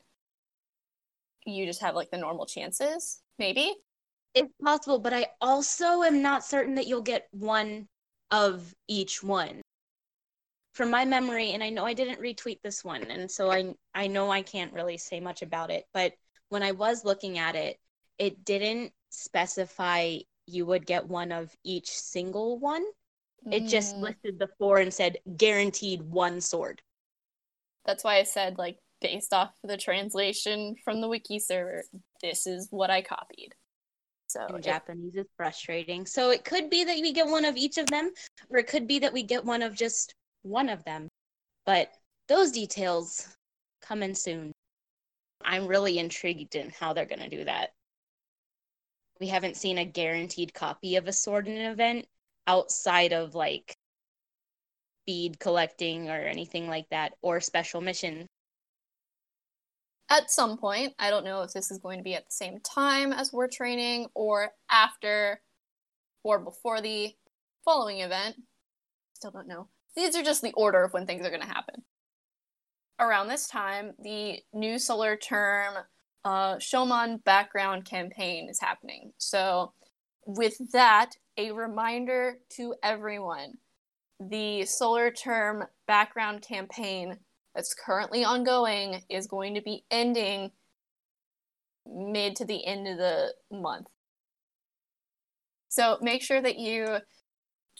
you 1.44 1.66
just 1.66 1.80
have 1.80 1.94
like 1.94 2.10
the 2.10 2.18
normal 2.18 2.46
chances. 2.46 3.20
Maybe. 3.38 3.74
It's 4.34 4.52
possible, 4.62 4.98
but 4.98 5.12
I 5.12 5.26
also 5.40 6.02
am 6.02 6.22
not 6.22 6.44
certain 6.44 6.74
that 6.76 6.86
you'll 6.86 7.02
get 7.02 7.28
one 7.32 7.88
of 8.30 8.74
each 8.88 9.22
one. 9.22 9.60
From 10.72 10.90
my 10.90 11.04
memory, 11.04 11.52
and 11.52 11.62
I 11.62 11.68
know 11.70 11.84
I 11.84 11.92
didn't 11.94 12.20
retweet 12.20 12.60
this 12.62 12.82
one, 12.82 13.02
and 13.10 13.30
so 13.30 13.50
I 13.50 13.74
I 13.94 14.06
know 14.06 14.30
I 14.30 14.42
can't 14.42 14.72
really 14.72 14.96
say 14.98 15.20
much 15.20 15.42
about 15.42 15.70
it, 15.70 15.86
but 15.92 16.14
when 16.48 16.62
I 16.62 16.72
was 16.72 17.04
looking 17.04 17.38
at 17.38 17.56
it, 17.56 17.78
it 18.18 18.44
didn't 18.44 18.92
specify 19.10 20.18
you 20.46 20.66
would 20.66 20.86
get 20.86 21.06
one 21.06 21.30
of 21.32 21.54
each 21.62 21.90
single 21.90 22.58
one. 22.58 22.84
It 23.50 23.68
just 23.68 23.96
Mm, 23.96 24.02
listed 24.02 24.38
the 24.38 24.48
four 24.58 24.78
and 24.78 24.92
said 24.92 25.18
guaranteed 25.36 26.02
one 26.02 26.40
sword. 26.40 26.82
That's 27.84 28.04
why 28.04 28.16
I 28.18 28.22
said 28.22 28.58
like 28.58 28.78
based 29.00 29.32
off 29.32 29.50
the 29.64 29.76
translation 29.76 30.76
from 30.84 31.00
the 31.00 31.08
wiki 31.08 31.38
server, 31.38 31.84
this 32.22 32.46
is 32.46 32.68
what 32.70 32.90
I 32.90 33.02
copied. 33.02 33.54
So 34.28 34.46
it- 34.56 34.62
Japanese 34.62 35.16
is 35.16 35.26
frustrating. 35.36 36.06
So 36.06 36.30
it 36.30 36.44
could 36.44 36.70
be 36.70 36.84
that 36.84 36.98
we 37.00 37.12
get 37.12 37.26
one 37.26 37.44
of 37.44 37.56
each 37.56 37.78
of 37.78 37.86
them, 37.86 38.12
or 38.48 38.58
it 38.58 38.68
could 38.68 38.86
be 38.86 39.00
that 39.00 39.12
we 39.12 39.22
get 39.22 39.44
one 39.44 39.62
of 39.62 39.74
just 39.74 40.14
one 40.42 40.68
of 40.68 40.84
them. 40.84 41.08
But 41.66 41.92
those 42.28 42.52
details 42.52 43.28
coming 43.82 44.14
soon. 44.14 44.52
I'm 45.44 45.66
really 45.66 45.98
intrigued 45.98 46.54
in 46.54 46.70
how 46.70 46.92
they're 46.92 47.06
gonna 47.06 47.28
do 47.28 47.44
that. 47.44 47.70
We 49.20 49.28
haven't 49.28 49.56
seen 49.56 49.78
a 49.78 49.84
guaranteed 49.84 50.54
copy 50.54 50.96
of 50.96 51.08
a 51.08 51.12
sword 51.12 51.48
in 51.48 51.56
an 51.56 51.72
event 51.72 52.06
outside 52.46 53.12
of 53.12 53.34
like 53.34 53.74
bead 55.06 55.38
collecting 55.40 56.10
or 56.10 56.14
anything 56.16 56.68
like 56.68 56.88
that, 56.90 57.14
or 57.22 57.40
special 57.40 57.80
mission. 57.80 58.26
at 60.08 60.30
some 60.30 60.58
point, 60.58 60.94
I 60.98 61.10
don't 61.10 61.24
know 61.24 61.42
if 61.42 61.52
this 61.52 61.70
is 61.70 61.78
going 61.78 61.98
to 61.98 62.04
be 62.04 62.14
at 62.14 62.24
the 62.26 62.32
same 62.32 62.60
time 62.60 63.12
as 63.12 63.32
war 63.32 63.48
training 63.48 64.08
or 64.14 64.50
after 64.70 65.40
or 66.22 66.38
before 66.38 66.80
the 66.80 67.14
following 67.64 68.00
event. 68.00 68.36
Still 69.14 69.30
don't 69.30 69.48
know. 69.48 69.68
These 69.96 70.16
are 70.16 70.22
just 70.22 70.42
the 70.42 70.52
order 70.52 70.84
of 70.84 70.92
when 70.92 71.06
things 71.06 71.26
are 71.26 71.30
going 71.30 71.42
to 71.42 71.46
happen. 71.46 71.82
Around 72.98 73.28
this 73.28 73.48
time, 73.48 73.92
the 73.98 74.38
new 74.52 74.78
solar 74.78 75.16
term 75.16 75.74
uh, 76.24 76.56
Shoman 76.56 77.22
background 77.24 77.84
campaign 77.84 78.48
is 78.48 78.60
happening. 78.60 79.12
So, 79.18 79.72
with 80.24 80.54
that, 80.72 81.10
a 81.36 81.50
reminder 81.50 82.38
to 82.56 82.74
everyone 82.82 83.54
the 84.30 84.64
solar 84.64 85.10
term 85.10 85.64
background 85.86 86.42
campaign 86.42 87.18
that's 87.54 87.74
currently 87.74 88.24
ongoing 88.24 89.02
is 89.08 89.26
going 89.26 89.54
to 89.54 89.62
be 89.62 89.84
ending 89.90 90.50
mid 91.86 92.36
to 92.36 92.44
the 92.44 92.64
end 92.64 92.86
of 92.86 92.98
the 92.98 93.34
month. 93.50 93.88
So 95.68 95.98
make 96.00 96.22
sure 96.22 96.40
that 96.40 96.58
you 96.58 96.98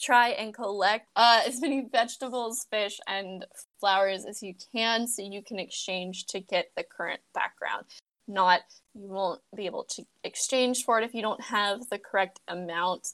try 0.03 0.31
and 0.31 0.53
collect 0.53 1.09
uh, 1.15 1.43
as 1.47 1.61
many 1.61 1.87
vegetables, 1.91 2.67
fish, 2.71 2.99
and 3.07 3.47
flowers 3.79 4.25
as 4.25 4.43
you 4.43 4.55
can 4.75 5.07
so 5.07 5.23
you 5.23 5.43
can 5.43 5.59
exchange 5.59 6.27
to 6.27 6.41
get 6.41 6.73
the 6.77 6.85
current 6.85 7.21
background. 7.33 7.85
Not, 8.27 8.61
you 8.95 9.09
won't 9.09 9.41
be 9.57 9.67
able 9.67 9.85
to 9.91 10.05
exchange 10.25 10.85
for 10.85 11.01
it 11.01 11.05
if 11.05 11.15
you 11.15 11.23
don't 11.23 11.43
have 11.43 11.89
the 11.89 11.99
correct 11.99 12.41
amount 12.49 13.09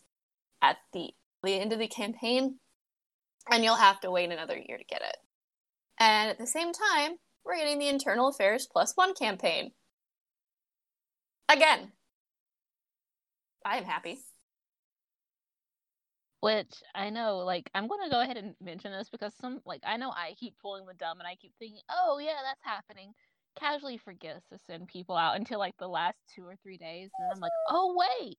at 0.63 0.79
the, 0.93 1.11
the 1.43 1.55
end 1.55 1.73
of 1.73 1.79
the 1.79 1.89
campaign, 1.89 2.57
and 3.51 3.63
you'll 3.63 3.77
have 3.77 4.01
to 4.01 4.11
wait 4.11 4.31
another 4.31 4.57
year 4.57 4.79
to 4.79 4.85
get 4.85 5.03
it. 5.03 5.17
And 6.01 6.31
at 6.31 6.39
the 6.39 6.47
same 6.47 6.73
time, 6.73 7.17
we're 7.45 7.57
getting 7.57 7.79
the 7.79 7.89
Internal 7.89 8.29
Affairs 8.29 8.69
Plus 8.71 8.93
One 8.95 9.15
campaign. 9.15 9.73
Again. 11.49 11.93
I 13.65 13.79
am 13.79 13.85
happy. 13.85 14.21
Which 16.41 16.83
I 16.95 17.11
know, 17.11 17.39
like, 17.39 17.69
I'm 17.75 17.89
gonna 17.89 18.11
go 18.11 18.21
ahead 18.21 18.37
and 18.37 18.55
mention 18.61 18.93
this 18.93 19.09
because 19.11 19.35
some, 19.41 19.61
like, 19.67 19.81
I 19.85 19.97
know 19.97 20.11
I 20.11 20.35
keep 20.39 20.57
pulling 20.59 20.87
the 20.87 20.95
dumb 20.95 21.19
and 21.19 21.27
I 21.27 21.35
keep 21.35 21.53
thinking, 21.59 21.83
oh 21.91 22.19
yeah, 22.19 22.39
that's 22.45 22.63
happening. 22.63 23.13
Casually 23.59 23.99
forgets 23.99 24.47
to 24.49 24.59
send 24.59 24.87
people 24.89 25.17
out 25.17 25.37
until 25.37 25.59
like 25.59 25.77
the 25.79 25.89
last 25.89 26.19
two 26.35 26.45
or 26.47 26.55
three 26.63 26.79
days, 26.79 27.11
and 27.19 27.29
I'm 27.33 27.41
like, 27.41 27.53
oh 27.69 27.97
wait, 27.99 28.39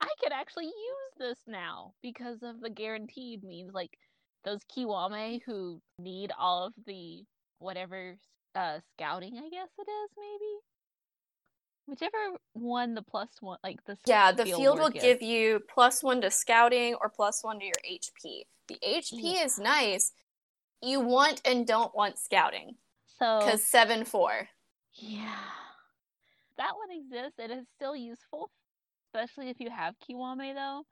I 0.00 0.08
could 0.20 0.32
actually 0.32 0.66
use 0.66 0.72
this 1.18 1.38
now 1.46 1.94
because 2.02 2.42
of 2.42 2.60
the 2.60 2.70
guaranteed 2.70 3.44
means 3.44 3.72
like 3.74 3.96
those 4.44 4.64
Kiwame 4.64 5.40
who 5.46 5.80
need 5.98 6.32
all 6.38 6.66
of 6.66 6.74
the 6.86 7.24
whatever 7.58 8.16
uh 8.56 8.80
scouting, 8.92 9.36
I 9.38 9.48
guess 9.50 9.68
it 9.78 9.88
is 9.88 10.10
maybe. 10.18 10.69
Whichever 11.90 12.38
one 12.52 12.94
the 12.94 13.02
plus 13.02 13.30
one, 13.40 13.58
like 13.64 13.84
the 13.84 13.98
Yeah, 14.06 14.30
the 14.30 14.44
field 14.44 14.60
field 14.60 14.78
will 14.78 14.90
give 14.90 15.20
you 15.20 15.60
plus 15.68 16.04
one 16.04 16.20
to 16.20 16.30
scouting 16.30 16.94
or 17.00 17.08
plus 17.08 17.42
one 17.42 17.58
to 17.58 17.64
your 17.64 17.74
HP. 17.84 18.44
The 18.68 18.78
HP 18.86 19.34
Yeah. 19.34 19.44
is 19.44 19.58
nice. 19.58 20.12
You 20.80 21.00
want 21.00 21.42
and 21.44 21.66
don't 21.66 21.92
want 21.92 22.16
scouting 22.16 22.76
so 23.18 23.40
because 23.40 23.64
7 23.64 24.04
4. 24.04 24.48
Yeah. 24.94 25.34
That 26.58 26.76
one 26.76 26.92
exists. 26.92 27.40
It 27.40 27.50
is 27.50 27.66
still 27.74 27.96
useful, 27.96 28.52
especially 29.08 29.50
if 29.50 29.58
you 29.58 29.68
have 29.70 29.96
Kiwame 29.98 30.54
though. 30.54 30.84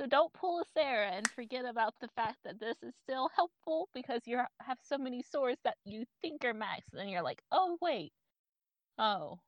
So 0.00 0.06
don't 0.06 0.32
pull 0.32 0.60
a 0.60 0.64
Sarah 0.74 1.12
and 1.12 1.30
forget 1.30 1.64
about 1.64 1.94
the 2.00 2.08
fact 2.16 2.38
that 2.44 2.58
this 2.58 2.82
is 2.82 2.92
still 3.04 3.30
helpful 3.36 3.88
because 3.94 4.22
you 4.26 4.40
have 4.60 4.78
so 4.82 4.98
many 4.98 5.22
swords 5.22 5.60
that 5.62 5.76
you 5.84 6.04
think 6.20 6.44
are 6.44 6.52
max, 6.52 6.82
and 6.90 7.00
then 7.00 7.08
you're 7.08 7.22
like, 7.22 7.40
oh 7.52 7.78
wait, 7.80 8.12
oh, 8.98 9.38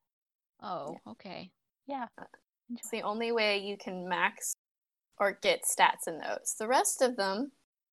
oh, 0.62 0.96
okay, 1.08 1.50
yeah. 1.86 2.06
It's 2.74 2.90
the 2.90 3.02
only 3.02 3.30
way 3.32 3.58
you 3.58 3.76
can 3.76 4.08
max 4.08 4.54
or 5.18 5.38
get 5.40 5.62
stats 5.62 6.08
in 6.08 6.18
those. 6.18 6.56
The 6.58 6.66
rest 6.68 7.00
of 7.00 7.16
them, 7.16 7.52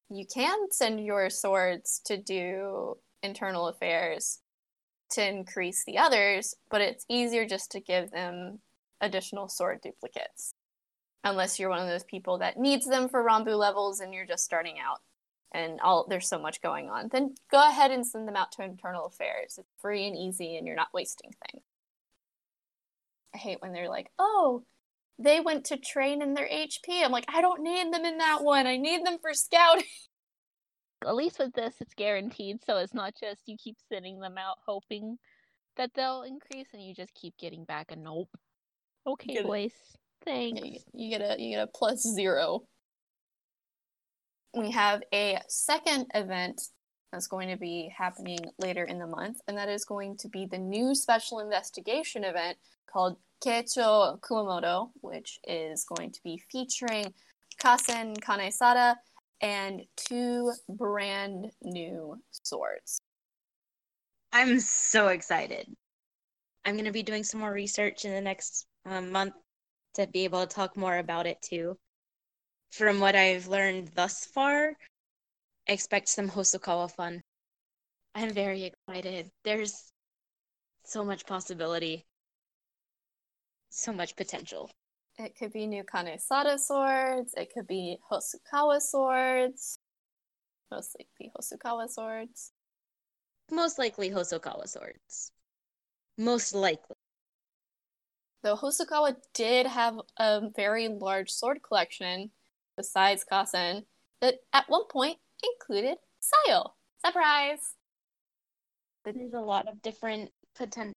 you 0.10 0.26
can 0.26 0.72
send 0.72 1.04
your 1.04 1.30
swords 1.30 2.02
to 2.06 2.18
do 2.18 2.98
internal 3.22 3.68
affairs 3.68 4.40
to 5.12 5.28
increase 5.28 5.84
the 5.86 5.98
others, 5.98 6.56
but 6.70 6.82
it's 6.82 7.06
easier 7.08 7.46
just 7.46 7.72
to 7.72 7.80
give 7.80 8.12
them 8.12 8.60
additional 9.00 9.48
sword 9.48 9.80
duplicates. 9.82 10.54
Unless 11.24 11.60
you're 11.60 11.70
one 11.70 11.80
of 11.80 11.88
those 11.88 12.04
people 12.04 12.40
that 12.40 12.58
needs 12.58 12.86
them 12.86 13.08
for 13.08 13.24
Ranbu 13.24 13.58
levels 13.58 14.00
and 14.00 14.14
you're 14.14 14.26
just 14.26 14.44
starting 14.44 14.76
out 14.80 15.00
and 15.54 15.80
all 15.82 16.06
there's 16.10 16.28
so 16.28 16.40
much 16.40 16.62
going 16.62 16.90
on, 16.90 17.10
then 17.12 17.36
go 17.52 17.66
ahead 17.66 17.92
and 17.92 18.06
send 18.06 18.28
them 18.28 18.36
out 18.36 18.52
to 18.54 18.64
internal 18.64 19.06
affairs. 19.06 19.56
It's 19.58 19.70
free 19.80 20.08
and 20.08 20.18
easy 20.18 20.58
and 20.58 20.68
you're 20.68 20.76
not 20.76 20.94
wasting 20.94 21.32
things. 21.52 21.64
I 23.34 23.38
hate 23.38 23.62
when 23.62 23.74
they're 23.74 23.90
like, 23.90 24.10
oh, 24.20 24.64
they 25.20 25.40
went 25.40 25.66
to 25.66 25.78
train 25.78 26.22
in 26.22 26.34
their 26.34 26.48
HP. 26.48 27.04
I'm 27.04 27.12
like, 27.12 27.26
I 27.28 27.42
don't 27.42 27.62
need 27.62 27.94
them 27.94 28.06
in 28.06 28.18
that 28.18 28.44
one. 28.44 28.68
I 28.68 28.78
need 28.78 29.06
them 29.06 29.18
for 29.22 29.34
scouting. 29.34 29.84
At 31.06 31.16
least 31.16 31.40
with 31.40 31.54
this, 31.54 31.76
it's 31.82 31.94
guaranteed, 31.96 32.64
so 32.66 32.78
it's 32.78 32.94
not 32.94 33.14
just 33.20 33.42
you 33.46 33.58
keep 33.62 33.76
sending 33.92 34.20
them 34.20 34.38
out 34.38 34.58
hoping 34.66 35.18
that 35.76 35.92
they'll 35.96 36.24
increase, 36.24 36.68
and 36.74 36.82
you 36.82 36.96
just 36.96 37.14
keep 37.14 37.38
getting 37.38 37.66
back 37.66 37.92
a 37.92 37.98
nope. 37.98 38.30
Okay, 39.06 39.34
it. 39.34 39.46
boys, 39.46 39.74
thanks. 40.24 40.62
You, 40.64 40.78
you 40.94 41.10
get 41.10 41.22
a 41.22 41.42
you 41.42 41.58
get 41.58 41.64
a 41.64 41.68
plus 41.68 42.04
zero. 42.04 42.62
We 44.56 44.72
have 44.72 45.02
a 45.14 45.40
second 45.50 46.06
event 46.14 46.62
that's 47.14 47.28
going 47.28 47.48
to 47.48 47.56
be 47.56 47.94
happening 47.96 48.40
later 48.58 48.86
in 48.86 48.98
the 48.98 49.06
month, 49.06 49.38
and 49.48 49.56
that 49.56 49.70
is 49.70 49.86
going 49.86 50.18
to 50.18 50.28
be 50.28 50.48
the 50.48 50.58
new 50.58 50.96
special 50.96 51.40
investigation 51.40 52.24
event 52.24 52.58
called 52.92 53.18
Keicho 53.46 54.20
Kumamoto, 54.22 54.90
which 55.02 55.40
is 55.48 55.86
going 55.86 56.12
to 56.12 56.20
be 56.24 56.42
featuring 56.52 57.14
Kasen 57.62 58.18
Kanesada 58.18 58.96
and 59.42 59.84
two 59.96 60.52
brand 60.68 61.52
new 61.62 62.18
swords. 62.32 63.00
I'm 64.32 64.60
so 64.60 65.10
excited. 65.10 65.68
I'm 66.66 66.74
going 66.74 66.86
to 66.86 66.92
be 66.92 67.04
doing 67.04 67.24
some 67.24 67.42
more 67.42 67.54
research 67.54 68.06
in 68.06 68.12
the 68.12 68.22
next 68.22 68.66
um, 68.88 69.12
month 69.12 69.36
to 69.94 70.08
be 70.08 70.24
able 70.24 70.42
to 70.42 70.48
talk 70.48 70.76
more 70.76 70.98
about 70.98 71.28
it 71.28 71.40
too. 71.44 71.78
From 72.72 73.00
what 73.00 73.16
I've 73.16 73.46
learned 73.46 73.92
thus 73.94 74.26
far, 74.26 74.74
expect 75.68 76.10
some 76.10 76.30
Hosokawa 76.30 76.92
fun. 76.92 77.22
I'm 78.16 78.34
very 78.34 78.64
excited. 78.64 79.32
There's 79.44 79.92
so 80.86 81.04
much 81.04 81.26
possibility, 81.26 82.06
so 83.70 83.92
much 83.92 84.16
potential. 84.16 84.70
It 85.18 85.36
could 85.38 85.54
be 85.54 85.68
new 85.68 85.84
Kanesada 85.84 86.60
swords. 86.60 87.34
It 87.38 87.52
could 87.54 87.68
be 87.68 87.98
Hosokawa 88.12 88.82
swords. 88.82 89.78
Mostly 90.72 91.08
be 91.20 91.32
Hosokawa 91.38 91.88
swords. 91.90 92.52
Most 93.52 93.78
likely 93.78 94.10
Hosokawa 94.10 94.68
swords. 94.68 95.32
Most 96.18 96.56
likely. 96.56 96.96
Though 98.42 98.58
Hosokawa 98.58 99.16
did 99.34 99.68
have 99.68 100.00
a 100.18 100.50
very 100.56 100.88
large 100.88 101.32
sword 101.32 101.62
collection, 101.62 102.32
besides 102.76 103.26
Kasen, 103.32 103.86
that 104.22 104.36
at 104.52 104.66
one 104.68 104.88
point 104.90 105.18
included 105.44 105.98
Sayo. 106.22 106.72
Surprise! 107.06 107.76
There's 109.04 109.34
a 109.34 109.40
lot 109.40 109.68
of 109.68 109.82
different 109.82 110.32
potential 110.56 110.94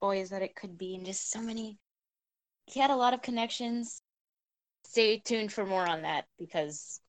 boys 0.00 0.30
that 0.30 0.42
it 0.42 0.54
could 0.54 0.76
be, 0.76 0.94
and 0.94 1.06
just 1.06 1.30
so 1.30 1.40
many. 1.40 1.78
He 2.66 2.80
had 2.80 2.90
a 2.90 2.96
lot 2.96 3.14
of 3.14 3.22
connections. 3.22 4.02
Stay 4.84 5.18
tuned 5.18 5.52
for 5.52 5.64
more 5.64 5.86
on 5.86 6.02
that 6.02 6.26
because 6.38 7.00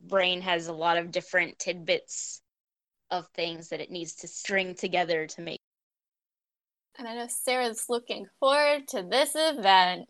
Brain 0.00 0.40
has 0.42 0.68
a 0.68 0.72
lot 0.72 0.98
of 0.98 1.10
different 1.10 1.58
tidbits 1.58 2.40
of 3.10 3.26
things 3.34 3.68
that 3.68 3.80
it 3.80 3.90
needs 3.90 4.14
to 4.16 4.28
string 4.28 4.74
together 4.74 5.26
to 5.26 5.40
make. 5.42 5.60
And 6.98 7.08
I 7.08 7.14
know 7.14 7.26
Sarah's 7.28 7.86
looking 7.88 8.26
forward 8.38 8.88
to 8.88 9.02
this 9.02 9.32
event. 9.34 10.08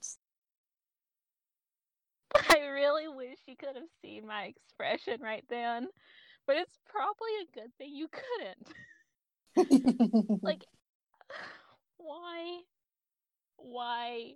I 2.50 2.66
really 2.66 3.08
wish 3.08 3.38
you 3.46 3.56
could 3.56 3.76
have 3.76 3.88
seen 4.02 4.26
my 4.26 4.44
expression 4.44 5.20
right 5.22 5.44
then, 5.48 5.88
but 6.46 6.56
it's 6.56 6.78
probably 6.86 7.30
a 7.42 7.60
good 7.60 7.72
thing 7.78 7.94
you 7.94 8.08
couldn't. 8.08 8.68
like, 10.42 10.64
why? 11.98 12.60
Why? 13.56 14.34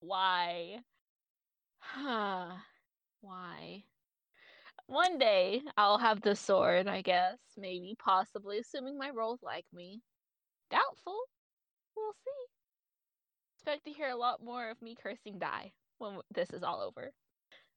Why? 0.00 0.80
Huh. 1.80 2.58
Why? 3.20 3.84
One 4.88 5.18
day 5.18 5.62
I'll 5.76 5.98
have 5.98 6.20
the 6.20 6.34
sword, 6.34 6.88
I 6.88 7.02
guess. 7.02 7.38
Maybe, 7.56 7.94
possibly, 7.96 8.58
assuming 8.58 8.98
my 8.98 9.10
roles 9.10 9.40
like 9.42 9.66
me. 9.72 10.02
Doubtful. 10.70 11.20
We'll 11.96 12.14
see. 12.14 12.46
Expect 13.56 13.84
to 13.84 13.92
hear 13.92 14.08
a 14.08 14.16
lot 14.16 14.42
more 14.42 14.70
of 14.70 14.80
me 14.80 14.94
cursing 14.96 15.38
die 15.38 15.72
when 15.98 16.20
this 16.34 16.50
is 16.50 16.62
all 16.62 16.80
over. 16.80 17.10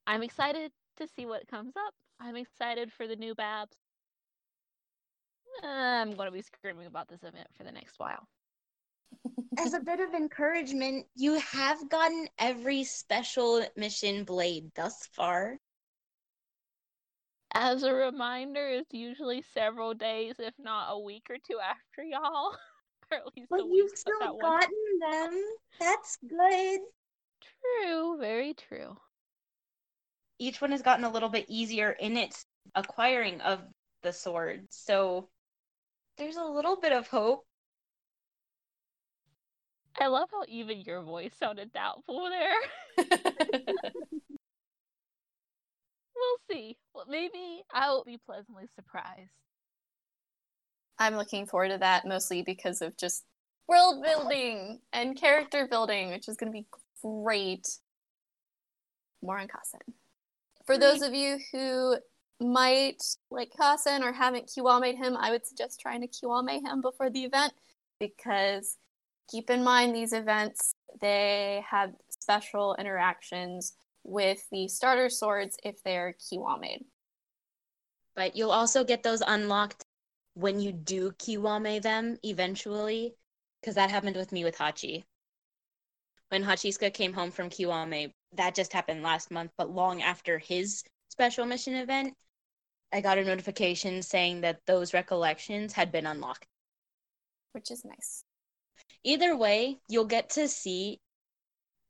I'm 0.07 0.24
excited 0.24 0.72
to 0.97 1.07
see 1.07 1.26
what 1.26 1.47
comes 1.47 1.74
up. 1.78 1.93
I'm 2.19 2.36
excited 2.36 2.91
for 2.91 3.07
the 3.07 3.15
new 3.15 3.36
Babs. 3.36 3.78
I'm 5.63 6.11
going 6.15 6.28
to 6.28 6.32
be 6.32 6.41
screaming 6.41 6.88
about 6.88 7.07
this 7.07 7.24
event 7.24 7.47
for 7.57 7.63
the 7.63 7.72
next 7.72 7.99
while. 7.99 8.28
As 9.57 9.74
a 9.74 9.80
bit 9.80 9.99
of 9.99 10.13
encouragement, 10.13 11.05
you 11.15 11.34
have 11.39 11.89
gotten 11.89 12.28
every 12.39 12.84
special 12.84 13.65
mission 13.76 14.24
blade 14.24 14.72
thus 14.76 15.07
far. 15.13 15.57
As 17.53 17.84
a 17.84 17.93
reminder, 17.93 18.65
it's 18.69 18.93
usually 18.93 19.43
several 19.53 19.93
days, 19.93 20.36
if 20.39 20.53
not 20.57 20.88
a 20.91 20.99
week 20.99 21.24
or 21.30 21.36
two 21.45 21.59
after 21.59 22.03
y'all. 22.03 22.55
or 23.11 23.17
at 23.17 23.26
least 23.36 23.49
But 23.49 23.61
a 23.61 23.65
week. 23.65 23.76
you've 23.76 23.91
still 23.97 24.19
that 24.22 24.36
one. 24.36 24.59
gotten 24.59 24.99
them. 25.11 25.43
That's 25.80 26.17
good. 26.28 26.80
True, 27.42 28.18
very 28.20 28.54
true. 28.54 28.98
Each 30.39 30.60
one 30.62 30.72
has 30.72 30.82
gotten 30.82 31.06
a 31.06 31.12
little 31.12 31.30
bit 31.30 31.46
easier 31.48 31.92
in 31.92 32.18
its 32.18 32.46
acquiring 32.76 33.42
of 33.42 33.62
the 34.02 34.14
sword. 34.14 34.66
So 34.70 35.30
there's 36.18 36.38
a 36.38 36.44
little 36.44 36.78
bit 36.78 36.92
of 36.92 37.08
hope. 37.08 37.46
I 40.00 40.08
love 40.08 40.30
how 40.32 40.44
even 40.48 40.82
your 40.82 41.02
voice 41.02 41.34
sounded 41.38 41.72
doubtful 41.74 42.30
there. 42.30 42.56
we'll 46.16 46.38
see. 46.50 46.78
Well, 46.94 47.06
maybe 47.08 47.64
I'll 47.74 48.04
be 48.04 48.18
pleasantly 48.26 48.66
surprised. 48.76 49.32
I'm 50.98 51.16
looking 51.16 51.46
forward 51.46 51.70
to 51.70 51.78
that 51.80 52.06
mostly 52.06 52.44
because 52.44 52.82
of 52.82 52.96
just 52.96 53.26
world 53.68 54.04
building 54.04 54.80
and 54.94 55.20
character 55.20 55.68
building, 55.68 56.10
which 56.10 56.28
is 56.28 56.38
going 56.38 56.52
to 56.52 56.58
be 56.58 56.68
great. 57.02 57.68
More 59.22 59.38
on 59.38 59.47
Kasen. 59.47 59.93
For 60.66 60.78
those 60.78 61.02
of 61.02 61.14
you 61.14 61.38
who 61.52 61.97
might 62.39 63.02
like 63.30 63.52
Kasen 63.60 64.02
or 64.02 64.12
haven't 64.12 64.47
Kiwame 64.47 64.97
him, 64.97 65.16
I 65.18 65.32
would 65.32 65.45
suggest 65.45 65.80
trying 65.80 66.02
to 66.02 66.08
Kiwame 66.08 66.62
him 66.66 66.82
before 66.82 67.10
the 67.10 67.24
event 67.24 67.54
because 67.99 68.78
keep 69.30 69.49
in 69.49 69.64
mind 69.64 69.95
these 69.95 70.14
events, 70.14 70.74
they 70.99 71.64
have 71.70 71.93
special 72.10 72.76
interactions 72.80 73.74
with 74.04 74.43
the 74.52 74.68
starter 74.68 75.10
swords 75.10 75.58
if 75.64 75.82
they're 75.84 76.16
Kiwame. 76.20 76.84
But 78.16 78.36
you'll 78.36 78.52
also 78.52 78.84
get 78.84 79.04
those 79.04 79.22
unlocked 79.22 79.86
when 80.34 80.60
you 80.60 80.72
do 80.72 81.12
Kiwame 81.12 81.82
them 81.82 82.18
eventually. 82.24 83.16
Because 83.62 83.76
that 83.76 83.91
happened 83.91 84.16
with 84.16 84.32
me 84.32 84.43
with 84.43 84.58
Hachi. 84.58 85.04
When 86.32 86.45
Hachisuka 86.45 86.93
came 86.93 87.11
home 87.11 87.29
from 87.29 87.49
Kiwame, 87.49 88.13
that 88.38 88.55
just 88.55 88.71
happened 88.71 89.03
last 89.03 89.32
month, 89.32 89.51
but 89.57 89.69
long 89.69 90.01
after 90.01 90.39
his 90.39 90.82
special 91.09 91.45
mission 91.45 91.75
event, 91.75 92.13
I 92.93 93.01
got 93.01 93.17
a 93.17 93.25
notification 93.25 94.01
saying 94.01 94.39
that 94.41 94.61
those 94.65 94.93
recollections 94.93 95.73
had 95.73 95.91
been 95.91 96.05
unlocked. 96.05 96.47
which 97.51 97.69
is 97.69 97.84
nice. 97.84 98.23
Either 99.03 99.36
way, 99.36 99.82
you'll 99.89 100.05
get 100.05 100.29
to 100.29 100.47
see 100.47 101.01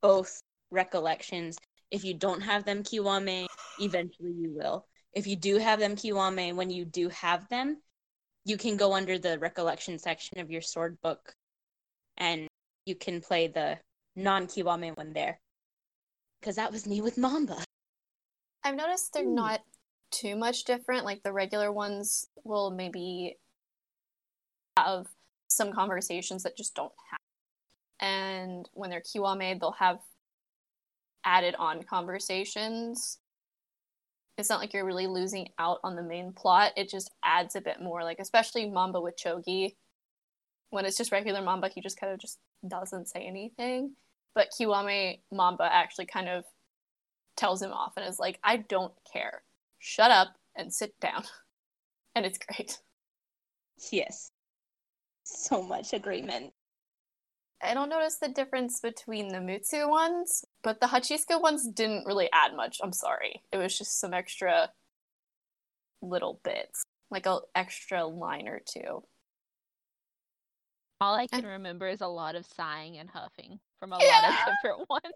both 0.02 0.42
recollections. 0.72 1.60
If 1.92 2.04
you 2.04 2.16
don't 2.16 2.42
have 2.42 2.66
them 2.66 2.82
Kiwame, 2.82 3.46
eventually 3.80 4.32
you 4.32 4.54
will. 4.56 4.88
If 5.14 5.28
you 5.28 5.36
do 5.36 5.60
have 5.60 5.78
them 5.78 5.96
Kiwame, 5.96 6.56
when 6.56 6.72
you 6.72 6.84
do 6.84 7.10
have 7.10 7.48
them, 7.50 7.80
you 8.46 8.58
can 8.58 8.76
go 8.76 8.94
under 8.94 9.20
the 9.20 9.38
recollection 9.38 10.00
section 10.00 10.40
of 10.40 10.50
your 10.50 10.64
sword 10.64 10.98
book 11.04 11.36
and 12.18 12.48
you 12.88 12.96
can 12.96 13.22
play 13.22 13.48
the 13.48 13.78
non 14.16 14.48
Kiwame 14.48 14.96
one 14.96 15.14
there. 15.14 15.40
Because 16.40 16.56
that 16.56 16.72
was 16.72 16.88
me 16.88 17.02
with 17.02 17.18
Mamba. 17.18 17.64
I've 18.64 18.76
noticed 18.76 19.14
they're 19.14 19.24
Hmm. 19.24 19.36
not 19.36 19.62
too 20.12 20.36
much 20.36 20.64
different. 20.66 21.06
Like 21.06 21.24
the 21.24 21.34
regular 21.34 21.72
ones 21.72 22.26
will 22.44 22.72
maybe 22.72 23.38
have 24.78 25.08
some 25.48 25.72
conversations 25.74 26.44
that 26.44 26.58
just 26.58 26.76
don't 26.76 26.94
have. 27.10 27.20
And 28.00 28.68
when 28.74 28.90
they're 28.90 29.02
Kiwame, 29.02 29.60
they'll 29.60 29.72
have 29.74 30.00
added 31.24 31.56
on 31.56 31.84
conversations. 31.84 33.20
It's 34.38 34.50
not 34.50 34.60
like 34.60 34.74
you're 34.74 34.86
really 34.86 35.08
losing 35.08 35.50
out 35.60 35.80
on 35.84 35.96
the 35.96 36.02
main 36.02 36.34
plot. 36.34 36.72
It 36.76 36.90
just 36.90 37.12
adds 37.24 37.56
a 37.56 37.62
bit 37.62 37.80
more. 37.82 38.04
Like 38.04 38.20
especially 38.20 38.70
Mamba 38.70 39.00
with 39.00 39.16
Chogi. 39.18 39.76
When 40.72 40.86
it's 40.86 40.98
just 40.98 41.12
regular 41.12 41.42
Mamba, 41.42 41.70
he 41.70 41.82
just 41.82 42.00
kind 42.00 42.12
of 42.12 42.20
just 42.20 42.40
doesn't 42.68 43.08
say 43.08 43.22
anything. 43.22 43.96
But 44.34 44.50
Kiwame 44.58 45.20
Mamba 45.32 45.70
actually 45.72 46.08
kind 46.08 46.30
of 46.30 46.46
tells 47.38 47.62
him 47.62 47.72
off 47.72 47.94
and 47.98 48.08
is 48.08 48.20
like, 48.20 48.40
I 48.44 48.58
don't 48.58 48.94
care. 49.12 49.44
Shut 49.80 50.12
up 50.12 50.30
and 50.56 50.74
sit 50.74 51.00
down. 51.00 51.24
And 52.14 52.26
it's 52.26 52.40
great. 52.40 52.78
Yes. 53.90 54.32
So 55.24 55.64
much 55.64 55.94
agreement. 55.94 56.52
I 57.64 57.74
don't 57.74 57.90
notice 57.90 58.18
the 58.18 58.28
difference 58.28 58.80
between 58.80 59.30
the 59.30 59.38
Mutsu 59.38 59.90
ones, 59.90 60.44
but 60.64 60.82
the 60.82 60.88
Hachisuka 60.88 61.42
ones 61.42 61.68
didn't 61.68 62.06
really 62.06 62.28
add 62.34 62.56
much. 62.56 62.80
I'm 62.84 62.92
sorry. 62.92 63.44
It 63.52 63.58
was 63.58 63.78
just 63.78 64.00
some 64.00 64.14
extra 64.14 64.72
little 66.02 66.42
bits, 66.44 66.84
like 67.12 67.28
an 67.28 67.40
extra 67.56 68.06
line 68.06 68.48
or 68.48 68.62
two. 68.66 69.04
All 71.02 71.16
I 71.16 71.24
Eh. 71.24 71.28
can 71.28 71.46
remember 71.46 71.88
is 71.88 72.02
a 72.02 72.08
lot 72.08 72.36
of 72.36 72.46
sighing 72.46 72.98
and 73.00 73.10
huffing 73.10 73.60
from 73.80 73.92
a 73.92 73.98
lot 73.98 74.24
of 74.30 74.36
different 74.46 74.88
ones. 74.90 75.14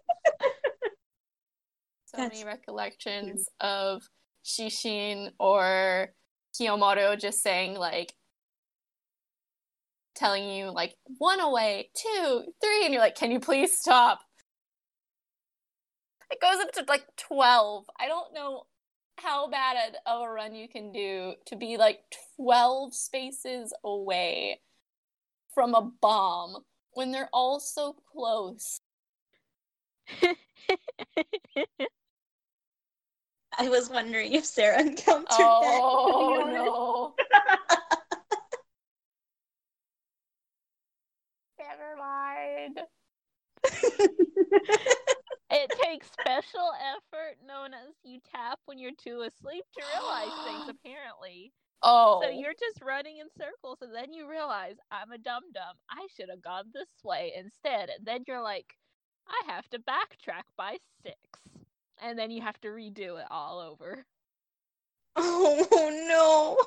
So 2.07 2.17
That's 2.17 2.33
many 2.33 2.43
recollections 2.43 3.47
of 3.59 4.01
Shishin 4.43 5.31
or 5.39 6.13
Kiyomaru 6.59 7.19
just 7.19 7.41
saying 7.41 7.75
like 7.75 8.13
telling 10.15 10.49
you 10.49 10.71
like 10.71 10.95
one 11.19 11.39
away, 11.39 11.91
two, 11.95 12.43
three, 12.61 12.85
and 12.85 12.93
you're 12.93 13.01
like, 13.01 13.15
can 13.15 13.29
you 13.31 13.39
please 13.39 13.77
stop? 13.77 14.19
It 16.31 16.41
goes 16.41 16.59
up 16.63 16.71
to 16.73 16.85
like 16.87 17.05
twelve. 17.15 17.85
I 17.99 18.07
don't 18.07 18.33
know 18.33 18.63
how 19.17 19.49
bad 19.49 19.77
of 20.07 20.21
a 20.23 20.29
run 20.29 20.55
you 20.55 20.67
can 20.67 20.91
do 20.91 21.33
to 21.45 21.55
be 21.55 21.77
like 21.77 21.99
twelve 22.37 22.95
spaces 22.95 23.71
away 23.83 24.61
from 25.55 25.73
a 25.73 25.81
bomb 26.01 26.57
when 26.93 27.11
they're 27.11 27.29
all 27.33 27.59
so 27.59 27.95
close. 28.11 28.79
I 33.57 33.69
was 33.69 33.89
wondering 33.89 34.33
if 34.33 34.45
Sarah 34.45 34.81
encountered 34.81 35.25
Oh 35.31 36.43
that. 36.45 36.53
no. 36.53 37.15
Never 41.57 41.95
mind. 41.97 42.79
it 45.51 45.71
takes 45.83 46.11
special 46.11 46.71
effort 46.97 47.37
known 47.47 47.73
as 47.73 47.93
you 48.03 48.19
tap 48.33 48.59
when 48.65 48.74
you're 48.85 48.93
too 49.03 49.21
asleep 49.21 49.65
to 49.73 49.83
realize 49.93 50.45
things 50.45 50.69
apparently. 50.85 51.51
Oh. 51.81 52.21
So 52.23 52.29
you're 52.29 52.53
just 52.53 52.81
running 52.81 53.17
in 53.17 53.27
circles 53.37 53.79
and 53.81 53.93
then 53.93 54.13
you 54.13 54.29
realize 54.29 54.75
I'm 54.91 55.11
a 55.11 55.17
dum 55.17 55.43
dum. 55.53 55.75
I 55.89 56.07
should 56.15 56.29
have 56.29 56.41
gone 56.41 56.65
this 56.73 56.87
way 57.03 57.33
instead. 57.37 57.89
And 57.89 58.05
then 58.05 58.23
you're 58.27 58.41
like, 58.41 58.75
I 59.27 59.51
have 59.51 59.67
to 59.69 59.79
backtrack 59.79 60.43
by 60.57 60.77
six. 61.03 61.17
And 62.01 62.17
then 62.17 62.29
you 62.29 62.41
have 62.41 62.59
to 62.61 62.67
redo 62.67 63.19
it 63.19 63.25
all 63.31 63.59
over. 63.59 64.05
oh 65.15 66.05
no. 66.07 66.63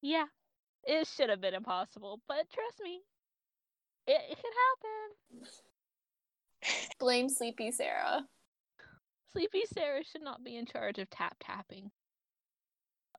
Yeah. 0.00 0.26
It 0.84 1.06
should 1.06 1.28
have 1.28 1.40
been 1.40 1.54
impossible, 1.54 2.20
but 2.28 2.48
trust 2.50 2.80
me, 2.82 3.00
it, 4.06 4.20
it 4.30 4.38
can 4.38 4.52
happen. 6.72 6.88
blame 6.98 7.28
Sleepy 7.28 7.70
Sarah. 7.70 8.24
Sleepy 9.38 9.66
Sarah 9.72 10.02
should 10.02 10.22
not 10.22 10.42
be 10.42 10.56
in 10.56 10.66
charge 10.66 10.98
of 10.98 11.08
tap 11.10 11.36
tapping. 11.38 11.92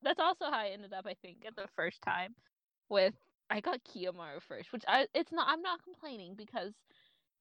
That's 0.04 0.20
also 0.20 0.46
how 0.46 0.60
I 0.60 0.72
ended 0.74 0.92
up, 0.92 1.06
I 1.08 1.14
think, 1.22 1.46
at 1.48 1.56
the 1.56 1.70
first 1.78 2.02
time 2.02 2.36
with 2.90 3.14
I 3.50 3.62
got 3.62 3.80
Kiyomaru 3.86 4.42
first, 4.46 4.74
which 4.74 4.84
I 4.86 5.08
it's 5.14 5.32
not 5.32 5.48
I'm 5.48 5.62
not 5.62 5.82
complaining 5.82 6.36
because 6.36 6.74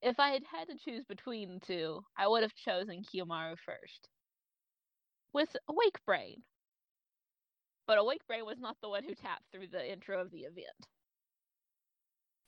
if 0.01 0.21
I 0.21 0.31
had 0.31 0.45
had 0.45 0.69
to 0.69 0.79
choose 0.79 1.05
between 1.05 1.55
the 1.55 1.67
two, 1.67 2.05
I 2.17 2.29
would 2.29 2.43
have 2.45 2.55
chosen 2.55 3.03
Kiyomaru 3.03 3.57
first. 3.59 4.09
With 5.33 5.57
Awake 5.69 5.99
Brain. 6.07 6.43
But 7.89 7.99
Awake 7.99 8.27
Brain 8.29 8.47
was 8.47 8.61
not 8.61 8.77
the 8.81 8.89
one 8.89 9.03
who 9.03 9.15
tapped 9.17 9.51
through 9.51 9.69
the 9.73 9.93
intro 9.93 10.21
of 10.21 10.31
the 10.31 10.43
event. 10.43 10.87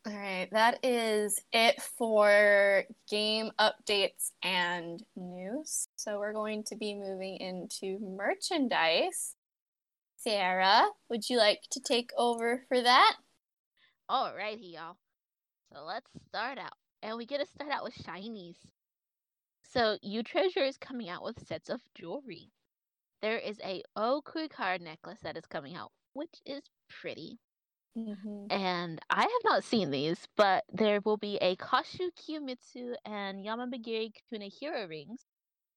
All 0.06 0.16
right, 0.16 0.48
that 0.52 0.78
is 0.82 1.38
it 1.52 1.82
for 1.82 2.84
game 3.10 3.50
updates 3.60 4.30
and 4.42 5.02
news. 5.14 5.88
So 5.96 6.18
we're 6.18 6.32
going 6.32 6.64
to 6.64 6.76
be 6.76 6.94
moving 6.94 7.36
into 7.36 7.98
merchandise. 8.00 9.36
Sarah, 10.16 10.86
would 11.10 11.28
you 11.28 11.36
like 11.36 11.60
to 11.72 11.80
take 11.80 12.12
over 12.16 12.62
for 12.68 12.80
that? 12.80 13.16
Alrighty, 14.10 14.72
y'all. 14.72 14.96
So 15.70 15.84
let's 15.84 16.10
start 16.28 16.56
out. 16.56 16.72
And 17.02 17.18
we 17.18 17.26
get 17.26 17.40
to 17.40 17.46
start 17.46 17.70
out 17.70 17.84
with 17.84 17.94
shinies. 17.94 18.56
So 19.62 19.98
U 20.00 20.22
Treasure 20.22 20.64
is 20.64 20.78
coming 20.78 21.10
out 21.10 21.22
with 21.22 21.46
sets 21.46 21.68
of 21.68 21.82
jewelry. 21.94 22.50
There 23.20 23.38
is 23.38 23.60
a 23.62 23.82
Ookurikara 23.98 24.80
necklace 24.80 25.20
that 25.22 25.36
is 25.36 25.44
coming 25.44 25.76
out, 25.76 25.92
which 26.14 26.40
is 26.46 26.62
pretty. 26.88 27.38
Mm-hmm. 27.98 28.46
And 28.50 29.00
I 29.10 29.22
have 29.22 29.44
not 29.44 29.64
seen 29.64 29.90
these, 29.90 30.26
but 30.36 30.64
there 30.72 31.00
will 31.04 31.16
be 31.16 31.36
a 31.40 31.56
Kashu 31.56 32.10
Kiyomitsu 32.16 32.94
and 33.04 33.44
Yamamagiri 33.44 34.12
Tuna 34.28 34.46
Hero 34.46 34.86
rings, 34.86 35.24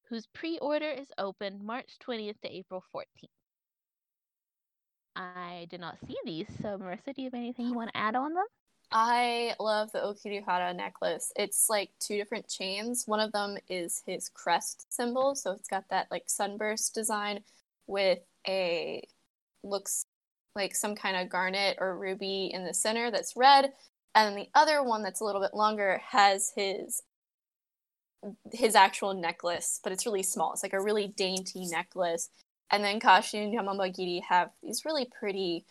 whose 0.09 0.28
pre 0.28 0.59
order 0.59 0.89
is 0.89 1.07
open 1.18 1.66
March 1.66 1.97
20th 2.07 2.39
to 2.41 2.55
April 2.55 2.84
14th. 2.95 3.30
I 5.16 5.68
did 5.70 5.80
not 5.80 5.97
see 6.07 6.18
these, 6.26 6.47
so 6.61 6.78
Marissa, 6.78 7.14
do 7.14 7.22
you 7.22 7.26
have 7.26 7.34
anything 7.34 7.68
you 7.68 7.74
want 7.74 7.91
to 7.91 7.97
add 7.97 8.16
on 8.16 8.34
them? 8.34 8.45
I 8.91 9.55
love 9.59 9.91
the 9.91 9.99
Ookurikara 9.99 10.76
necklace. 10.76 11.32
It's 11.36 11.68
like 11.68 11.89
two 11.99 12.18
different 12.18 12.47
chains. 12.47 13.03
One 13.07 13.20
of 13.20 13.32
them 13.32 13.57
is 13.68 14.03
his 14.05 14.30
crest 14.30 14.86
symbol, 14.93 15.34
so 15.34 15.51
it's 15.51 15.68
got 15.68 15.86
that 15.89 16.07
like 16.11 16.26
sunburst 16.28 16.93
design 16.93 17.43
with 17.88 18.20
a 18.47 19.03
looks 19.64 20.05
like 20.56 20.76
some 20.76 20.95
kind 20.95 21.18
of 21.18 21.30
garnet 21.30 21.78
or 21.80 21.97
ruby 21.97 22.51
in 22.54 22.66
the 22.66 22.74
center 22.74 23.12
that's 23.12 23.36
red, 23.36 23.74
and 24.16 24.38
the 24.38 24.49
other 24.54 24.84
one 24.84 25.04
that's 25.04 25.22
a 25.22 25.26
little 25.26 25.41
bit 25.41 25.54
longer 25.54 26.01
has 26.10 26.51
his 26.56 27.01
his 28.51 28.76
actual 28.76 29.14
necklace, 29.14 29.80
but 29.84 29.91
it's 29.91 30.06
really 30.06 30.24
small. 30.24 30.54
It's 30.54 30.64
like 30.64 30.74
a 30.74 30.82
really 30.82 31.08
dainty 31.08 31.66
necklace. 31.68 32.30
And 32.72 32.84
then 32.84 32.99
Kashi 32.99 33.38
and 33.38 33.54
Yamanbagiri 33.54 34.22
have 34.24 34.49
these 34.62 34.86
really 34.86 35.06
pretty 35.20 35.66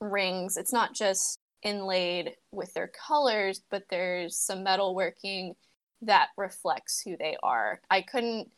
rings. 0.00 0.56
It's 0.56 0.72
not 0.72 0.94
just 0.94 1.38
inlaid 1.62 2.32
with 2.52 2.74
their 2.74 2.88
colors, 2.88 3.62
but 3.70 3.84
there's 3.88 4.36
some 4.36 4.62
metal 4.62 4.94
working 4.94 5.54
that 6.02 6.28
reflects 6.36 7.00
who 7.00 7.16
they 7.16 7.36
are. 7.42 7.80
I 7.90 8.02
couldn't 8.02 8.50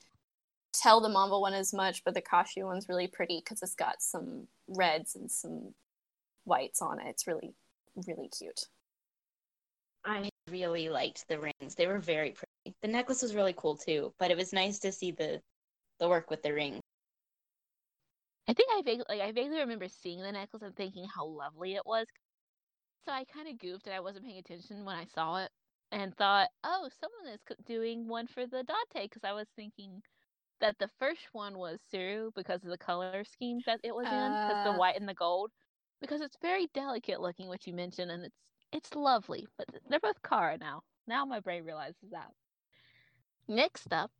tell 0.81 1.01
the 1.01 1.09
Mamba 1.09 1.39
one 1.39 1.55
as 1.55 1.72
much, 1.72 2.05
but 2.05 2.14
the 2.14 2.20
Kashi 2.20 2.62
one's 2.62 2.89
really 2.89 3.07
pretty 3.07 3.41
because 3.41 3.62
it's 3.62 3.74
got 3.74 4.03
some 4.03 4.47
reds 4.68 5.16
and 5.16 5.31
some 5.31 5.74
whites 6.45 6.83
on 6.83 7.01
it. 7.01 7.07
It's 7.09 7.27
really, 7.27 7.55
really 8.07 8.29
cute. 8.29 8.66
I 10.05 10.29
really 10.51 10.89
liked 10.89 11.27
the 11.29 11.39
rings. 11.39 11.74
They 11.74 11.87
were 11.87 11.99
very 11.99 12.31
pretty. 12.31 12.77
The 12.83 12.89
necklace 12.89 13.22
was 13.22 13.35
really 13.35 13.55
cool 13.57 13.77
too, 13.77 14.12
but 14.18 14.31
it 14.31 14.37
was 14.37 14.53
nice 14.53 14.79
to 14.81 14.93
see 14.93 15.11
the 15.11 15.41
the 15.99 16.09
work 16.09 16.31
with 16.31 16.43
the 16.43 16.53
ring. 16.53 16.81
I 18.49 18.53
think 18.53 18.68
I 18.72 18.83
vaguely, 18.83 19.05
like, 19.09 19.20
I 19.20 19.33
vaguely 19.33 19.59
remember 19.59 19.89
seeing 19.89 20.20
the 20.20 20.31
necklace 20.31 20.62
and 20.62 20.77
thinking 20.77 21.07
how 21.12 21.27
lovely 21.27 21.74
it 21.74 21.83
was. 21.85 22.07
So 23.05 23.12
I 23.12 23.24
kind 23.24 23.49
of 23.49 23.59
goofed 23.59 23.87
and 23.87 23.95
I 23.95 24.01
wasn't 24.01 24.24
paying 24.24 24.39
attention 24.39 24.85
when 24.85 24.97
I 24.97 25.07
saw 25.07 25.43
it 25.43 25.51
and 25.91 26.14
thought, 26.16 26.49
oh, 26.64 26.89
someone 27.01 27.35
is 27.35 27.41
doing 27.64 28.07
one 28.07 28.27
for 28.27 28.47
the 28.47 28.62
Date 28.62 29.11
because 29.11 29.24
I 29.24 29.33
was 29.33 29.47
thinking 29.57 30.03
that 30.61 30.78
the 30.78 30.88
first 30.98 31.28
one 31.32 31.59
was 31.59 31.78
Tsuru 31.92 32.32
because 32.34 32.64
of 32.64 32.70
the 32.70 32.78
color 32.78 33.24
scheme 33.24 33.61
that 33.66 33.80
it 33.82 33.94
was 33.94 34.07
in, 34.07 34.12
because 34.12 34.64
the 34.64 34.72
Uh. 34.72 34.78
white 34.78 34.96
and 34.98 35.09
the 35.09 35.14
gold. 35.14 35.50
Because 36.00 36.20
it's 36.20 36.36
very 36.42 36.66
delicate 36.74 37.20
looking, 37.20 37.48
which 37.48 37.66
you 37.66 37.72
mentioned, 37.72 38.11
and 38.11 38.24
it's 38.24 38.36
it's 38.72 38.94
lovely. 38.94 39.46
But 39.57 39.68
they're 39.88 40.00
both 40.00 40.22
Kara 40.22 40.59
now. 40.59 40.82
Now 41.07 41.24
my 41.24 41.40
brain 41.40 41.64
realizes 41.64 42.11
that. 42.11 42.32
Next 43.48 43.92
up, 43.92 44.11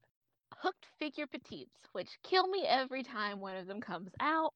Hooked 0.55 0.87
Figure 0.99 1.27
Petites, 1.27 1.89
which 1.93 2.19
kill 2.23 2.47
me 2.49 2.65
every 2.67 3.03
time 3.03 3.41
one 3.41 3.57
of 3.57 3.67
them 3.67 3.81
comes 3.81 4.13
out 4.21 4.55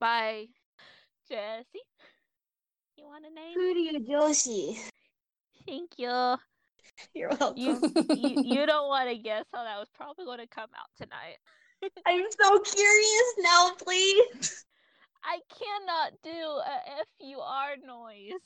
by 0.00 0.46
Jesse. 1.28 1.82
You 2.96 3.04
want 3.04 3.26
a 3.26 3.30
name? 3.30 3.56
Kuryu 3.56 4.08
Joshi. 4.08 4.78
Thank 5.66 5.98
you. 5.98 6.36
You're 7.14 7.30
welcome. 7.30 7.56
You 7.56 7.80
you, 8.14 8.42
you 8.44 8.66
don't 8.66 8.88
want 8.88 9.08
to 9.10 9.16
guess 9.16 9.44
how 9.52 9.64
that 9.64 9.78
was 9.78 9.88
probably 9.94 10.24
going 10.24 10.38
to 10.38 10.46
come 10.46 10.70
out 10.78 10.90
tonight. 10.96 11.38
I'm 12.06 12.24
so 12.30 12.58
curious 12.60 13.34
now, 13.38 13.70
please. 13.82 14.64
I 15.24 15.40
cannot 15.58 16.12
do 16.22 16.30
a 16.30 17.04
FUR 17.20 17.76
noise. 17.86 18.40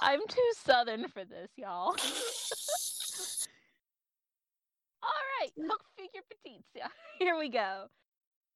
I'm 0.00 0.20
too 0.28 0.52
southern 0.64 1.08
for 1.08 1.24
this, 1.24 1.50
y'all. 1.56 1.96
All 5.02 5.22
right, 5.40 5.50
hook 5.58 5.82
figure 5.96 6.22
petites. 6.28 6.68
Here 7.18 7.36
we 7.36 7.48
go. 7.48 7.86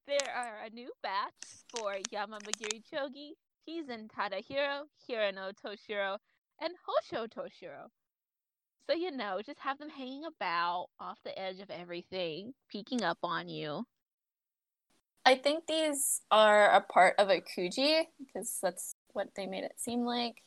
There 0.06 0.30
are 0.36 0.64
a 0.64 0.70
new 0.70 0.92
batch 1.02 1.32
for 1.74 1.96
Yamanbagiri 2.14 2.82
Chogi, 2.92 3.32
Hizen 3.68 4.08
Tadahiro, 4.08 4.82
Hirano 5.08 5.52
Toshiro, 5.52 6.18
and 6.60 6.74
Hosho 6.86 7.26
Toshiro. 7.26 7.88
So 8.88 8.94
you 8.94 9.10
know, 9.10 9.40
just 9.44 9.58
have 9.60 9.78
them 9.78 9.88
hanging 9.90 10.24
about 10.24 10.88
off 11.00 11.18
the 11.24 11.36
edge 11.36 11.60
of 11.60 11.70
everything, 11.70 12.54
peeking 12.70 13.02
up 13.02 13.18
on 13.22 13.48
you. 13.48 13.84
I 15.24 15.34
think 15.34 15.66
these 15.66 16.20
are 16.30 16.70
a 16.70 16.80
part 16.80 17.16
of 17.18 17.28
a 17.28 17.40
Kuji 17.40 18.02
because 18.18 18.58
that's 18.62 18.94
what 19.12 19.30
they 19.34 19.46
made 19.46 19.64
it 19.64 19.74
seem 19.76 20.04
like. 20.04 20.42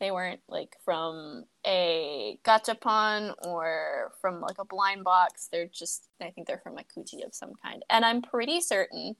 They 0.00 0.10
weren't 0.10 0.40
like 0.48 0.76
from 0.82 1.44
a 1.66 2.38
gachapon 2.42 3.34
or 3.44 4.12
from 4.20 4.40
like 4.40 4.58
a 4.58 4.64
blind 4.64 5.04
box. 5.04 5.48
They're 5.52 5.66
just, 5.66 6.08
I 6.22 6.30
think 6.30 6.46
they're 6.46 6.60
from 6.62 6.78
a 6.78 6.84
Kuji 6.84 7.24
of 7.24 7.34
some 7.34 7.52
kind. 7.62 7.84
And 7.90 8.04
I'm 8.04 8.22
pretty 8.22 8.62
certain 8.62 9.16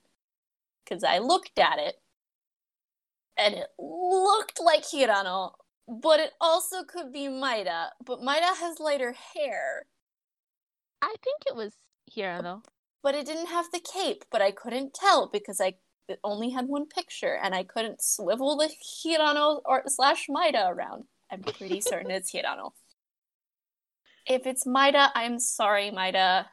because 0.84 1.04
I 1.04 1.18
looked 1.18 1.58
at 1.58 1.78
it 1.78 2.00
and 3.36 3.54
it 3.54 3.68
looked 3.78 4.58
like 4.62 4.84
Hirano, 4.84 5.52
but 5.88 6.20
it 6.20 6.32
also 6.40 6.84
could 6.84 7.12
be 7.12 7.28
Maida. 7.28 7.92
But 8.04 8.22
Maida 8.22 8.46
has 8.56 8.80
lighter 8.80 9.12
hair. 9.34 9.86
I 11.02 11.14
think 11.22 11.42
it 11.46 11.54
was 11.56 11.74
Hirano. 12.10 12.62
but 13.02 13.14
it 13.14 13.26
didn't 13.26 13.46
have 13.48 13.66
the 13.72 13.80
cape. 13.80 14.24
But 14.30 14.42
I 14.42 14.50
couldn't 14.50 14.94
tell 14.94 15.28
because 15.32 15.60
I 15.60 15.74
it 16.08 16.20
only 16.22 16.50
had 16.50 16.66
one 16.68 16.86
picture, 16.86 17.36
and 17.42 17.54
I 17.54 17.64
couldn't 17.64 18.02
swivel 18.02 18.56
the 18.56 18.70
Hirano 19.04 19.60
or 19.64 19.82
slash 19.86 20.26
Maida 20.28 20.66
around. 20.68 21.04
I'm 21.30 21.42
pretty 21.42 21.80
certain 21.80 22.10
it's 22.10 22.32
Hirano. 22.32 22.70
If 24.26 24.46
it's 24.46 24.66
Maida, 24.66 25.10
I'm 25.14 25.38
sorry, 25.38 25.90
Maida. 25.90 26.48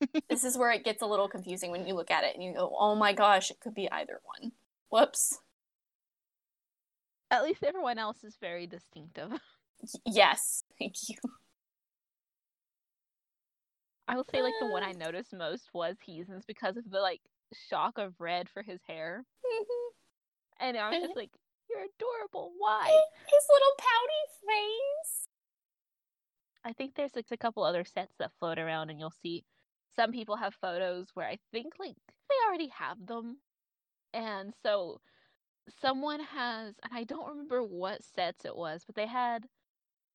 this 0.28 0.44
is 0.44 0.58
where 0.58 0.72
it 0.72 0.84
gets 0.84 1.02
a 1.02 1.06
little 1.06 1.28
confusing 1.28 1.70
when 1.70 1.86
you 1.86 1.94
look 1.94 2.10
at 2.10 2.24
it 2.24 2.34
and 2.34 2.44
you 2.44 2.52
go, 2.54 2.74
"Oh 2.78 2.94
my 2.94 3.12
gosh, 3.12 3.50
it 3.50 3.60
could 3.60 3.74
be 3.74 3.90
either 3.90 4.20
one." 4.40 4.52
Whoops. 4.90 5.38
At 7.30 7.42
least 7.42 7.64
everyone 7.64 7.98
else 7.98 8.22
is 8.24 8.36
very 8.40 8.66
distinctive. 8.66 9.30
Yes, 10.06 10.64
thank 10.78 10.94
you. 11.06 11.16
I 14.08 14.16
will 14.16 14.24
say, 14.24 14.40
like, 14.40 14.54
the 14.58 14.68
one 14.68 14.82
I 14.82 14.92
noticed 14.96 15.34
most 15.34 15.68
was 15.74 15.96
Hizen's 16.08 16.46
because 16.46 16.78
of 16.78 16.90
the, 16.90 16.98
like, 16.98 17.20
shock 17.68 17.98
of 17.98 18.14
red 18.18 18.48
for 18.48 18.62
his 18.62 18.80
hair. 18.88 19.22
Mm-hmm. 19.44 20.66
And 20.66 20.76
I 20.78 20.88
was 20.88 20.98
just 20.98 21.10
uh-huh. 21.10 21.20
like, 21.20 21.30
you're 21.68 21.84
adorable. 21.84 22.52
Why? 22.58 22.86
His 22.86 23.44
little 23.52 23.74
pouty 23.78 24.22
face. 24.48 25.28
I 26.64 26.72
think 26.72 26.94
there's 26.94 27.14
like 27.14 27.26
a 27.30 27.36
couple 27.36 27.62
other 27.62 27.84
sets 27.84 28.14
that 28.18 28.32
float 28.38 28.58
around, 28.58 28.90
and 28.90 28.98
you'll 28.98 29.14
see 29.22 29.44
some 29.94 30.12
people 30.12 30.36
have 30.36 30.54
photos 30.54 31.06
where 31.14 31.26
I 31.26 31.38
think 31.52 31.74
like 31.78 31.96
they 32.28 32.34
already 32.46 32.68
have 32.76 33.06
them, 33.06 33.38
and 34.12 34.52
so 34.62 35.00
someone 35.80 36.20
has, 36.20 36.74
and 36.82 36.92
I 36.92 37.04
don't 37.04 37.28
remember 37.28 37.62
what 37.62 38.04
sets 38.04 38.44
it 38.44 38.56
was, 38.56 38.82
but 38.86 38.94
they 38.94 39.06
had 39.06 39.46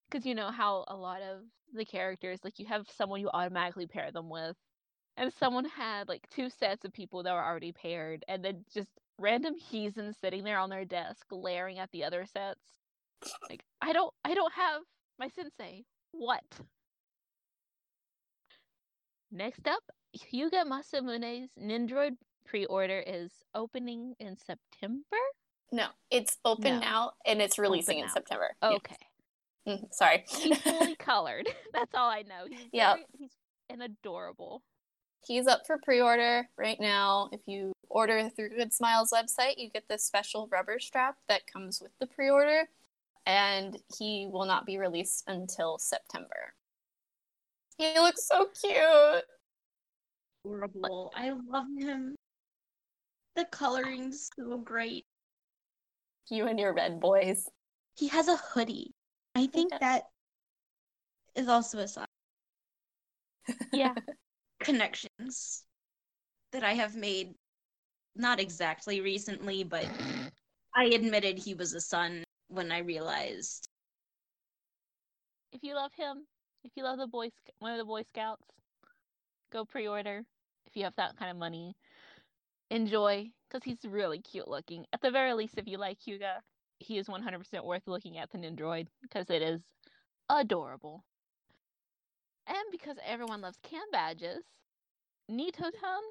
because 0.10 0.26
you 0.26 0.36
know 0.36 0.52
how 0.52 0.84
a 0.88 0.96
lot 0.96 1.22
of 1.22 1.40
the 1.74 1.86
characters 1.86 2.40
like 2.44 2.60
you 2.60 2.66
have 2.66 2.86
someone 2.98 3.22
you 3.22 3.30
automatically 3.34 3.88
pair 3.88 4.12
them 4.12 4.30
with, 4.30 4.56
and 5.18 5.32
someone 5.34 5.66
had 5.66 6.08
like 6.10 6.28
two 6.30 6.50
sets 6.50 6.86
of 6.86 6.94
people 6.94 7.24
that 7.24 7.34
were 7.34 7.44
already 7.44 7.72
paired, 7.72 8.24
and 8.28 8.44
then 8.44 8.66
just 8.74 8.90
random 9.18 9.56
Hizens 9.72 10.18
sitting 10.20 10.44
there 10.44 10.60
on 10.60 10.70
their 10.70 10.86
desk 10.86 11.28
glaring 11.30 11.80
at 11.80 11.92
the 11.92 12.04
other 12.04 12.26
sets. 12.26 12.62
Like 13.50 13.64
I 13.82 13.94
don't, 13.94 14.14
I 14.26 14.34
don't 14.34 14.54
have 14.54 14.82
my 15.20 15.30
sensei. 15.30 15.84
What? 16.12 16.44
Next 19.32 19.66
up, 19.68 19.84
Hyuga 20.18 20.66
Masamune's 20.66 21.52
Nendoroid 21.58 22.18
pre-order 22.46 23.02
is 23.06 23.32
opening 23.56 24.14
in 24.20 24.36
September. 24.36 25.18
No, 25.72 25.88
it's 26.10 26.38
open 26.44 26.76
No. 26.76 26.80
now 26.80 27.12
and 27.26 27.42
it's 27.42 27.58
releasing 27.58 28.00
in 28.00 28.06
now. 28.08 28.14
September. 28.14 28.56
Yeah. 28.62 28.70
Okay, 28.72 28.98
Mhm, 29.68 29.94
Sorry. 29.94 30.26
he's 30.28 30.58
fully 30.62 30.96
colored. 31.00 31.48
That's 31.74 31.94
all 31.94 32.10
I 32.10 32.24
know. 32.24 32.46
He's 32.50 32.68
Yep. 32.74 32.96
very, 32.96 33.06
he's 33.18 33.32
an 33.70 33.82
adorable. 33.82 34.64
he's 35.24 35.46
up 35.48 35.66
for 35.68 35.78
pre-order 35.78 36.50
right 36.58 36.80
now. 36.80 37.30
If 37.32 37.42
you 37.46 37.72
order 37.90 38.28
through 38.30 38.50
Good 38.50 38.74
Smiles 38.74 39.12
website, 39.12 39.54
you 39.58 39.70
get 39.70 39.88
this 39.88 40.04
special 40.04 40.48
rubber 40.52 40.80
strap 40.80 41.18
that 41.30 41.46
comes 41.48 41.80
with 41.80 41.92
the 42.00 42.08
pre-order, 42.08 42.68
and 43.28 43.78
he 44.00 44.28
will 44.30 44.46
not 44.46 44.66
be 44.66 44.78
released 44.80 45.24
until 45.28 45.78
September. 45.78 46.54
He 47.78 47.94
looks 48.00 48.26
so 48.28 48.48
cute. 48.60 49.24
Adorable. 50.44 51.14
I 51.16 51.30
love 51.30 51.68
him. 51.78 52.16
The 53.36 53.46
coloring's 53.46 54.30
so 54.36 54.58
great. 54.58 55.06
You 56.32 56.48
and 56.48 56.60
your 56.60 56.74
red 56.74 57.00
boys. 57.00 57.48
He 57.96 58.08
has 58.08 58.28
a 58.28 58.38
hoodie. 58.38 58.96
I 59.36 59.46
think 59.46 59.70
does. 59.70 59.80
that 59.82 60.04
is 61.36 61.48
also 61.48 61.78
a 61.80 61.88
sign. 61.88 62.08
Yeah. 63.72 63.94
Connections 64.60 65.64
that 66.52 66.64
I 66.64 66.74
have 66.74 66.96
made, 66.96 67.36
not 68.16 68.40
exactly 68.40 69.02
recently, 69.02 69.64
but 69.64 69.86
I 70.76 70.86
admitted 70.86 71.38
he 71.38 71.54
was 71.54 71.74
a 71.74 71.82
son 71.82 72.24
when 72.48 72.72
I 72.72 72.80
realized. 72.80 73.68
if 75.52 75.64
you 75.64 75.76
love 75.76 75.92
him, 75.96 76.26
if 76.64 76.72
you 76.76 76.84
love 76.84 76.98
the 76.98 77.08
boy, 77.08 77.30
one 77.60 77.74
of 77.74 77.78
the 77.78 77.86
Boy 77.86 78.04
Scouts, 78.04 78.44
go 79.52 79.66
pre-order. 79.66 80.24
If 80.66 80.76
you 80.76 80.84
have 80.84 80.96
that 80.96 81.18
kind 81.18 81.30
of 81.32 81.38
money, 81.38 81.76
enjoy 82.70 83.30
because 83.52 83.64
he's 83.64 83.84
really 83.90 84.20
cute 84.20 84.48
looking. 84.48 84.86
At 84.94 85.02
the 85.02 85.12
very 85.12 85.34
least, 85.34 85.58
if 85.58 85.68
you 85.68 85.78
like 85.78 86.00
Hyuga, 86.00 86.38
he 86.80 86.98
is 86.98 87.08
100% 87.08 87.66
worth 87.66 87.84
looking 87.88 88.18
at 88.18 88.32
the 88.32 88.38
Nendoroid 88.38 88.88
because 89.02 89.30
it 89.30 89.42
is 89.42 89.62
adorable. 90.30 91.04
And 92.48 92.58
because 92.72 92.98
everyone 93.06 93.42
loves 93.42 93.58
can 93.64 93.84
badges, 93.92 94.44
Nitotan 95.30 96.02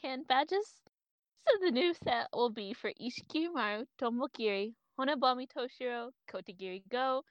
can 0.00 0.24
badges. 0.28 0.66
So 1.46 1.64
the 1.64 1.70
new 1.70 1.94
set 1.94 2.28
will 2.32 2.50
be 2.50 2.72
for 2.72 2.90
Ishikirimaru, 3.00 3.84
Tomokiri, 4.00 4.74
Honebami 4.98 5.46
Toshiro, 5.46 6.10
Kotegiri 6.28 6.82
Go, 6.90 7.22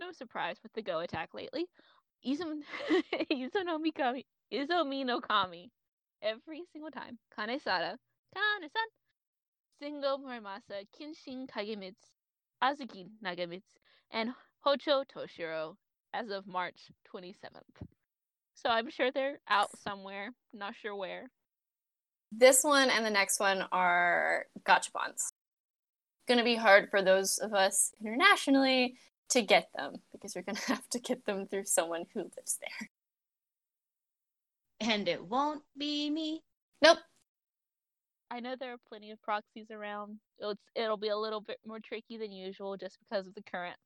no 0.00 0.10
surprise 0.10 0.56
with 0.62 0.72
the 0.72 0.82
Go 0.82 1.00
attack 1.00 1.30
lately. 1.34 1.66
Izum- 2.26 2.62
Izunomi 3.32 3.94
Kami, 3.94 4.26
Izomi 4.52 5.06
no 5.06 5.20
Kami. 5.20 5.70
Every 6.22 6.62
single 6.72 6.90
time. 6.90 7.18
Kanesada, 7.38 7.96
Kane-san, 8.34 8.70
Sengo 9.80 10.18
Muramasa, 10.18 10.86
Kenshin 10.98 11.46
Kagemitsu, 11.48 11.94
Azuki 12.62 13.08
Nagamitsu, 13.24 13.62
and 14.10 14.30
Hocho 14.66 15.04
Toshiro 15.04 15.76
as 16.12 16.30
of 16.30 16.46
March 16.46 16.90
27th. 17.12 17.86
So 18.54 18.68
I'm 18.68 18.90
sure 18.90 19.10
they're 19.10 19.40
out 19.48 19.70
somewhere, 19.78 20.30
not 20.52 20.74
sure 20.80 20.94
where. 20.94 21.30
This 22.32 22.62
one 22.62 22.90
and 22.90 23.04
the 23.04 23.10
next 23.10 23.40
one 23.40 23.64
are 23.72 24.46
gachapons. 24.64 25.14
It's 25.14 25.32
Gonna 26.28 26.44
be 26.44 26.56
hard 26.56 26.90
for 26.90 27.02
those 27.02 27.38
of 27.38 27.54
us 27.54 27.92
internationally 28.00 28.96
to 29.30 29.42
get 29.42 29.70
them 29.74 29.94
because 30.12 30.34
you're 30.34 30.44
gonna 30.44 30.58
have 30.66 30.88
to 30.90 31.00
get 31.00 31.24
them 31.24 31.46
through 31.46 31.64
someone 31.64 32.04
who 32.12 32.20
lives 32.20 32.58
there. 32.60 32.88
And 34.80 35.08
it 35.08 35.24
won't 35.24 35.62
be 35.76 36.10
me. 36.10 36.42
Nope. 36.82 36.98
I 38.30 38.40
know 38.40 38.56
there 38.56 38.72
are 38.72 38.78
plenty 38.78 39.10
of 39.10 39.20
proxies 39.22 39.70
around. 39.70 40.20
It's 40.38 40.62
it'll 40.74 40.96
be 40.96 41.08
a 41.08 41.16
little 41.16 41.40
bit 41.40 41.58
more 41.66 41.80
tricky 41.80 42.16
than 42.18 42.32
usual 42.32 42.76
just 42.76 42.98
because 42.98 43.26
of 43.26 43.34
the 43.34 43.42
current 43.42 43.78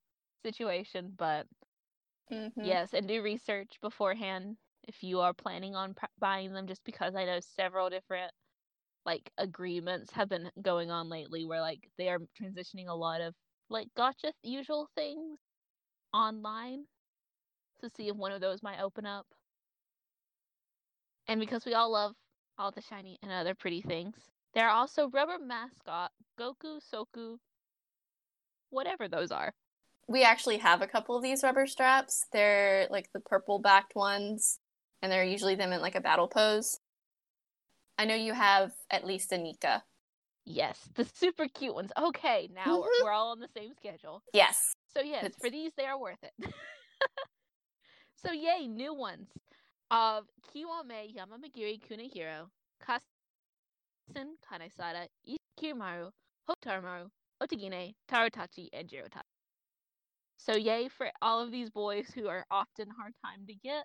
situation, 0.44 1.14
but 1.16 1.46
Mhm. 2.30 2.62
yes, 2.62 2.94
and 2.94 3.08
do 3.08 3.22
research 3.22 3.78
beforehand 3.80 4.56
if 4.84 5.02
you 5.02 5.20
are 5.20 5.34
planning 5.34 5.74
on 5.74 5.94
pr- 5.94 6.06
buying 6.18 6.52
them 6.52 6.66
just 6.66 6.84
because 6.84 7.14
I 7.14 7.24
know 7.24 7.40
several 7.40 7.90
different 7.90 8.32
like 9.04 9.30
agreements 9.38 10.12
have 10.12 10.28
been 10.28 10.50
going 10.62 10.90
on 10.90 11.08
lately 11.08 11.44
where 11.46 11.60
like 11.60 11.90
they 11.98 12.08
are 12.08 12.18
transitioning 12.40 12.88
a 12.88 12.94
lot 12.94 13.20
of 13.20 13.34
like 13.70 13.88
gotcha 13.94 14.32
usual 14.42 14.88
things 14.94 15.40
online 16.12 16.86
to 17.80 17.88
see 17.90 18.08
if 18.08 18.16
one 18.16 18.32
of 18.32 18.40
those 18.40 18.62
might 18.62 18.80
open 18.80 19.06
up. 19.06 19.26
And 21.28 21.38
because 21.40 21.64
we 21.66 21.74
all 21.74 21.90
love 21.90 22.16
all 22.58 22.72
the 22.72 22.80
shiny 22.80 23.18
and 23.22 23.30
other 23.30 23.54
pretty 23.54 23.80
things, 23.82 24.33
there 24.54 24.68
are 24.68 24.74
also 24.74 25.08
rubber 25.10 25.38
mascot 25.38 26.10
Goku, 26.38 26.80
Soku, 26.92 27.38
whatever 28.70 29.08
those 29.08 29.30
are. 29.30 29.52
We 30.08 30.22
actually 30.22 30.58
have 30.58 30.82
a 30.82 30.86
couple 30.86 31.16
of 31.16 31.22
these 31.22 31.42
rubber 31.42 31.66
straps. 31.66 32.26
They're 32.32 32.86
like 32.90 33.08
the 33.12 33.20
purple 33.20 33.58
backed 33.58 33.94
ones, 33.94 34.58
and 35.00 35.10
they're 35.10 35.24
usually 35.24 35.54
them 35.54 35.72
in 35.72 35.80
like 35.80 35.94
a 35.94 36.00
battle 36.00 36.28
pose. 36.28 36.78
I 37.96 38.04
know 38.04 38.14
you 38.14 38.32
have 38.34 38.72
at 38.90 39.04
least 39.06 39.32
a 39.32 39.38
Nika. 39.38 39.82
Yes, 40.44 40.78
the 40.94 41.06
super 41.14 41.46
cute 41.48 41.74
ones. 41.74 41.90
Okay, 41.96 42.50
now 42.54 42.80
we're, 42.80 42.88
Mhm. 42.88 43.04
we're 43.04 43.12
all 43.12 43.30
on 43.30 43.38
the 43.40 43.48
same 43.56 43.72
schedule. 43.76 44.22
Yes. 44.34 44.74
So 44.94 45.00
yes, 45.00 45.24
It's- 45.24 45.40
for 45.40 45.48
these 45.48 45.72
they 45.76 45.86
are 45.86 45.98
worth 45.98 46.22
it. 46.22 46.34
so 48.24 48.32
yay, 48.32 48.66
new 48.66 48.92
ones 48.92 49.28
of 49.90 50.26
Kiwame 50.52 51.14
Yamanbagiri 51.14 51.80
Kunihiro, 51.88 52.50
Kasen 54.12 54.34
Kanesada, 54.50 55.06
Ikimaru, 55.28 56.10
Hotarumaru, 56.48 57.08
Otegine, 57.42 57.94
Tarotachi, 58.10 58.68
and 58.72 58.88
Jirotachi. 58.88 59.22
So 60.36 60.56
yay 60.56 60.88
for 60.88 61.10
all 61.22 61.40
of 61.40 61.50
these 61.50 61.70
boys 61.70 62.10
who 62.14 62.28
are 62.28 62.44
often 62.50 62.88
hard 62.90 63.14
time 63.24 63.46
to 63.46 63.54
get. 63.54 63.84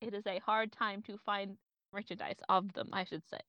It 0.00 0.14
is 0.14 0.26
a 0.26 0.40
hard 0.40 0.72
time 0.72 1.02
to 1.02 1.18
find 1.24 1.56
merchandise 1.92 2.38
of 2.48 2.72
them, 2.72 2.88
I 2.92 3.04
should 3.04 3.22
say. 3.28 3.40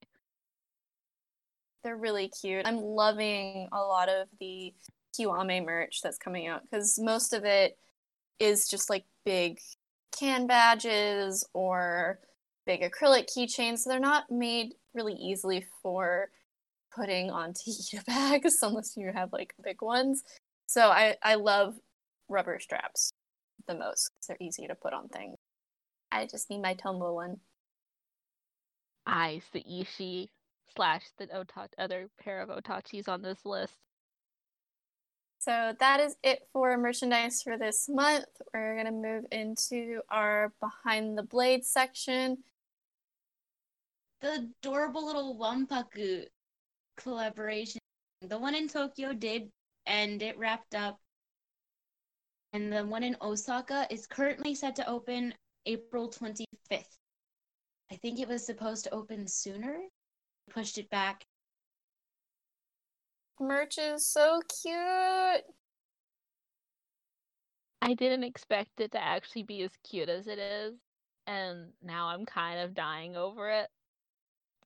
They're 1.82 1.96
really 1.96 2.28
cute. 2.28 2.66
I'm 2.66 2.80
loving 2.80 3.68
a 3.72 3.80
lot 3.80 4.08
of 4.08 4.28
the 4.38 4.74
Kiwame 5.18 5.64
merch 5.64 6.00
that's 6.02 6.18
coming 6.18 6.46
out 6.46 6.62
because 6.62 6.98
most 7.00 7.32
of 7.32 7.44
it 7.44 7.76
is 8.38 8.68
just 8.68 8.90
like 8.90 9.04
big 9.24 9.58
can 10.16 10.46
badges 10.46 11.46
or 11.54 12.20
big 12.66 12.82
acrylic 12.82 13.26
keychains. 13.34 13.78
So 13.78 13.90
they're 13.90 13.98
not 13.98 14.30
made 14.30 14.74
really 14.94 15.14
easily 15.14 15.64
for 15.82 16.30
putting 16.94 17.30
onto 17.30 17.70
Ita 17.70 18.04
bags 18.06 18.58
unless 18.62 18.96
you 18.96 19.10
have 19.12 19.32
like 19.32 19.54
big 19.62 19.82
ones. 19.82 20.22
So 20.66 20.88
I, 20.88 21.16
I 21.22 21.34
love 21.34 21.74
rubber 22.28 22.58
straps 22.60 23.12
the 23.66 23.74
most 23.74 24.10
because 24.10 24.26
they're 24.28 24.46
easy 24.46 24.66
to 24.66 24.74
put 24.74 24.92
on 24.92 25.08
things. 25.08 25.36
I 26.12 26.26
just 26.26 26.50
need 26.50 26.62
my 26.62 26.74
Tombo 26.74 27.14
one. 27.14 27.38
Ice, 29.06 29.44
the 29.52 29.64
Ishi 29.66 30.30
slash 30.74 31.02
the 31.18 31.28
Ota- 31.36 31.68
other 31.78 32.08
pair 32.20 32.40
of 32.40 32.48
Otachis 32.48 33.08
on 33.08 33.22
this 33.22 33.44
list. 33.44 33.74
So 35.38 35.72
that 35.80 36.00
is 36.00 36.16
it 36.22 36.46
for 36.52 36.76
merchandise 36.76 37.42
for 37.42 37.56
this 37.56 37.88
month. 37.88 38.26
We're 38.52 38.74
going 38.74 38.86
to 38.86 38.92
move 38.92 39.24
into 39.32 40.00
our 40.10 40.52
behind 40.60 41.16
the 41.16 41.22
blade 41.22 41.64
section. 41.64 42.38
The 44.20 44.48
adorable 44.62 45.06
little 45.06 45.38
Wanpaku 45.38 46.24
collaboration. 46.96 47.80
The 48.20 48.38
one 48.38 48.54
in 48.54 48.68
Tokyo 48.68 49.12
did 49.12 49.50
and 49.86 50.22
it 50.22 50.38
wrapped 50.38 50.74
up. 50.74 50.98
And 52.52 52.72
the 52.72 52.84
one 52.84 53.02
in 53.02 53.16
Osaka 53.22 53.86
is 53.90 54.06
currently 54.06 54.54
set 54.54 54.76
to 54.76 54.88
open 54.88 55.34
April 55.66 56.10
25th. 56.10 56.98
I 57.92 57.96
think 57.96 58.20
it 58.20 58.28
was 58.28 58.44
supposed 58.44 58.84
to 58.84 58.94
open 58.94 59.26
sooner. 59.26 59.78
Pushed 60.50 60.78
it 60.78 60.90
back. 60.90 61.24
Merch 63.40 63.78
is 63.78 64.06
so 64.06 64.40
cute. 64.62 65.44
I 67.82 67.94
didn't 67.94 68.24
expect 68.24 68.80
it 68.80 68.92
to 68.92 69.02
actually 69.02 69.44
be 69.44 69.62
as 69.62 69.72
cute 69.88 70.10
as 70.10 70.26
it 70.26 70.38
is, 70.38 70.74
and 71.26 71.72
now 71.82 72.08
I'm 72.08 72.26
kind 72.26 72.60
of 72.60 72.74
dying 72.74 73.16
over 73.16 73.48
it. 73.50 73.68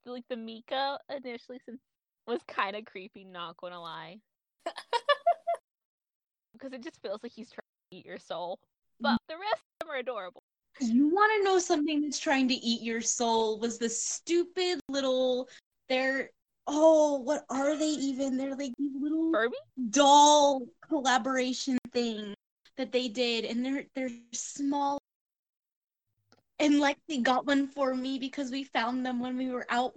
Like 0.06 0.24
the 0.28 0.36
Mika 0.36 0.98
initially 1.08 1.60
since 1.64 1.80
was 2.26 2.40
kind 2.48 2.76
of 2.76 2.84
creepy, 2.84 3.24
not 3.24 3.56
gonna 3.56 3.80
lie. 3.80 4.18
because 6.52 6.72
it 6.72 6.82
just 6.82 7.00
feels 7.02 7.20
like 7.22 7.32
he's 7.32 7.50
trying 7.50 7.66
to 7.90 7.96
eat 7.96 8.06
your 8.06 8.18
soul. 8.18 8.58
But 9.00 9.14
mm. 9.14 9.18
the 9.28 9.34
rest 9.34 9.62
of 9.80 9.86
them 9.86 9.94
are 9.94 9.98
adorable. 9.98 10.42
You 10.80 11.08
want 11.08 11.32
to 11.38 11.44
know 11.44 11.58
something 11.58 12.02
that's 12.02 12.18
trying 12.18 12.48
to 12.48 12.54
eat 12.54 12.82
your 12.82 13.00
soul? 13.00 13.60
Was 13.60 13.78
the 13.78 13.88
stupid 13.88 14.80
little. 14.88 15.48
They're. 15.88 16.30
Oh, 16.66 17.18
what 17.18 17.44
are 17.50 17.76
they 17.76 17.84
even? 17.84 18.36
They're 18.36 18.56
like 18.56 18.72
these 18.78 18.94
little 18.98 19.30
Furby? 19.32 19.56
doll 19.90 20.62
collaboration 20.88 21.76
thing 21.92 22.34
that 22.76 22.90
they 22.90 23.08
did, 23.08 23.44
and 23.44 23.64
they're 23.64 23.84
they're 23.94 24.10
small. 24.32 24.98
And 26.60 26.74
Lexi 26.74 27.22
got 27.22 27.46
one 27.46 27.66
for 27.66 27.94
me 27.94 28.18
because 28.18 28.50
we 28.50 28.64
found 28.64 29.04
them 29.04 29.20
when 29.20 29.36
we 29.36 29.50
were 29.50 29.66
out, 29.70 29.94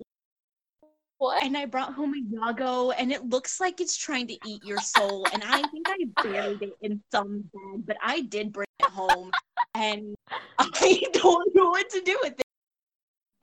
What? 1.20 1.44
and 1.44 1.56
I 1.56 1.66
brought 1.66 1.94
home 1.94 2.14
a 2.16 2.36
Yagen, 2.36 2.94
and 2.98 3.12
it 3.12 3.30
looks 3.30 3.60
like 3.60 3.80
it's 3.80 3.96
trying 3.96 4.28
to 4.28 4.38
eat 4.46 4.64
your 4.66 4.80
soul. 4.80 5.26
and 5.34 5.44
I 5.44 5.62
think 5.68 5.88
I 5.88 5.98
buried 6.24 6.62
it 6.64 6.74
in 6.82 7.02
some 7.12 7.44
bag, 7.54 7.86
but 7.86 7.98
I 8.04 8.22
did 8.22 8.52
bring 8.52 8.68
it 8.80 8.90
home, 8.90 9.32
and 9.76 10.16
I 10.60 11.02
don't 11.14 11.56
know 11.56 11.70
what 11.70 11.90
to 11.92 12.02
do 12.02 12.18
with 12.24 12.40
it. 12.40 12.46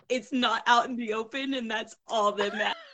it's 0.08 0.32
not 0.32 0.62
out 0.66 0.86
in 0.86 0.96
the 0.96 1.12
open, 1.14 1.54
and 1.54 1.70
that's 1.70 1.96
all 2.08 2.32
that 2.32 2.52
matters. 2.54 2.74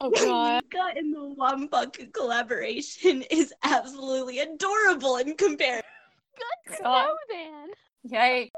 Oh 0.00 0.10
god. 0.10 0.62
Mika 0.72 0.98
in 0.98 1.12
the 1.12 1.24
one 1.24 1.68
Wanpaku 1.68 2.12
collaboration 2.12 3.22
is 3.30 3.54
absolutely 3.62 4.40
adorable 4.40 5.16
in 5.18 5.36
comparison. 5.36 5.82
Good 6.66 6.76
to 6.76 6.82
God. 6.82 7.06
know, 7.06 7.14
then. 7.30 7.68
Yikes. 8.06 8.50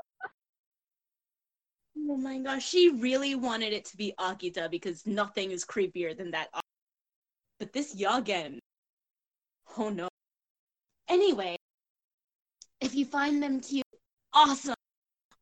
Oh 2.09 2.17
my 2.17 2.39
gosh, 2.39 2.67
she 2.69 2.91
really 2.91 3.35
wanted 3.35 3.73
it 3.73 3.85
to 3.87 3.97
be 3.97 4.13
Akita 4.19 4.71
because 4.71 5.07
nothing 5.07 5.51
is 5.51 5.65
creepier 5.65 6.17
than 6.17 6.31
that. 6.33 6.49
But 7.59 7.73
this 7.73 7.95
Yagen, 7.95 8.59
oh 9.79 9.89
no. 9.89 10.09
Anyway, 11.09 11.57
if 12.81 12.95
you 12.95 13.07
find 13.07 13.43
them 13.43 13.61
cute, 13.61 13.85
awesome. 14.33 14.75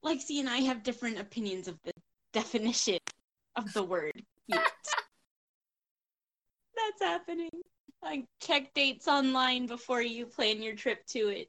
Lexi 0.05 0.41
and 0.41 0.49
I 0.49 0.59
have 0.59 0.83
different 0.83 1.19
opinions 1.19 1.67
of 1.67 1.79
the 1.85 1.93
definition 2.33 2.99
of 3.57 3.73
the 3.73 3.83
word 3.83 4.13
cute. 4.49 4.61
That's 6.77 7.01
happening. 7.01 7.51
Like 8.03 8.27
check 8.41 8.73
dates 8.75 9.09
online 9.09 9.67
before 9.67 10.03
you 10.03 10.27
plan 10.27 10.63
your 10.63 10.77
trip 10.77 11.05
to 11.09 11.29
it. 11.29 11.49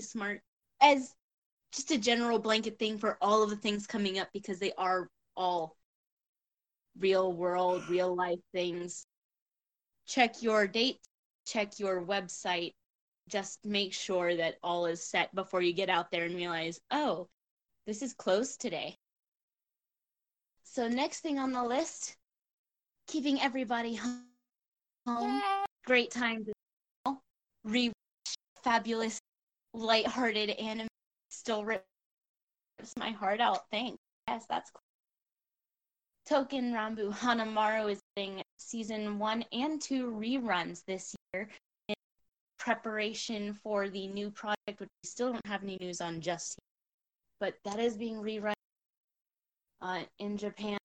Smart. 0.00 0.40
As 0.80 1.14
just 1.72 1.90
a 1.90 1.98
general 1.98 2.38
blanket 2.38 2.78
thing 2.78 2.98
for 2.98 3.16
all 3.20 3.42
of 3.42 3.50
the 3.50 3.56
things 3.56 3.86
coming 3.86 4.18
up 4.18 4.28
because 4.32 4.58
they 4.58 4.72
are 4.76 5.08
all 5.36 5.76
real 6.98 7.32
world, 7.32 7.82
real 7.88 8.14
life 8.14 8.38
things. 8.52 9.06
Check 10.06 10.42
your 10.42 10.66
date, 10.66 10.98
check 11.46 11.78
your 11.78 12.04
website. 12.04 12.72
Just 13.28 13.64
make 13.64 13.94
sure 13.94 14.36
that 14.36 14.56
all 14.62 14.86
is 14.86 15.02
set 15.02 15.34
before 15.34 15.62
you 15.62 15.72
get 15.72 15.88
out 15.88 16.10
there 16.10 16.24
and 16.24 16.34
realize, 16.34 16.80
oh, 16.90 17.28
this 17.86 18.02
is 18.02 18.12
closed 18.12 18.60
today. 18.60 18.96
So, 20.64 20.88
next 20.88 21.20
thing 21.20 21.38
on 21.38 21.52
the 21.52 21.62
list, 21.62 22.16
keeping 23.06 23.40
everybody 23.40 23.98
home. 25.06 25.42
Great 25.86 26.10
time 26.10 26.44
to 26.44 26.52
fabulous, 28.62 29.18
lighthearted 29.74 30.50
anime 30.50 30.88
still 31.32 31.64
rips 31.64 31.82
my 32.96 33.10
heart 33.10 33.40
out. 33.40 33.62
Thanks. 33.70 33.98
Yes, 34.28 34.44
that's 34.48 34.70
cool. 34.70 34.82
Touken 36.28 36.72
Ranbu 36.72 37.12
Hanamaru 37.12 37.90
is 37.90 38.00
getting 38.16 38.42
season 38.58 39.18
one 39.18 39.44
and 39.52 39.80
two 39.80 40.12
reruns 40.12 40.84
this 40.86 41.14
year 41.32 41.48
in 41.88 41.94
preparation 42.58 43.54
for 43.54 43.88
the 43.88 44.06
new 44.06 44.30
project, 44.30 44.78
which 44.78 44.88
we 45.02 45.08
still 45.08 45.32
don't 45.32 45.46
have 45.46 45.64
any 45.64 45.76
news 45.80 46.00
on 46.00 46.20
just 46.20 46.56
yet. 46.58 46.62
But 47.40 47.70
that 47.70 47.80
is 47.80 47.96
being 47.96 48.16
rerun 48.16 48.52
uh, 49.80 50.02
in 50.20 50.36
Japan 50.36 50.78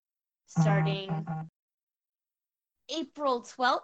starting 0.48 1.26
April 2.90 3.44
12th. 3.44 3.82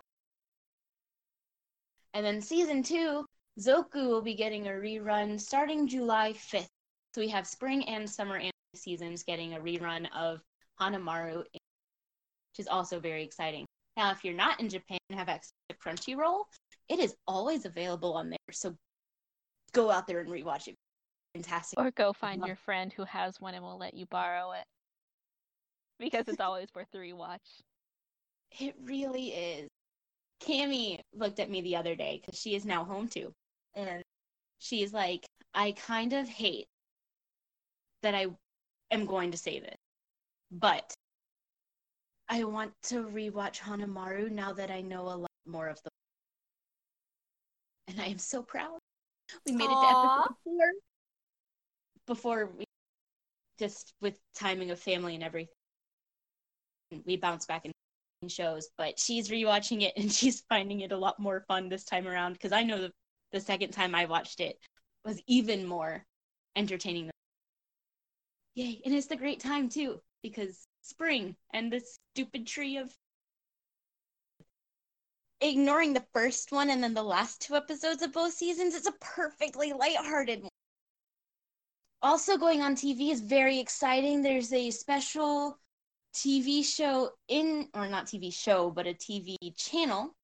And 2.15 2.25
then 2.25 2.41
season 2.41 2.83
two, 2.83 3.25
Zoku 3.59 4.07
will 4.07 4.21
be 4.21 4.33
getting 4.33 4.67
a 4.67 4.71
rerun 4.71 5.39
starting 5.39 5.87
July 5.87 6.33
5th. 6.33 6.67
So 7.13 7.21
we 7.21 7.29
have 7.29 7.45
spring 7.45 7.87
and 7.87 8.09
summer 8.09 8.37
anime 8.37 8.51
seasons 8.75 9.23
getting 9.23 9.53
a 9.53 9.59
rerun 9.59 10.07
of 10.15 10.41
Hanamaru, 10.79 11.37
which 11.37 12.59
is 12.59 12.67
also 12.67 12.99
very 12.99 13.23
exciting. 13.23 13.65
Now, 13.95 14.11
if 14.11 14.23
you're 14.23 14.33
not 14.33 14.59
in 14.59 14.69
Japan 14.69 14.97
and 15.09 15.19
have 15.19 15.29
access 15.29 15.53
to 15.69 15.75
Crunchyroll, 15.75 16.45
it 16.89 16.99
is 16.99 17.15
always 17.27 17.65
available 17.65 18.13
on 18.13 18.31
there. 18.31 18.37
So 18.51 18.75
go 19.71 19.91
out 19.91 20.07
there 20.07 20.19
and 20.19 20.29
rewatch 20.29 20.67
it. 20.67 20.75
Fantastic. 21.35 21.79
Or 21.79 21.91
go 21.91 22.13
find 22.13 22.43
your 22.45 22.55
friend 22.55 22.91
who 22.91 23.03
has 23.05 23.39
one 23.39 23.53
and 23.53 23.63
will 23.63 23.77
let 23.77 23.93
you 23.93 24.07
borrow 24.07 24.51
it. 24.51 24.65
Because 25.99 26.27
it's 26.27 26.39
always 26.39 26.69
worth 26.75 26.87
the 26.91 26.97
rewatch. 26.97 27.61
It 28.59 28.75
really 28.83 29.29
is. 29.29 29.69
Cami 30.41 30.99
looked 31.13 31.39
at 31.39 31.49
me 31.49 31.61
the 31.61 31.75
other 31.75 31.95
day 31.95 32.19
because 32.19 32.39
she 32.39 32.55
is 32.55 32.65
now 32.65 32.83
home 32.83 33.07
too. 33.07 33.31
And 33.75 34.03
she's 34.59 34.93
like, 34.93 35.25
I 35.53 35.71
kind 35.73 36.13
of 36.13 36.27
hate 36.27 36.67
that 38.01 38.15
I 38.15 38.27
am 38.91 39.05
going 39.05 39.31
to 39.31 39.37
say 39.37 39.59
this, 39.59 39.77
but 40.51 40.93
I 42.29 42.43
want 42.43 42.71
to 42.83 43.03
rewatch 43.03 43.59
Hanamaru 43.59 44.31
now 44.31 44.53
that 44.53 44.71
I 44.71 44.81
know 44.81 45.03
a 45.03 45.15
lot 45.15 45.31
more 45.45 45.67
of 45.67 45.81
the. 45.83 45.89
And 47.87 47.99
I 47.99 48.05
am 48.05 48.17
so 48.17 48.41
proud. 48.41 48.79
We 49.45 49.53
made 49.53 49.65
it 49.65 49.67
to 49.67 49.87
episode 49.87 50.35
four 50.43 50.71
before 52.07 52.49
we 52.57 52.65
just 53.59 53.93
with 54.01 54.19
timing 54.35 54.71
of 54.71 54.79
family 54.79 55.15
and 55.15 55.23
everything. 55.23 55.53
We 57.05 57.17
bounced 57.17 57.47
back 57.47 57.65
in 57.65 57.71
shows, 58.27 58.69
but 58.77 58.99
she's 58.99 59.29
rewatching 59.29 59.81
it 59.81 59.93
and 59.97 60.11
she's 60.19 60.41
finding 60.49 60.81
it 60.81 60.91
a 60.91 60.97
lot 60.97 61.19
more 61.19 61.43
fun 61.47 61.69
this 61.69 61.83
time 61.83 62.07
around 62.07 62.33
because 62.33 62.51
I 62.51 62.63
know 62.63 62.79
the, 62.79 62.91
the 63.33 63.41
second 63.41 63.71
time 63.71 63.93
I 63.93 64.05
watched 64.05 64.39
it 64.39 64.57
was 65.03 65.21
even 65.27 65.65
more 65.67 66.05
entertaining. 66.55 67.09
Yay! 68.55 68.81
And 68.85 68.93
it's 68.93 69.07
the 69.07 69.17
great 69.17 69.41
time 69.41 69.67
too 69.67 69.99
because 70.21 70.65
spring 70.81 71.35
and 71.51 71.73
the 71.73 71.81
stupid 71.81 72.47
tree 72.47 72.77
of 72.77 72.95
ignoring 75.41 75.93
the 75.93 76.05
first 76.13 76.51
one 76.51 76.69
and 76.69 76.81
then 76.81 76.93
the 76.93 77.03
last 77.03 77.41
two 77.41 77.55
episodes 77.55 78.01
of 78.01 78.13
both 78.13 78.33
seasons, 78.33 78.75
it's 78.75 78.87
a 78.87 78.93
perfectly 79.01 79.73
lighthearted 79.73 80.43
one. 80.43 80.49
Also 82.01 82.37
going 82.37 82.61
on 82.61 82.75
TV 82.75 83.11
is 83.11 83.19
very 83.19 83.59
exciting. 83.59 84.21
There's 84.21 84.53
a 84.53 84.69
special 84.71 85.57
TV 86.13 86.63
show 86.63 87.11
in, 87.27 87.67
or 87.73 87.87
not 87.87 88.05
TV 88.05 88.31
show, 88.31 88.69
but 88.69 88.87
a 88.87 88.93
TV 88.93 89.35
channel 89.57 90.15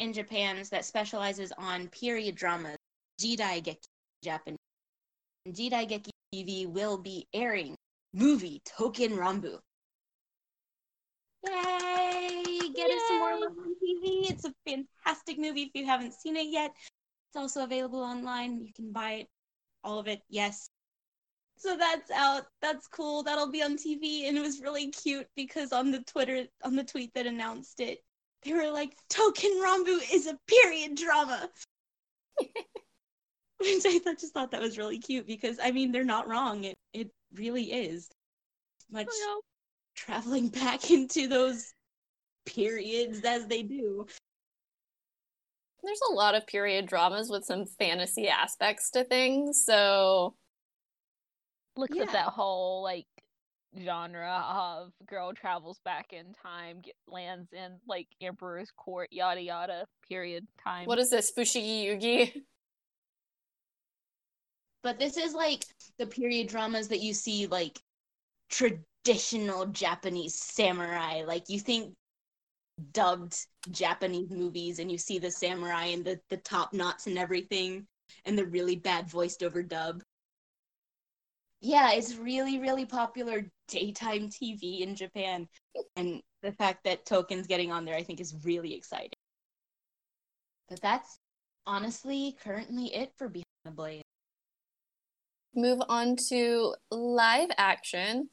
in 0.00 0.12
Japan 0.12 0.60
that 0.70 0.84
specializes 0.84 1.52
on 1.56 1.88
period 1.88 2.34
dramas, 2.34 2.76
Jidai 3.20 3.62
Geki 3.62 3.86
Japanese. 4.24 4.58
And 5.46 5.54
Jidai 5.54 5.88
Geki 5.88 6.10
TV 6.34 6.66
will 6.66 6.98
be 6.98 7.28
airing 7.32 7.76
movie 8.12 8.60
Touken 8.66 9.12
Ranbu. 9.12 9.58
Yay! 11.46 12.58
Get 12.74 12.90
us 12.90 13.02
some 13.08 13.18
more 13.18 13.32
Yay! 13.32 13.40
love 13.40 13.52
on 13.58 13.74
TV. 13.74 14.30
It's 14.30 14.44
a 14.44 14.54
fantastic 14.66 15.38
movie 15.38 15.62
if 15.62 15.70
you 15.74 15.86
haven't 15.86 16.14
seen 16.14 16.36
it 16.36 16.48
yet. 16.48 16.72
It's 17.28 17.36
also 17.36 17.62
available 17.62 18.02
online. 18.02 18.64
You 18.64 18.72
can 18.72 18.92
buy 18.92 19.12
it, 19.12 19.26
all 19.84 19.98
of 19.98 20.08
it. 20.08 20.20
Yes, 20.28 20.70
so 21.60 21.76
that's 21.76 22.10
out. 22.10 22.44
That's 22.62 22.88
cool. 22.88 23.22
That'll 23.22 23.50
be 23.50 23.62
on 23.62 23.76
TV. 23.76 24.26
And 24.26 24.36
it 24.36 24.40
was 24.40 24.62
really 24.62 24.88
cute 24.88 25.26
because 25.36 25.72
on 25.72 25.90
the 25.90 26.02
Twitter, 26.04 26.46
on 26.64 26.74
the 26.74 26.84
tweet 26.84 27.12
that 27.14 27.26
announced 27.26 27.80
it, 27.80 27.98
they 28.42 28.52
were 28.52 28.70
like, 28.70 28.96
Touken 29.10 29.62
Ranbu 29.62 30.00
is 30.12 30.26
a 30.26 30.38
period 30.46 30.96
drama. 30.96 31.48
Which 33.58 33.84
I 33.86 33.98
thought, 33.98 34.18
just 34.18 34.32
thought 34.32 34.52
that 34.52 34.62
was 34.62 34.78
really 34.78 34.98
cute 34.98 35.26
because, 35.26 35.58
I 35.62 35.70
mean, 35.70 35.92
they're 35.92 36.04
not 36.04 36.28
wrong. 36.28 36.64
It, 36.64 36.78
it 36.94 37.10
really 37.34 37.72
is. 37.72 38.08
Much 38.90 39.08
Oh, 39.10 39.40
traveling 39.94 40.48
back 40.48 40.90
into 40.90 41.28
those 41.28 41.74
periods 42.46 43.20
as 43.24 43.46
they 43.46 43.62
do. 43.62 44.06
There's 45.82 46.00
a 46.10 46.14
lot 46.14 46.34
of 46.34 46.46
period 46.46 46.86
dramas 46.86 47.30
with 47.30 47.44
some 47.44 47.66
fantasy 47.66 48.28
aspects 48.28 48.90
to 48.90 49.04
things, 49.04 49.64
so 49.64 50.34
no. 51.76 51.82
Looks 51.82 51.96
Yeah. 51.96 52.02
at 52.04 52.12
that 52.12 52.26
whole 52.28 52.82
like 52.82 53.06
genre 53.78 54.44
of 54.48 54.92
girl 55.06 55.32
travels 55.32 55.80
back 55.84 56.12
in 56.12 56.32
time, 56.42 56.80
get, 56.82 56.94
lands 57.06 57.52
in 57.52 57.78
like 57.86 58.08
emperor's 58.20 58.70
court, 58.76 59.08
yada 59.10 59.40
yada. 59.40 59.86
Period 60.08 60.46
time. 60.62 60.86
what 60.86 60.98
is 60.98 61.10
this, 61.10 61.32
Fushigi 61.36 61.86
Yugi? 61.86 62.42
But 64.82 64.98
this 64.98 65.18
is 65.18 65.34
like 65.34 65.66
the 65.98 66.06
period 66.06 66.48
dramas 66.48 66.88
that 66.88 67.00
you 67.00 67.12
see 67.12 67.46
like 67.46 67.78
traditional 68.48 69.66
Japanese 69.66 70.34
samurai. 70.34 71.22
Like 71.26 71.44
you 71.48 71.60
think 71.60 71.92
dubbed 72.92 73.36
Japanese 73.70 74.30
movies 74.30 74.78
and 74.78 74.90
you 74.90 74.98
see 74.98 75.18
the 75.18 75.30
samurai 75.30 75.86
and 75.86 76.04
the, 76.04 76.18
the 76.30 76.38
top 76.38 76.72
knots 76.72 77.06
and 77.06 77.18
everything 77.18 77.86
and 78.24 78.38
the 78.38 78.46
really 78.46 78.76
bad 78.76 79.08
voiced 79.08 79.42
over 79.42 79.62
dub. 79.62 80.02
Yeah, 81.60 81.92
it's 81.92 82.16
really, 82.16 82.58
really 82.58 82.86
popular 82.86 83.44
daytime 83.68 84.28
TV 84.28 84.80
in 84.80 84.96
Japan. 84.96 85.46
And 85.96 86.22
the 86.42 86.52
fact 86.52 86.84
that 86.84 87.04
Token's 87.04 87.46
getting 87.46 87.70
on 87.70 87.84
there 87.84 87.94
I 87.94 88.02
think 88.02 88.20
is 88.20 88.34
really 88.44 88.74
exciting. 88.74 89.12
But 90.68 90.80
that's 90.80 91.18
honestly 91.66 92.36
currently 92.42 92.94
it 92.94 93.12
for 93.16 93.28
Behind 93.28 93.44
the 93.64 93.70
Blade. 93.72 94.02
Move 95.54 95.82
on 95.88 96.16
to 96.28 96.74
live 96.90 97.50
action. 97.58 98.30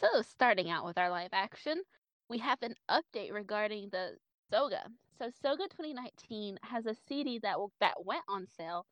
So, 0.00 0.22
starting 0.22 0.70
out 0.70 0.84
with 0.84 0.96
our 0.96 1.10
live 1.10 1.30
action, 1.32 1.82
we 2.30 2.38
have 2.38 2.58
an 2.62 2.74
update 2.90 3.32
regarding 3.32 3.90
the 3.90 4.12
Soga. 4.50 4.84
So, 5.18 5.28
Soga 5.42 5.64
2019 5.64 6.58
has 6.62 6.86
a 6.86 6.94
CD 6.94 7.40
that 7.40 7.58
will, 7.58 7.72
that 7.80 8.04
went 8.04 8.22
on 8.28 8.46
sale 8.46 8.86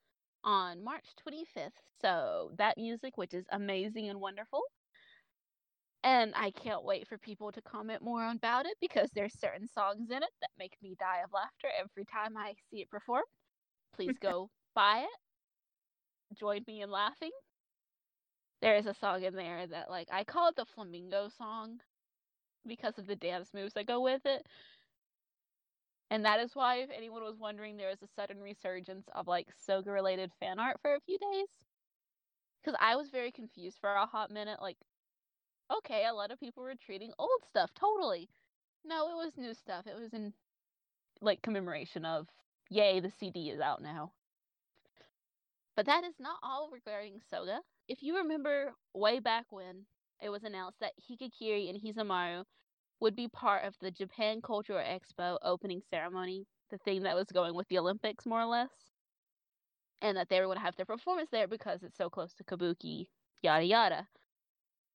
on 0.47 0.83
March 0.85 1.15
25th. 1.19 1.83
So, 2.01 2.53
that 2.59 2.79
music, 2.79 3.19
which 3.19 3.35
is 3.35 3.47
amazing 3.53 4.09
and 4.09 4.21
wonderful, 4.21 4.63
And 6.05 6.33
I 6.37 6.53
can't 6.53 6.85
wait 6.85 7.07
for 7.09 7.19
people 7.19 7.53
to 7.53 7.61
comment 7.63 8.03
more 8.03 8.31
about 8.31 8.67
it 8.67 8.79
because 8.81 9.11
there's 9.13 9.39
certain 9.39 9.67
songs 9.69 10.11
in 10.11 10.23
it 10.23 10.31
that 10.41 10.51
make 10.59 10.81
me 10.83 10.95
die 10.99 11.21
of 11.23 11.33
laughter 11.33 11.69
every 11.79 12.05
time 12.07 12.37
I 12.37 12.55
see 12.71 12.81
it 12.83 12.91
performed. 12.91 13.27
Please 13.95 14.19
go 14.19 14.51
buy 14.75 15.01
it. 16.33 16.37
Join 16.37 16.65
me 16.69 16.83
in 16.83 16.91
laughing. 16.91 17.33
There 18.61 18.77
is 18.77 18.87
a 18.87 18.93
song 18.95 19.23
in 19.23 19.35
there 19.35 19.67
that 19.67 19.91
like 19.91 20.09
I 20.13 20.25
call 20.25 20.49
it 20.49 20.57
the 20.57 20.67
flamingo 20.67 21.29
song 21.29 21.81
because 22.67 22.99
of 22.99 23.07
the 23.07 23.17
dance 23.17 23.55
moves 23.55 23.75
that 23.75 23.87
go 23.87 24.01
with 24.01 24.27
it. 24.27 24.47
And 26.11 26.25
that 26.25 26.41
is 26.41 26.55
why, 26.55 26.77
if 26.77 26.91
anyone 26.97 27.25
was 27.25 27.39
wondering, 27.39 27.77
there 27.77 27.91
was 27.91 28.03
a 28.03 28.13
sudden 28.15 28.41
resurgence 28.41 29.07
of 29.15 29.27
like 29.27 29.49
Soga 29.67 29.91
related 29.91 30.31
fan 30.39 30.59
art 30.59 30.79
for 30.81 30.95
a 30.95 31.01
few 31.01 31.19
days. 31.19 31.49
Because 32.63 32.79
I 32.81 32.97
was 32.97 33.11
very 33.11 33.33
confused 33.33 33.79
for 33.81 33.91
a 33.91 34.07
hot 34.07 34.31
minute. 34.31 34.61
Like, 34.63 34.77
okay, 35.79 36.07
a 36.07 36.15
lot 36.15 36.31
of 36.31 36.41
people 36.41 36.63
were 36.63 36.75
treating 36.75 37.13
old 37.19 37.45
stuff 37.49 37.71
totally. 37.75 38.29
No, 38.85 39.11
it 39.11 39.25
was 39.25 39.37
new 39.37 39.55
stuff. 39.55 39.87
It 39.87 40.01
was 40.01 40.13
in 40.13 40.33
like 41.21 41.43
commemoration 41.43 42.05
of, 42.05 42.29
yay, 42.71 43.01
the 43.01 43.11
CD 43.11 43.51
is 43.51 43.61
out 43.61 43.83
now. 43.83 44.13
But 45.75 45.87
that 45.87 46.05
is 46.05 46.15
not 46.19 46.39
all 46.43 46.71
regarding 46.73 47.21
Soga. 47.31 47.61
If 47.89 48.03
you 48.03 48.17
remember 48.17 48.73
way 48.95 49.19
back 49.19 49.47
when 49.51 49.87
it 50.23 50.31
was 50.31 50.45
announced 50.45 50.81
that 50.81 50.93
Higekiri 51.11 51.69
and 51.69 51.81
Hizamaru 51.81 52.45
would 53.01 53.17
be 53.17 53.29
part 53.29 53.65
of 53.65 53.75
the 53.81 53.91
Japan 53.91 54.41
Cultural 54.43 54.79
Expo 54.79 55.39
opening 55.43 55.83
ceremony, 55.91 56.47
the 56.71 56.79
thing 56.79 57.03
that 57.03 57.17
was 57.17 57.27
going 57.33 57.55
with 57.55 57.69
the 57.69 57.79
Olympics, 57.79 58.27
more 58.27 58.41
or 58.41 58.47
less, 58.47 58.71
and 60.03 60.17
that 60.17 60.29
they 60.29 60.41
were 60.41 60.47
going 60.47 60.59
to 60.59 60.65
have 60.65 60.77
their 60.77 60.87
performance 60.87 61.29
there 61.31 61.49
because 61.49 61.83
it's 61.83 61.97
so 61.97 62.09
close 62.09 62.35
to 62.35 62.45
Kabuki, 62.45 63.07
yada 63.43 63.65
yada. 63.65 64.09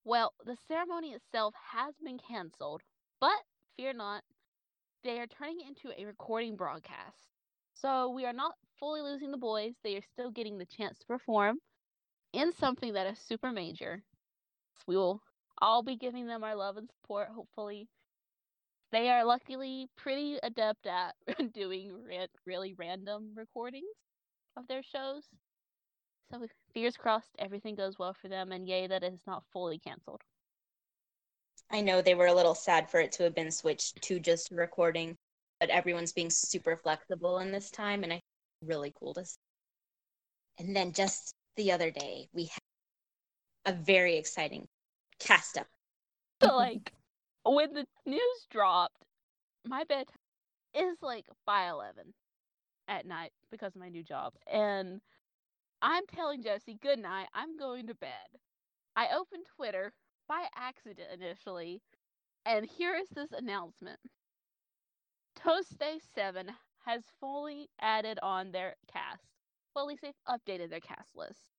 Well, 0.04 0.34
the 0.46 0.58
ceremony 0.68 1.14
itself 1.14 1.54
has 1.74 1.94
been 2.04 2.18
canceled, 2.18 2.82
but 3.20 3.38
fear 3.78 3.94
not, 3.94 4.24
they 5.04 5.20
are 5.20 5.28
turning 5.28 5.60
it 5.62 5.68
into 5.68 6.00
a 6.00 6.06
recording 6.06 6.56
broadcast. 6.56 7.18
So 7.74 8.10
we 8.10 8.26
are 8.26 8.34
not 8.34 8.56
fully 8.80 9.02
losing 9.02 9.32
the 9.32 9.38
boys, 9.38 9.74
they 9.84 9.96
are 9.96 10.02
still 10.14 10.32
getting 10.32 10.58
the 10.58 10.66
chance 10.66 10.98
to 11.00 11.06
perform 11.06 11.60
in 12.34 12.52
something 12.54 12.94
that 12.94 13.08
is 13.08 13.20
super 13.20 13.52
major. 13.52 14.04
We 14.88 14.98
will 14.98 15.22
all 15.62 15.84
be 15.84 15.96
giving 15.96 16.28
them 16.28 16.44
our 16.44 16.56
love 16.56 16.78
and 16.78 16.90
support, 16.90 17.30
hopefully. 17.30 17.88
They 18.92 19.10
are 19.10 19.24
luckily 19.24 19.88
pretty 19.96 20.38
adept 20.44 20.86
at 20.86 21.16
doing 21.54 21.94
really 22.46 22.74
random 22.74 23.32
recordings 23.36 23.96
of 24.58 24.68
their 24.68 24.84
shows. 24.84 25.24
So, 26.32 26.46
fingers 26.74 26.98
crossed, 26.98 27.32
everything 27.40 27.76
goes 27.76 28.00
well 28.00 28.14
for 28.14 28.28
them, 28.28 28.52
and 28.52 28.68
yay 28.68 28.88
that 28.88 29.04
it 29.04 29.14
is 29.14 29.22
not 29.28 29.44
fully 29.52 29.80
canceled. 29.80 30.22
I 31.70 31.82
know 31.82 32.02
they 32.02 32.16
were 32.16 32.28
a 32.28 32.34
little 32.34 32.56
sad 32.56 32.90
for 32.90 33.00
it 33.00 33.14
to 33.14 33.24
have 33.24 33.36
been 33.36 33.52
switched 33.52 34.02
to 34.02 34.20
just 34.20 34.52
recording, 34.52 35.16
but 35.60 35.70
everyone's 35.70 36.12
being 36.12 36.30
super 36.30 36.76
flexible 36.76 37.40
in 37.40 37.52
this 37.52 37.70
time, 37.70 38.04
and 38.04 38.12
I 38.14 38.22
really 38.62 38.94
cool 39.00 39.14
to 39.14 39.26
see. 39.26 39.38
And 40.60 40.76
then 40.76 40.92
just 40.92 41.34
the 41.56 41.72
other 41.72 41.92
day, 41.92 42.28
we 42.34 42.46
had 42.46 42.60
a 43.66 43.74
very 43.74 44.18
exciting 44.18 44.68
cast 45.22 45.58
up. 45.58 45.68
So, 46.44 46.56
like, 46.56 46.92
when 47.46 47.74
the 47.74 47.86
news 48.06 48.48
dropped, 48.50 49.06
my 49.66 49.84
bedtime 49.84 50.16
is 50.76 50.98
like 51.02 51.26
by 51.46 51.70
11 51.70 52.14
at 52.88 53.06
night 53.06 53.32
because 53.52 53.76
of 53.76 53.82
my 53.82 53.90
new 53.90 54.04
job. 54.04 54.34
And 54.52 55.02
I'm 55.82 56.04
telling 56.08 56.44
Jesse, 56.44 56.78
good 56.82 57.00
night, 57.00 57.28
I'm 57.34 57.58
going 57.58 57.88
to 57.88 57.96
bed. 57.96 58.12
I 58.96 59.08
opened 59.16 59.46
Twitter 59.56 59.94
by 60.28 60.46
accident 60.56 61.10
initially, 61.14 61.82
and 62.46 62.66
here 62.66 62.96
is 62.96 63.10
this 63.10 63.32
announcement 63.32 64.00
Toasté 65.40 66.00
7 66.16 66.52
has 66.86 67.04
fully 67.20 67.70
added 67.80 68.20
on 68.22 68.52
their 68.52 68.76
cast. 68.92 69.24
Well, 69.76 69.86
at 69.86 69.88
least 69.88 70.02
they've 70.02 70.14
updated 70.28 70.70
their 70.70 70.80
cast 70.80 71.16
list. 71.16 71.51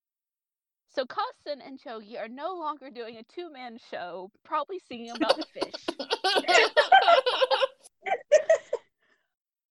So 0.94 1.04
Kasen 1.06 1.66
and 1.66 1.80
Chogi 1.80 2.18
are 2.18 2.28
no 2.28 2.54
longer 2.54 2.90
doing 2.90 3.16
a 3.16 3.22
two 3.22 3.50
man 3.50 3.78
show, 3.90 4.30
probably 4.44 4.78
singing 4.86 5.10
about 5.16 5.42
fish. 5.48 5.72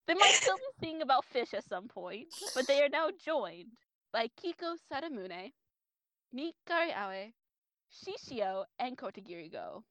they 0.07 0.15
might 0.15 0.33
still 0.33 0.57
be 0.57 0.63
singing 0.79 1.03
about 1.03 1.25
fish 1.25 1.53
at 1.53 1.67
some 1.67 1.87
point, 1.87 2.27
but 2.55 2.65
they 2.67 2.81
are 2.81 2.89
now 2.89 3.09
joined 3.23 3.73
by 4.11 4.29
Kiko 4.43 4.75
Sadamune, 4.91 5.51
Nikkari 6.35 6.91
Aoe, 6.95 7.31
Shishio, 7.91 8.65
and 8.79 8.97
Kotegiri 8.97 9.51
Go. 9.51 9.83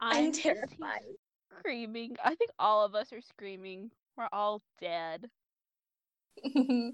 I'm 0.00 0.32
terrified. 0.32 1.16
Screaming. 1.58 2.16
I 2.22 2.34
think 2.34 2.50
all 2.58 2.84
of 2.84 2.94
us 2.94 3.12
are 3.12 3.20
screaming. 3.22 3.90
We're 4.16 4.28
all 4.32 4.60
dead. 4.80 5.30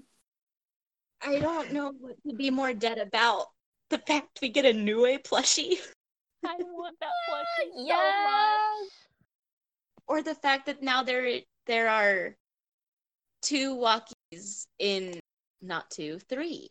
I 1.21 1.39
don't 1.39 1.71
know 1.73 1.91
what 1.99 2.15
to 2.27 2.33
be 2.35 2.49
more 2.49 2.73
dead 2.73 2.97
about. 2.97 3.47
The 3.89 3.97
fact 3.99 4.39
we 4.41 4.49
get 4.49 4.65
a 4.65 4.73
Nue 4.73 5.19
plushie. 5.19 5.77
I 6.45 6.55
want 6.59 6.95
that 7.01 7.09
plushie 7.29 7.71
so 7.75 7.85
Yes. 7.85 8.23
much. 8.23 8.89
or 10.07 10.21
the 10.21 10.35
fact 10.35 10.65
that 10.67 10.81
now 10.81 11.03
there 11.03 11.41
there 11.65 11.89
are 11.89 12.35
two 13.41 13.75
walkies 13.75 14.65
in 14.79 15.19
not 15.61 15.89
two, 15.91 16.19
three 16.19 16.69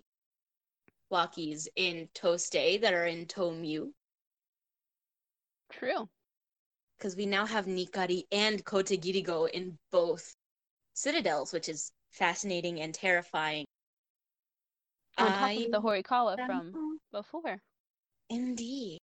walkies 1.12 1.68
in 1.76 2.08
Toasté 2.14 2.80
that 2.80 2.94
are 2.94 3.06
in 3.06 3.26
Tomyu. 3.26 3.92
True. 5.70 6.08
Because 6.98 7.16
we 7.16 7.26
now 7.26 7.46
have 7.46 7.66
Nikkari 7.66 8.24
and 8.32 8.64
Kotegiri 8.64 9.22
Go 9.24 9.46
in 9.46 9.76
both 9.92 10.34
citadels, 10.94 11.52
which 11.52 11.68
is 11.68 11.92
fascinating 12.10 12.80
and 12.80 12.92
terrifying. 12.94 13.64
On 15.18 15.26
top 15.26 15.42
I- 15.42 15.52
of 15.52 15.70
the 15.72 15.80
Horikawa 15.80 16.46
from 16.46 16.98
before. 17.12 17.58
Indeed. 18.30 18.98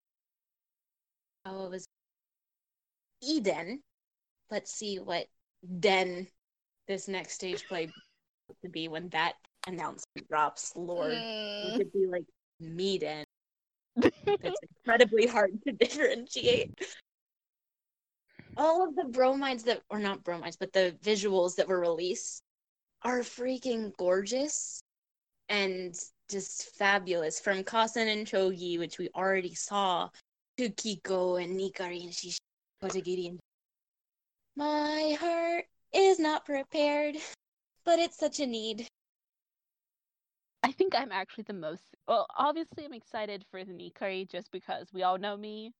Oh, 1.45 1.65
it 1.65 1.69
was 1.71 1.85
Eden. 3.21 3.81
Let's 4.51 4.71
see 4.71 4.99
what 4.99 5.27
Den 5.79 6.27
this 6.87 7.07
next 7.07 7.33
stage 7.33 7.67
play 7.67 7.89
to 8.63 8.69
be 8.69 8.87
when 8.87 9.09
that 9.09 9.33
announcement 9.67 10.27
drops. 10.29 10.75
Lord, 10.75 11.13
it 11.13 11.17
Mm. 11.17 11.77
could 11.77 11.91
be 11.91 12.05
like 12.05 12.25
Meeden. 12.61 13.23
It's 13.97 14.59
incredibly 14.85 15.25
hard 15.27 15.59
to 15.63 15.71
differentiate. 15.73 16.71
All 18.57 18.87
of 18.87 18.95
the 18.95 19.05
bromides 19.05 19.63
that, 19.63 19.81
or 19.89 19.99
not 19.99 20.23
bromides, 20.23 20.55
but 20.57 20.71
the 20.71 20.97
visuals 21.03 21.55
that 21.55 21.67
were 21.67 21.79
released 21.79 22.41
are 23.01 23.19
freaking 23.19 23.91
gorgeous 23.97 24.81
and 25.49 25.95
just 26.29 26.75
fabulous. 26.75 27.39
From 27.39 27.63
Kasen 27.63 28.11
and 28.11 28.25
Chogi, 28.25 28.79
which 28.79 28.97
we 28.97 29.09
already 29.15 29.53
saw, 29.53 30.09
to 30.57 30.69
Kiko 30.69 31.41
and 31.43 31.59
Nikkari 31.59 32.03
and 32.03 32.11
Shishi 32.11 32.37
Kotegiri. 32.81 33.29
And 33.29 33.39
My 34.55 35.17
heart 35.19 35.65
is 35.93 36.19
not 36.19 36.45
prepared, 36.45 37.17
but 37.83 37.99
it's 37.99 38.17
such 38.17 38.39
a 38.39 38.45
need. 38.45 38.87
I 40.63 40.71
think 40.71 40.95
I'm 40.95 41.11
actually 41.11 41.43
the 41.43 41.53
most 41.53 41.83
well, 42.07 42.27
obviously 42.37 42.85
I'm 42.85 42.93
excited 42.93 43.45
for 43.51 43.63
the 43.63 43.71
Nikari 43.71 44.29
just 44.29 44.51
because 44.51 44.87
we 44.93 45.03
all 45.03 45.17
know 45.17 45.37
me. 45.37 45.73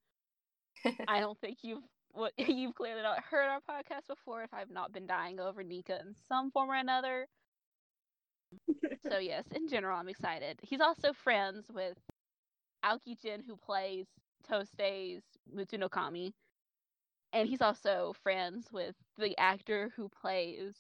I 1.08 1.20
don't 1.20 1.40
think 1.40 1.60
you've 1.64 1.84
what 2.12 2.34
you've 2.38 2.76
clearly 2.76 3.02
not 3.02 3.24
heard 3.24 3.48
our 3.48 3.62
podcast 3.62 4.08
before 4.08 4.44
if 4.44 4.54
I've 4.54 4.70
not 4.70 4.94
been 4.94 5.08
dying 5.08 5.40
over 5.40 5.64
Nika 5.64 6.00
in 6.00 6.14
some 6.28 6.52
form 6.52 6.70
or 6.70 6.76
another. 6.76 7.28
So 9.10 9.18
yes, 9.20 9.46
in 9.54 9.68
general 9.68 9.98
I'm 9.98 10.10
excited. 10.10 10.60
He's 10.62 10.82
also 10.82 11.14
friends 11.14 11.68
with 11.72 11.98
Aoki 12.84 13.20
Jin 13.22 13.44
who 13.46 13.56
plays 13.56 14.08
Toasté's 14.50 15.24
Mutsuno 15.56 15.90
Kami. 15.90 16.34
And 17.34 17.48
he's 17.48 17.62
also 17.62 18.14
friends 18.24 18.68
with 18.72 18.96
the 19.18 19.38
actor 19.38 19.92
who 19.96 20.10
plays 20.10 20.76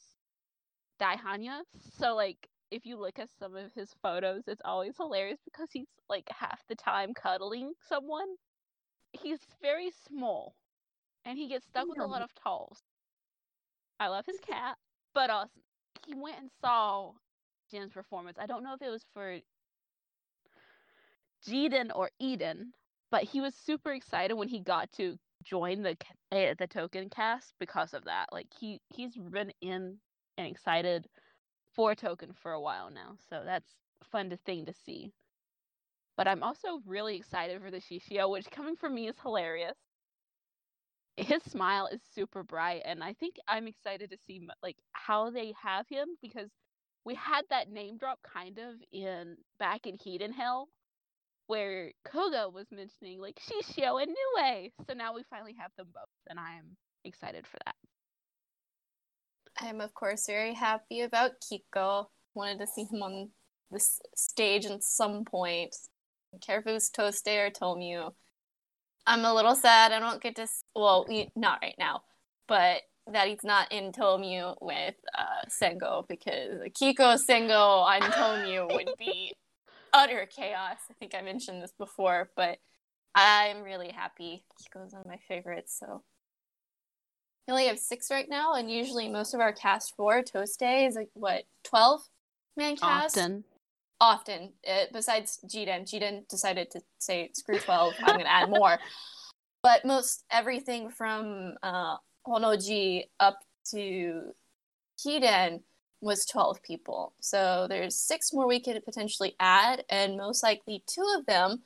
Daihannya. 1.01 1.61
So 1.99 2.15
like 2.15 2.47
if 2.71 2.85
you 2.85 2.97
look 2.97 3.19
at 3.19 3.29
some 3.39 3.55
of 3.55 3.71
his 3.73 3.93
photos, 4.01 4.43
it's 4.47 4.61
always 4.65 4.97
hilarious 4.97 5.39
because 5.45 5.69
he's 5.71 5.87
like 6.09 6.27
half 6.29 6.61
the 6.67 6.75
time 6.75 7.13
cuddling 7.13 7.73
someone. 7.87 8.27
He's 9.13 9.39
very 9.61 9.91
small 10.07 10.55
and 11.25 11.37
he 11.37 11.47
gets 11.47 11.65
stuck 11.67 11.87
with 11.87 11.99
a 11.99 12.05
lot 12.05 12.21
of 12.21 12.31
tolls. 12.43 12.79
I 13.99 14.07
love 14.07 14.25
his 14.25 14.39
cat, 14.39 14.77
but 15.13 15.29
also 15.29 15.59
he 16.05 16.13
went 16.15 16.39
and 16.39 16.51
saw 16.61 17.13
Jin's 17.71 17.93
performance. 17.93 18.37
I 18.39 18.45
don't 18.45 18.63
know 18.63 18.73
if 18.73 18.81
it 18.81 18.89
was 18.89 19.05
for 19.13 19.39
Jiden 21.47 21.91
or 21.93 22.09
Eden, 22.19 22.73
but 23.11 23.23
he 23.23 23.41
was 23.41 23.55
super 23.55 23.91
excited 23.91 24.33
when 24.35 24.47
he 24.47 24.59
got 24.59 24.91
to 24.93 25.17
join 25.43 25.83
the 25.83 25.95
eh, 26.31 26.53
the 26.57 26.67
token 26.67 27.09
cast 27.09 27.53
because 27.59 27.93
of 27.93 28.05
that. 28.05 28.27
Like 28.31 28.47
he 28.59 28.81
he's 28.89 29.15
been 29.15 29.51
in 29.61 29.97
and 30.37 30.47
excited 30.47 31.07
for 31.75 31.95
token 31.95 32.33
for 32.33 32.51
a 32.53 32.61
while 32.61 32.89
now, 32.89 33.15
so 33.29 33.41
that's 33.45 33.69
fun 34.11 34.29
to 34.31 34.37
thing 34.37 34.65
to 34.65 34.73
see. 34.73 35.11
But 36.17 36.27
I'm 36.27 36.43
also 36.43 36.81
really 36.85 37.17
excited 37.17 37.61
for 37.61 37.71
the 37.71 37.81
Shishio, 37.81 38.29
which 38.29 38.49
coming 38.49 38.75
from 38.75 38.95
me 38.95 39.07
is 39.07 39.19
hilarious. 39.21 39.77
His 41.17 41.43
smile 41.43 41.87
is 41.87 42.01
super 42.13 42.43
bright, 42.43 42.81
and 42.85 43.03
I 43.03 43.13
think 43.13 43.35
I'm 43.47 43.67
excited 43.67 44.11
to 44.11 44.17
see 44.25 44.47
like 44.63 44.77
how 44.93 45.29
they 45.29 45.53
have 45.61 45.87
him 45.89 46.07
because 46.21 46.49
we 47.05 47.15
had 47.15 47.43
that 47.49 47.71
name 47.71 47.97
drop 47.97 48.19
kind 48.23 48.57
of 48.57 48.75
in 48.91 49.37
back 49.59 49.85
in 49.85 49.95
Heat 49.95 50.21
and 50.21 50.33
Hell, 50.33 50.69
where 51.47 51.91
Koga 52.03 52.49
was 52.49 52.65
mentioning 52.71 53.21
like 53.21 53.39
Shishio 53.39 54.01
and 54.01 54.11
Nue. 54.11 54.69
So 54.87 54.95
now 54.95 55.13
we 55.13 55.23
finally 55.29 55.55
have 55.59 55.71
them 55.77 55.87
both, 55.93 56.09
and 56.27 56.39
I'm 56.39 56.75
excited 57.03 57.45
for 57.45 57.57
that. 57.65 57.75
I'm 59.57 59.79
of 59.79 59.93
course 59.93 60.25
very 60.25 60.53
happy 60.53 61.01
about 61.01 61.31
Kiko. 61.41 62.07
Wanted 62.33 62.59
to 62.59 62.67
see 62.67 62.83
him 62.83 63.01
on 63.01 63.29
this 63.71 63.99
stage 64.15 64.65
at 64.65 64.83
some 64.83 65.23
point. 65.23 65.75
I 66.33 66.37
care 66.39 66.59
if 66.59 66.67
it 66.67 66.73
was 66.73 66.89
Toste 66.89 67.27
or 67.27 67.49
Tomyu. 67.49 68.11
I'm 69.07 69.23
a 69.23 69.33
little 69.33 69.55
sad 69.55 69.91
I 69.91 69.99
don't 69.99 70.21
get 70.21 70.35
to. 70.37 70.47
Well, 70.75 71.05
not 71.35 71.59
right 71.61 71.75
now, 71.77 72.01
but 72.47 72.81
that 73.11 73.27
he's 73.27 73.43
not 73.43 73.71
in 73.71 73.91
Tomyu 73.91 74.55
with 74.61 74.95
uh, 75.17 75.47
Sengo 75.47 76.05
because 76.07 76.59
Kiko, 76.71 77.17
Sengo, 77.17 77.85
and 77.85 78.03
Tomyu 78.03 78.73
would 78.73 78.89
be 78.97 79.33
utter 79.93 80.27
chaos. 80.29 80.77
I 80.89 80.93
think 80.99 81.13
I 81.15 81.21
mentioned 81.21 81.61
this 81.61 81.73
before, 81.77 82.29
but 82.35 82.57
I'm 83.13 83.61
really 83.61 83.89
happy. 83.89 84.43
Kiko's 84.59 84.93
one 84.93 85.01
of 85.01 85.07
my 85.07 85.19
favorites, 85.27 85.77
so 85.79 86.03
we 87.47 87.51
only 87.51 87.67
have 87.67 87.79
six 87.79 88.09
right 88.09 88.27
now, 88.27 88.55
and 88.55 88.71
usually 88.71 89.07
most 89.07 89.33
of 89.33 89.39
our 89.39 89.53
cast 89.53 89.95
for 89.95 90.23
Toast 90.23 90.59
Day 90.59 90.85
is 90.85 90.95
like 90.95 91.09
what 91.13 91.43
twelve 91.63 92.01
man 92.57 92.75
cast. 92.75 93.17
Often. 93.17 93.43
Often, 94.01 94.53
uh, 94.67 94.85
besides 94.91 95.39
Jiden, 95.47 95.83
Jiden 95.89 96.27
decided 96.27 96.69
to 96.71 96.81
say 96.99 97.29
screw 97.33 97.59
twelve. 97.59 97.93
I'm 97.99 98.07
going 98.07 98.19
to 98.25 98.31
add 98.31 98.49
more. 98.49 98.77
But 99.63 99.83
most 99.83 100.25
everything 100.29 100.91
from 100.91 101.55
uh, 101.63 101.95
Honoji 102.27 103.03
up 103.19 103.39
to 103.71 104.33
Hiden 104.99 105.61
was 106.01 106.25
12 106.25 106.61
people. 106.61 107.13
So 107.19 107.67
there's 107.69 107.95
six 107.95 108.33
more 108.33 108.47
we 108.47 108.59
could 108.59 108.83
potentially 108.85 109.35
add, 109.39 109.83
and 109.89 110.17
most 110.17 110.43
likely 110.43 110.83
two 110.87 111.05
of 111.17 111.25
them 111.25 111.63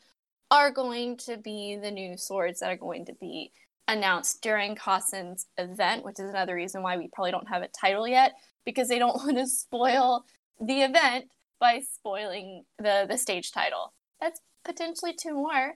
are 0.52 0.72
going 0.72 1.18
to 1.18 1.38
be 1.38 1.78
the 1.82 1.92
new 1.92 2.18
swords 2.18 2.60
that 2.60 2.72
are 2.72 2.78
going 2.78 3.06
to 3.06 3.14
be 3.20 3.52
announced 3.88 4.42
during 4.42 4.76
Kasen's 4.76 5.48
event, 5.58 6.06
which 6.06 6.20
is 6.20 6.30
another 6.30 6.56
reason 6.56 6.84
why 6.84 6.98
we 6.98 7.10
probably 7.12 7.32
don't 7.32 7.50
have 7.50 7.62
a 7.62 7.68
title 7.68 8.08
yet, 8.08 8.34
because 8.66 8.88
they 8.88 9.00
don't 9.00 9.16
want 9.24 9.38
to 9.38 9.48
spoil 9.48 10.26
the 10.60 10.82
event 10.82 11.26
by 11.60 11.82
spoiling 11.94 12.64
the, 12.78 13.06
the 13.10 13.18
stage 13.18 13.52
title. 13.52 13.94
That's 14.22 14.40
potentially 14.64 15.14
two 15.14 15.34
more. 15.34 15.74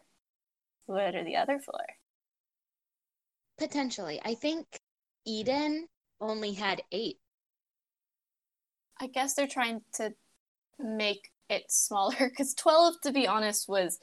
What 0.86 1.16
are 1.16 1.24
the 1.24 1.36
other 1.36 1.60
four? 1.60 1.86
Potentially. 3.58 4.20
I 4.24 4.36
think 4.36 4.66
Eden 5.26 5.88
only 6.20 6.54
had 6.54 6.82
eight. 6.92 7.18
I 9.00 9.08
guess 9.08 9.34
they're 9.34 9.48
trying 9.48 9.82
to 9.96 10.14
make 10.80 11.30
it 11.50 11.64
smaller 11.70 12.16
because 12.30 12.54
12, 12.54 12.96
to 13.04 13.12
be 13.12 13.28
honest, 13.28 13.68
was 13.68 14.00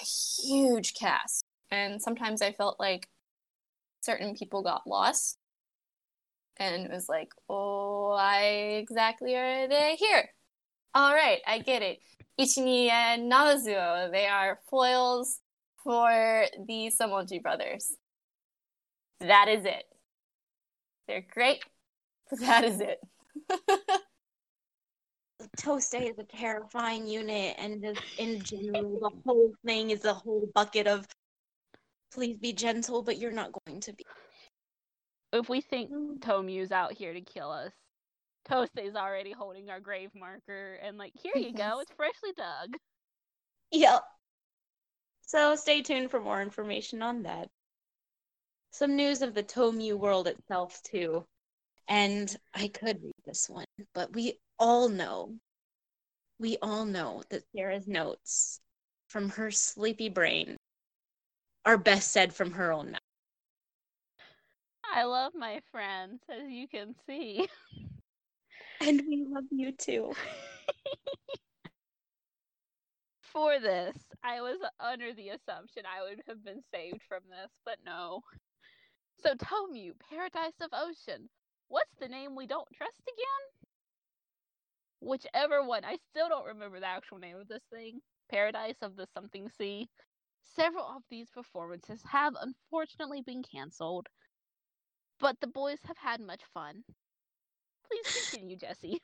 a 0.00 0.04
huge 0.04 0.94
cast. 0.94 1.44
And 1.70 2.00
sometimes 2.02 2.42
I 2.42 2.52
felt 2.52 2.78
like 2.78 3.08
certain 4.02 4.34
people 4.34 4.62
got 4.62 4.86
lost 4.86 5.38
and 6.58 6.84
it 6.84 6.90
was 6.92 7.08
like, 7.08 7.28
oh, 7.48 8.10
why 8.10 8.42
exactly 8.78 9.34
are 9.34 9.68
they 9.68 9.96
here? 9.98 10.28
All 10.94 11.12
right, 11.14 11.40
I 11.46 11.58
get 11.58 11.82
it. 11.82 11.98
Ichini 12.40 12.90
and 12.90 13.30
Namazuo, 13.30 14.10
they 14.10 14.26
are 14.26 14.60
foils 14.70 15.38
for 15.82 16.44
the 16.66 16.92
Samonji 17.00 17.42
brothers. 17.42 17.96
That 19.22 19.48
is 19.48 19.64
it. 19.64 19.84
They're 21.08 21.26
great, 21.32 21.64
but 22.30 22.40
that 22.40 22.64
is 22.64 22.80
it. 22.80 22.98
Toast 25.56 25.94
is 25.94 26.18
a 26.18 26.24
terrifying 26.24 27.06
unit, 27.06 27.56
and 27.58 27.82
just 27.82 28.00
in 28.18 28.40
general, 28.42 28.98
the 29.00 29.10
whole 29.26 29.52
thing 29.66 29.90
is 29.90 30.04
a 30.04 30.14
whole 30.14 30.48
bucket 30.54 30.86
of 30.86 31.06
please 32.12 32.36
be 32.36 32.52
gentle, 32.52 33.02
but 33.02 33.18
you're 33.18 33.32
not 33.32 33.50
going 33.64 33.80
to 33.80 33.92
be. 33.92 34.04
If 35.32 35.48
we 35.48 35.60
think 35.60 35.90
mm. 35.90 36.20
Tomyu's 36.20 36.72
out 36.72 36.92
here 36.92 37.14
to 37.14 37.20
kill 37.20 37.50
us, 37.50 37.72
Toaste's 38.48 38.96
already 38.96 39.32
holding 39.32 39.70
our 39.70 39.80
grave 39.80 40.10
marker 40.14 40.78
and 40.82 40.98
like, 40.98 41.12
here 41.14 41.36
you 41.36 41.52
go, 41.52 41.80
it's 41.80 41.92
freshly 41.96 42.32
dug. 42.36 42.76
Yep. 43.70 44.02
So 45.26 45.56
stay 45.56 45.80
tuned 45.82 46.10
for 46.10 46.20
more 46.20 46.42
information 46.42 47.02
on 47.02 47.22
that. 47.22 47.48
Some 48.72 48.96
news 48.96 49.20
of 49.20 49.34
the 49.34 49.42
Tomyu 49.42 49.96
world 49.98 50.26
itself 50.26 50.82
too. 50.82 51.26
And 51.88 52.34
I 52.54 52.68
could 52.68 53.02
read 53.02 53.14
this 53.26 53.48
one, 53.48 53.66
but 53.92 54.14
we 54.14 54.40
all 54.58 54.88
know, 54.88 55.36
we 56.38 56.56
all 56.62 56.86
know 56.86 57.22
that 57.28 57.44
Sarah's 57.54 57.86
notes 57.86 58.60
from 59.08 59.28
her 59.28 59.50
sleepy 59.50 60.08
brain 60.08 60.56
are 61.66 61.76
best 61.76 62.12
said 62.12 62.32
from 62.34 62.52
her 62.52 62.72
own 62.72 62.92
mouth. 62.92 63.00
I 64.94 65.04
love 65.04 65.34
my 65.34 65.60
friends, 65.70 66.22
as 66.30 66.48
you 66.48 66.66
can 66.66 66.94
see. 67.06 67.46
And 68.80 69.02
we 69.06 69.26
love 69.28 69.44
you 69.50 69.72
too. 69.72 70.12
For 73.20 73.60
this, 73.60 73.96
I 74.24 74.40
was 74.40 74.58
under 74.80 75.12
the 75.14 75.30
assumption 75.30 75.84
I 75.86 76.02
would 76.02 76.22
have 76.26 76.44
been 76.44 76.62
saved 76.74 77.02
from 77.08 77.22
this, 77.30 77.50
but 77.64 77.78
no. 77.84 78.22
So 79.22 79.34
Tomyu, 79.34 79.92
Paradise 80.10 80.58
of 80.60 80.70
Ocean. 80.72 81.28
What's 81.68 81.94
the 82.00 82.08
name 82.08 82.34
we 82.34 82.46
don't 82.46 82.68
trust 82.74 83.00
again? 83.02 83.68
Whichever 85.00 85.64
one. 85.64 85.84
I 85.84 85.98
still 86.10 86.28
don't 86.28 86.46
remember 86.46 86.80
the 86.80 86.86
actual 86.86 87.18
name 87.18 87.36
of 87.36 87.46
this 87.46 87.62
thing. 87.72 88.00
Paradise 88.30 88.76
of 88.82 88.96
the 88.96 89.06
Something 89.14 89.48
Sea. 89.48 89.88
Several 90.56 90.84
of 90.84 91.02
these 91.08 91.30
performances 91.30 92.02
have 92.10 92.34
unfortunately 92.40 93.22
been 93.22 93.44
cancelled, 93.44 94.08
but 95.20 95.36
the 95.40 95.46
boys 95.46 95.78
have 95.84 95.96
had 95.96 96.20
much 96.20 96.42
fun. 96.52 96.82
Please 97.86 98.30
continue, 98.30 98.56
Jesse. 98.56 99.00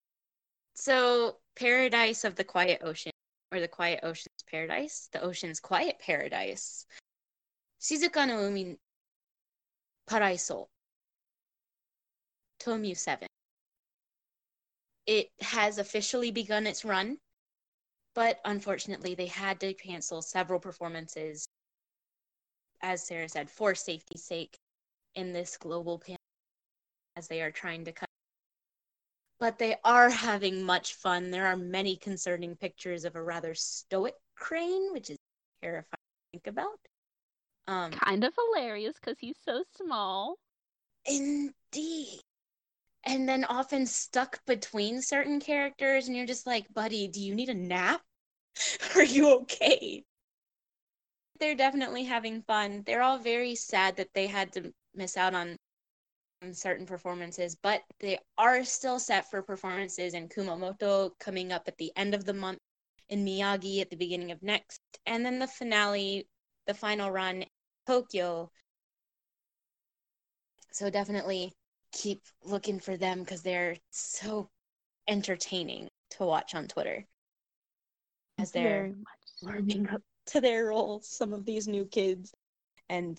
so, 0.74 1.36
Paradise 1.56 2.24
of 2.24 2.36
the 2.36 2.44
Quiet 2.44 2.80
Ocean, 2.82 3.12
or 3.52 3.60
the 3.60 3.68
Quiet 3.68 4.00
Ocean's 4.02 4.42
Paradise, 4.50 5.08
the 5.12 5.20
Ocean's 5.20 5.60
Quiet 5.60 5.98
Paradise. 5.98 6.86
Shizuka 7.80 8.26
no 8.26 8.44
Umi 8.46 8.78
Paraiso. 10.08 10.66
Tomu 12.60 12.96
7. 12.96 13.26
It 15.06 15.30
has 15.40 15.78
officially 15.78 16.30
begun 16.30 16.66
its 16.66 16.84
run 16.84 17.18
but 18.14 18.40
unfortunately, 18.44 19.14
they 19.14 19.26
had 19.26 19.60
to 19.60 19.72
cancel 19.72 20.20
several 20.20 20.60
performances, 20.60 21.46
as 22.82 23.06
Sarah 23.06 23.28
said, 23.28 23.50
for 23.50 23.74
safety's 23.74 24.24
sake 24.24 24.58
in 25.14 25.32
this 25.32 25.56
global 25.56 25.98
pandemic 25.98 26.18
as 27.16 27.28
they 27.28 27.40
are 27.40 27.50
trying 27.50 27.84
to 27.86 27.92
cut. 27.92 28.08
But 29.38 29.58
they 29.58 29.76
are 29.82 30.10
having 30.10 30.62
much 30.62 30.94
fun. 30.94 31.30
There 31.30 31.46
are 31.46 31.56
many 31.56 31.96
concerning 31.96 32.54
pictures 32.54 33.04
of 33.04 33.16
a 33.16 33.22
rather 33.22 33.54
stoic 33.54 34.14
crane, 34.36 34.92
which 34.92 35.10
is 35.10 35.16
terrifying 35.62 35.86
to 35.90 36.32
think 36.32 36.46
about. 36.46 36.78
Um, 37.66 37.92
kind 37.92 38.24
of 38.24 38.34
hilarious 38.34 38.94
because 39.00 39.18
he's 39.20 39.36
so 39.44 39.62
small. 39.76 40.36
Indeed. 41.06 42.20
And 43.04 43.28
then 43.28 43.44
often 43.44 43.86
stuck 43.86 44.44
between 44.46 45.02
certain 45.02 45.40
characters, 45.40 46.06
and 46.06 46.16
you're 46.16 46.26
just 46.26 46.46
like, 46.46 46.72
buddy, 46.72 47.08
do 47.08 47.20
you 47.20 47.34
need 47.34 47.48
a 47.48 47.54
nap? 47.54 48.00
Are 48.94 49.04
you 49.04 49.34
okay? 49.40 50.04
They're 51.40 51.56
definitely 51.56 52.04
having 52.04 52.42
fun. 52.42 52.82
They're 52.86 53.02
all 53.02 53.18
very 53.18 53.56
sad 53.56 53.96
that 53.96 54.14
they 54.14 54.28
had 54.28 54.52
to 54.52 54.72
miss 54.94 55.16
out 55.16 55.34
on 55.34 55.56
certain 56.52 56.86
performances, 56.86 57.56
but 57.62 57.82
they 58.00 58.18
are 58.38 58.64
still 58.64 58.98
set 58.98 59.30
for 59.30 59.42
performances 59.42 60.14
in 60.14 60.28
Kumamoto 60.28 61.10
coming 61.18 61.52
up 61.52 61.68
at 61.68 61.78
the 61.78 61.92
end 61.96 62.14
of 62.14 62.24
the 62.24 62.34
month, 62.34 62.58
in 63.08 63.24
Miyagi 63.24 63.80
at 63.80 63.90
the 63.90 63.96
beginning 63.96 64.30
of 64.32 64.42
next, 64.42 64.80
and 65.06 65.24
then 65.24 65.38
the 65.38 65.46
finale, 65.46 66.26
the 66.66 66.74
final 66.74 67.10
run, 67.10 67.44
Tokyo. 67.86 68.50
So 70.72 70.90
definitely 70.90 71.52
keep 71.92 72.22
looking 72.44 72.80
for 72.80 72.96
them 72.96 73.20
because 73.20 73.42
they're 73.42 73.76
so 73.90 74.48
entertaining 75.08 75.88
to 76.10 76.24
watch 76.24 76.54
on 76.54 76.68
Twitter 76.68 77.06
as 78.38 78.52
they're 78.52 78.94
warming 79.42 79.88
up 79.88 80.02
to 80.26 80.40
their 80.40 80.66
roles, 80.66 81.08
some 81.08 81.32
of 81.32 81.44
these 81.44 81.68
new 81.68 81.84
kids, 81.84 82.32
and 82.88 83.18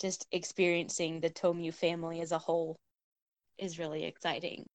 just 0.00 0.26
experiencing 0.32 1.20
the 1.20 1.30
Tomyu 1.30 1.72
family 1.72 2.20
as 2.20 2.32
a 2.32 2.38
whole 2.38 2.76
is 3.58 3.78
really 3.78 4.04
exciting. 4.04 4.66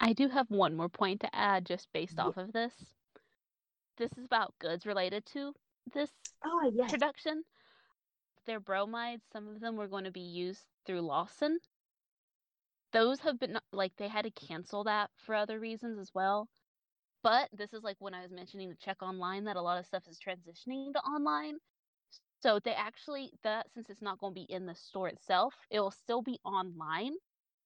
I 0.00 0.12
do 0.14 0.28
have 0.28 0.50
one 0.50 0.74
more 0.74 0.88
point 0.88 1.20
to 1.20 1.34
add 1.34 1.66
just 1.66 1.92
based 1.92 2.18
Yeah. 2.18 2.26
off 2.26 2.36
of 2.36 2.52
this. 2.52 2.72
This 3.96 4.16
is 4.16 4.24
about 4.24 4.58
goods 4.58 4.86
related 4.86 5.26
to 5.26 5.54
this 5.92 6.12
Oh 6.44 6.70
yes. 6.72 6.88
production. 6.88 7.44
Their 8.46 8.60
bromides, 8.60 9.26
some 9.26 9.48
of 9.48 9.60
them 9.60 9.76
were 9.76 9.88
going 9.88 10.04
to 10.04 10.10
be 10.10 10.20
used 10.20 10.66
through 10.84 11.02
Lawson. 11.02 11.60
Those 12.92 13.20
have 13.20 13.38
been 13.38 13.58
like 13.72 13.96
they 13.96 14.08
had 14.08 14.24
to 14.24 14.30
cancel 14.30 14.84
that 14.84 15.10
for 15.16 15.34
other 15.34 15.58
reasons 15.58 15.98
as 15.98 16.14
well. 16.14 16.48
But 17.22 17.48
this 17.52 17.72
is 17.72 17.82
like 17.82 17.96
when 18.00 18.14
I 18.14 18.22
was 18.22 18.32
mentioning 18.32 18.70
to 18.70 18.76
check 18.76 19.02
online 19.02 19.44
that 19.44 19.56
a 19.56 19.62
lot 19.62 19.78
of 19.78 19.86
stuff 19.86 20.06
is 20.08 20.18
transitioning 20.18 20.92
to 20.92 21.00
online. 21.00 21.58
So 22.42 22.58
they 22.58 22.72
actually 22.72 23.32
that 23.42 23.70
since 23.70 23.88
it's 23.90 24.02
not 24.02 24.18
going 24.18 24.32
to 24.34 24.40
be 24.40 24.52
in 24.52 24.66
the 24.66 24.74
store 24.74 25.08
itself, 25.08 25.66
it 25.70 25.80
will 25.80 25.90
still 25.90 26.22
be 26.22 26.38
online. 26.44 27.14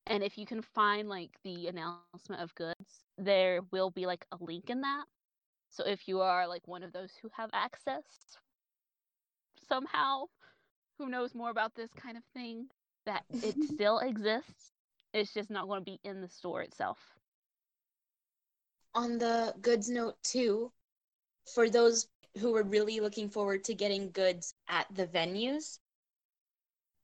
And 0.07 0.23
if 0.23 0.39
you 0.39 0.47
can 0.47 0.63
find 0.63 1.09
like 1.09 1.39
the 1.45 1.69
announcement 1.69 2.23
of 2.23 2.33
goods, 2.33 3.05
there 3.17 3.63
will 3.73 3.91
be 3.91 4.07
like 4.07 4.27
a 4.33 4.37
link 4.41 4.71
in 4.71 4.83
that. 4.83 5.05
So 5.75 5.85
if 5.85 6.07
you 6.07 6.21
are 6.21 6.47
like 6.47 6.69
one 6.69 6.85
of 6.85 6.93
those 6.93 7.11
who 7.21 7.29
have 7.37 7.51
access 7.53 8.05
somehow, 9.69 10.27
who 10.99 11.09
knows 11.09 11.35
more 11.35 11.51
about 11.51 11.75
this 11.75 11.91
kind 11.95 12.17
of 12.17 12.23
thing, 12.33 12.67
that 13.07 13.25
it 13.43 13.57
still 13.75 13.99
exists. 13.99 14.71
It's 15.13 15.35
just 15.35 15.51
not 15.51 15.67
going 15.67 15.81
to 15.81 15.85
be 15.85 15.99
in 16.05 16.21
the 16.21 16.29
store 16.29 16.63
itself. 16.63 16.99
On 18.95 19.19
the 19.19 19.53
goods 19.63 19.89
note 19.89 20.15
too, 20.23 20.71
for 21.53 21.69
those 21.69 22.07
who 22.39 22.53
were 22.53 22.63
really 22.63 23.01
looking 23.01 23.29
forward 23.29 23.65
to 23.65 23.75
getting 23.75 24.13
goods 24.13 24.55
at 24.69 24.87
the 24.95 25.09
venues, 25.09 25.81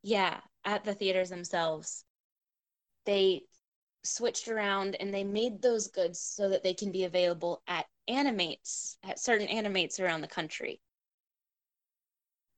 yeah, 0.02 0.38
at 0.64 0.84
the 0.84 0.94
theaters 0.94 1.30
themselves, 1.30 2.04
they 3.04 3.42
switched 4.04 4.46
around 4.46 4.96
and 5.00 5.12
they 5.12 5.24
made 5.24 5.60
those 5.60 5.88
goods 5.88 6.20
so 6.20 6.48
that 6.48 6.62
they 6.62 6.74
can 6.74 6.92
be 6.92 7.04
available 7.04 7.62
at 7.66 7.86
animates, 8.10 8.98
at 9.04 9.18
certain 9.18 9.48
animates 9.48 10.00
around 10.00 10.20
the 10.20 10.28
country. 10.28 10.80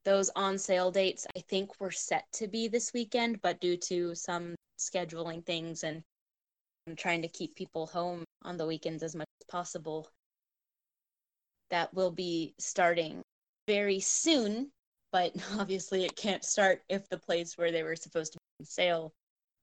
Those 0.05 0.31
on 0.35 0.59
sale 0.59 0.91
dates, 0.91 1.27
I 1.37 1.41
think, 1.41 1.81
were 1.81 1.93
set 1.93 2.24
to 2.33 2.49
be 2.49 2.66
this 2.66 2.93
weekend, 2.93 3.41
but 3.43 3.61
due 3.61 3.77
to 3.77 4.15
some 4.15 4.57
scheduling 4.79 5.45
things 5.47 5.85
and 5.85 6.03
and 6.87 6.99
trying 6.99 7.23
to 7.23 7.29
keep 7.29 7.55
people 7.55 7.87
home 7.87 8.24
on 8.43 8.57
the 8.57 8.66
weekends 8.66 9.05
as 9.05 9.15
much 9.15 9.29
as 9.41 9.47
possible, 9.47 10.09
that 11.70 11.95
will 11.95 12.11
be 12.11 12.55
starting 12.59 13.23
very 13.69 14.01
soon. 14.01 14.73
But 15.12 15.33
obviously, 15.59 16.05
it 16.05 16.16
can't 16.16 16.45
start 16.45 16.83
if 16.89 17.09
the 17.09 17.19
place 17.19 17.57
where 17.57 17.70
they 17.70 17.85
were 17.85 17.95
supposed 17.95 18.33
to 18.33 18.39
be 18.39 18.62
on 18.62 18.66
sale 18.66 19.12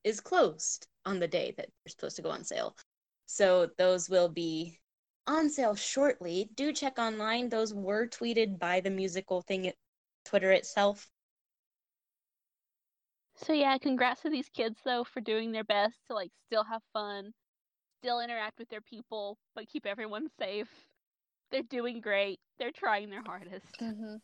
is 0.06 0.22
closed 0.22 0.88
on 1.06 1.20
the 1.20 1.28
day 1.28 1.54
that 1.58 1.68
they're 1.68 1.92
supposed 1.92 2.16
to 2.16 2.22
go 2.22 2.30
on 2.30 2.46
sale. 2.46 2.76
So 3.26 3.70
those 3.78 4.10
will 4.10 4.30
be 4.30 4.80
on 5.30 5.50
sale 5.50 5.76
shortly. 5.76 6.50
Do 6.56 6.74
check 6.74 6.98
online. 6.98 7.50
Those 7.50 7.74
were 7.74 8.08
tweeted 8.08 8.60
by 8.60 8.80
the 8.82 8.90
musical 8.90 9.42
thing 9.42 9.68
at 9.68 9.76
Twitter 10.26 10.52
itself. 10.52 11.08
So 13.36 13.54
yeah, 13.54 13.78
congrats 13.78 14.22
to 14.24 14.30
these 14.30 14.50
kids 14.50 14.80
though 14.84 15.06
for 15.06 15.22
doing 15.22 15.52
their 15.52 15.64
best 15.64 15.96
to 16.08 16.14
like 16.14 16.32
still 16.48 16.64
have 16.64 16.82
fun, 16.92 17.34
still 18.02 18.20
interact 18.20 18.60
with 18.60 18.70
their 18.70 18.82
people, 18.82 19.38
but 19.56 19.70
keep 19.70 19.86
everyone 19.86 20.28
safe. 20.40 20.68
They're 21.52 21.62
doing 21.64 22.02
great. 22.02 22.40
They're 22.58 22.72
trying 22.72 23.10
their 23.10 23.24
hardest. 23.24 23.80
Mm-hmm. 23.80 24.16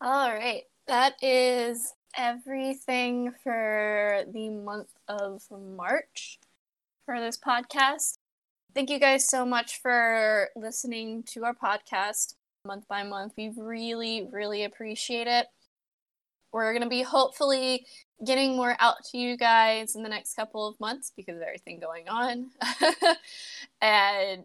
All 0.00 0.32
right. 0.32 0.62
That 0.88 1.14
is 1.22 1.94
everything 2.16 3.32
for 3.42 4.24
the 4.32 4.50
month 4.50 4.90
of 5.08 5.42
March 5.50 6.40
for 7.06 7.20
this 7.20 7.38
podcast. 7.38 8.18
Thank 8.74 8.88
you 8.88 8.98
guys 8.98 9.28
so 9.28 9.44
much 9.44 9.82
for 9.82 10.48
listening 10.56 11.24
to 11.24 11.44
our 11.44 11.54
podcast 11.54 12.34
month 12.64 12.88
by 12.88 13.02
month. 13.02 13.34
We 13.36 13.52
really, 13.54 14.28
really 14.32 14.64
appreciate 14.64 15.26
it. 15.26 15.46
We're 16.54 16.72
going 16.72 16.82
to 16.82 16.88
be 16.88 17.02
hopefully 17.02 17.84
getting 18.24 18.56
more 18.56 18.74
out 18.78 19.04
to 19.10 19.18
you 19.18 19.36
guys 19.36 19.94
in 19.94 20.02
the 20.02 20.08
next 20.08 20.34
couple 20.34 20.66
of 20.66 20.80
months 20.80 21.12
because 21.14 21.36
of 21.36 21.42
everything 21.42 21.80
going 21.80 22.08
on. 22.08 22.50
and 23.82 24.44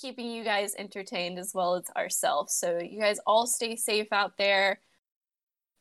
keeping 0.00 0.30
you 0.30 0.44
guys 0.44 0.74
entertained 0.78 1.38
as 1.38 1.52
well 1.52 1.74
as 1.74 1.90
ourselves. 1.96 2.54
So 2.54 2.78
you 2.78 3.00
guys 3.00 3.18
all 3.26 3.48
stay 3.48 3.74
safe 3.74 4.12
out 4.12 4.38
there. 4.38 4.78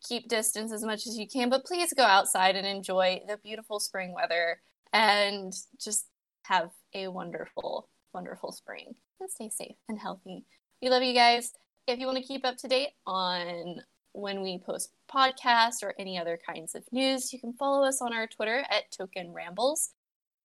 Keep 0.07 0.27
distance 0.27 0.71
as 0.71 0.83
much 0.83 1.05
as 1.05 1.19
you 1.19 1.27
can, 1.27 1.49
but 1.49 1.65
please 1.65 1.93
go 1.93 2.03
outside 2.03 2.55
and 2.55 2.65
enjoy 2.65 3.21
the 3.27 3.37
beautiful 3.37 3.79
spring 3.79 4.11
weather 4.11 4.61
and 4.91 5.53
just 5.79 6.07
have 6.47 6.71
a 6.93 7.07
wonderful, 7.07 7.89
wonderful 8.13 8.51
spring. 8.51 8.95
And 9.19 9.29
stay 9.29 9.49
safe 9.49 9.75
and 9.87 9.99
healthy. 9.99 10.45
We 10.81 10.89
love 10.89 11.03
you 11.03 11.13
guys. 11.13 11.53
If 11.87 11.99
you 11.99 12.05
want 12.05 12.17
to 12.17 12.23
keep 12.23 12.45
up 12.45 12.57
to 12.57 12.67
date 12.67 12.89
on 13.05 13.81
when 14.13 14.41
we 14.41 14.59
post 14.59 14.91
podcasts 15.13 15.83
or 15.83 15.93
any 15.99 16.17
other 16.17 16.39
kinds 16.45 16.75
of 16.75 16.83
news, 16.91 17.31
you 17.31 17.39
can 17.39 17.53
follow 17.53 17.85
us 17.85 18.01
on 18.01 18.13
our 18.13 18.27
Twitter 18.27 18.63
at 18.69 18.91
Token 18.91 19.33
Rambles 19.33 19.91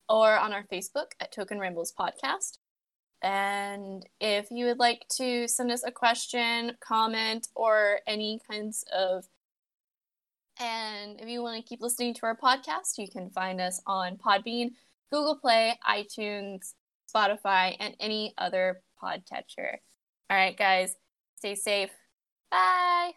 or 0.09 0.37
on 0.37 0.53
our 0.53 0.65
Facebook 0.73 1.13
at 1.21 1.33
Token 1.33 1.59
Rambles 1.59 1.93
Podcast. 1.99 2.59
And 3.23 4.07
if 4.21 4.51
you 4.51 4.67
would 4.67 4.79
like 4.79 5.07
to 5.17 5.47
send 5.47 5.71
us 5.71 5.85
a 5.85 5.93
question, 5.93 6.77
comment, 6.81 7.49
or 7.55 8.01
any 8.07 8.41
kinds 8.49 8.85
of 8.95 9.25
and 10.63 11.19
if 11.19 11.27
you 11.27 11.43
want 11.43 11.57
to 11.57 11.67
keep 11.67 11.81
listening 11.81 12.13
to 12.15 12.27
our 12.27 12.37
podcast, 12.37 12.99
you 12.99 13.09
can 13.09 13.31
find 13.31 13.63
us 13.63 13.81
on 13.87 14.19
Podbean, 14.19 14.73
Google 15.11 15.37
Play, 15.37 15.79
iTunes, 15.89 16.75
Spotify, 17.15 17.77
and 17.79 17.95
any 18.01 18.35
other 18.39 18.83
podcatcher. 19.03 19.77
All 20.29 20.37
right, 20.37 20.57
guys, 20.57 20.95
stay 21.37 21.55
safe. 21.55 21.91
Bye. 22.51 23.13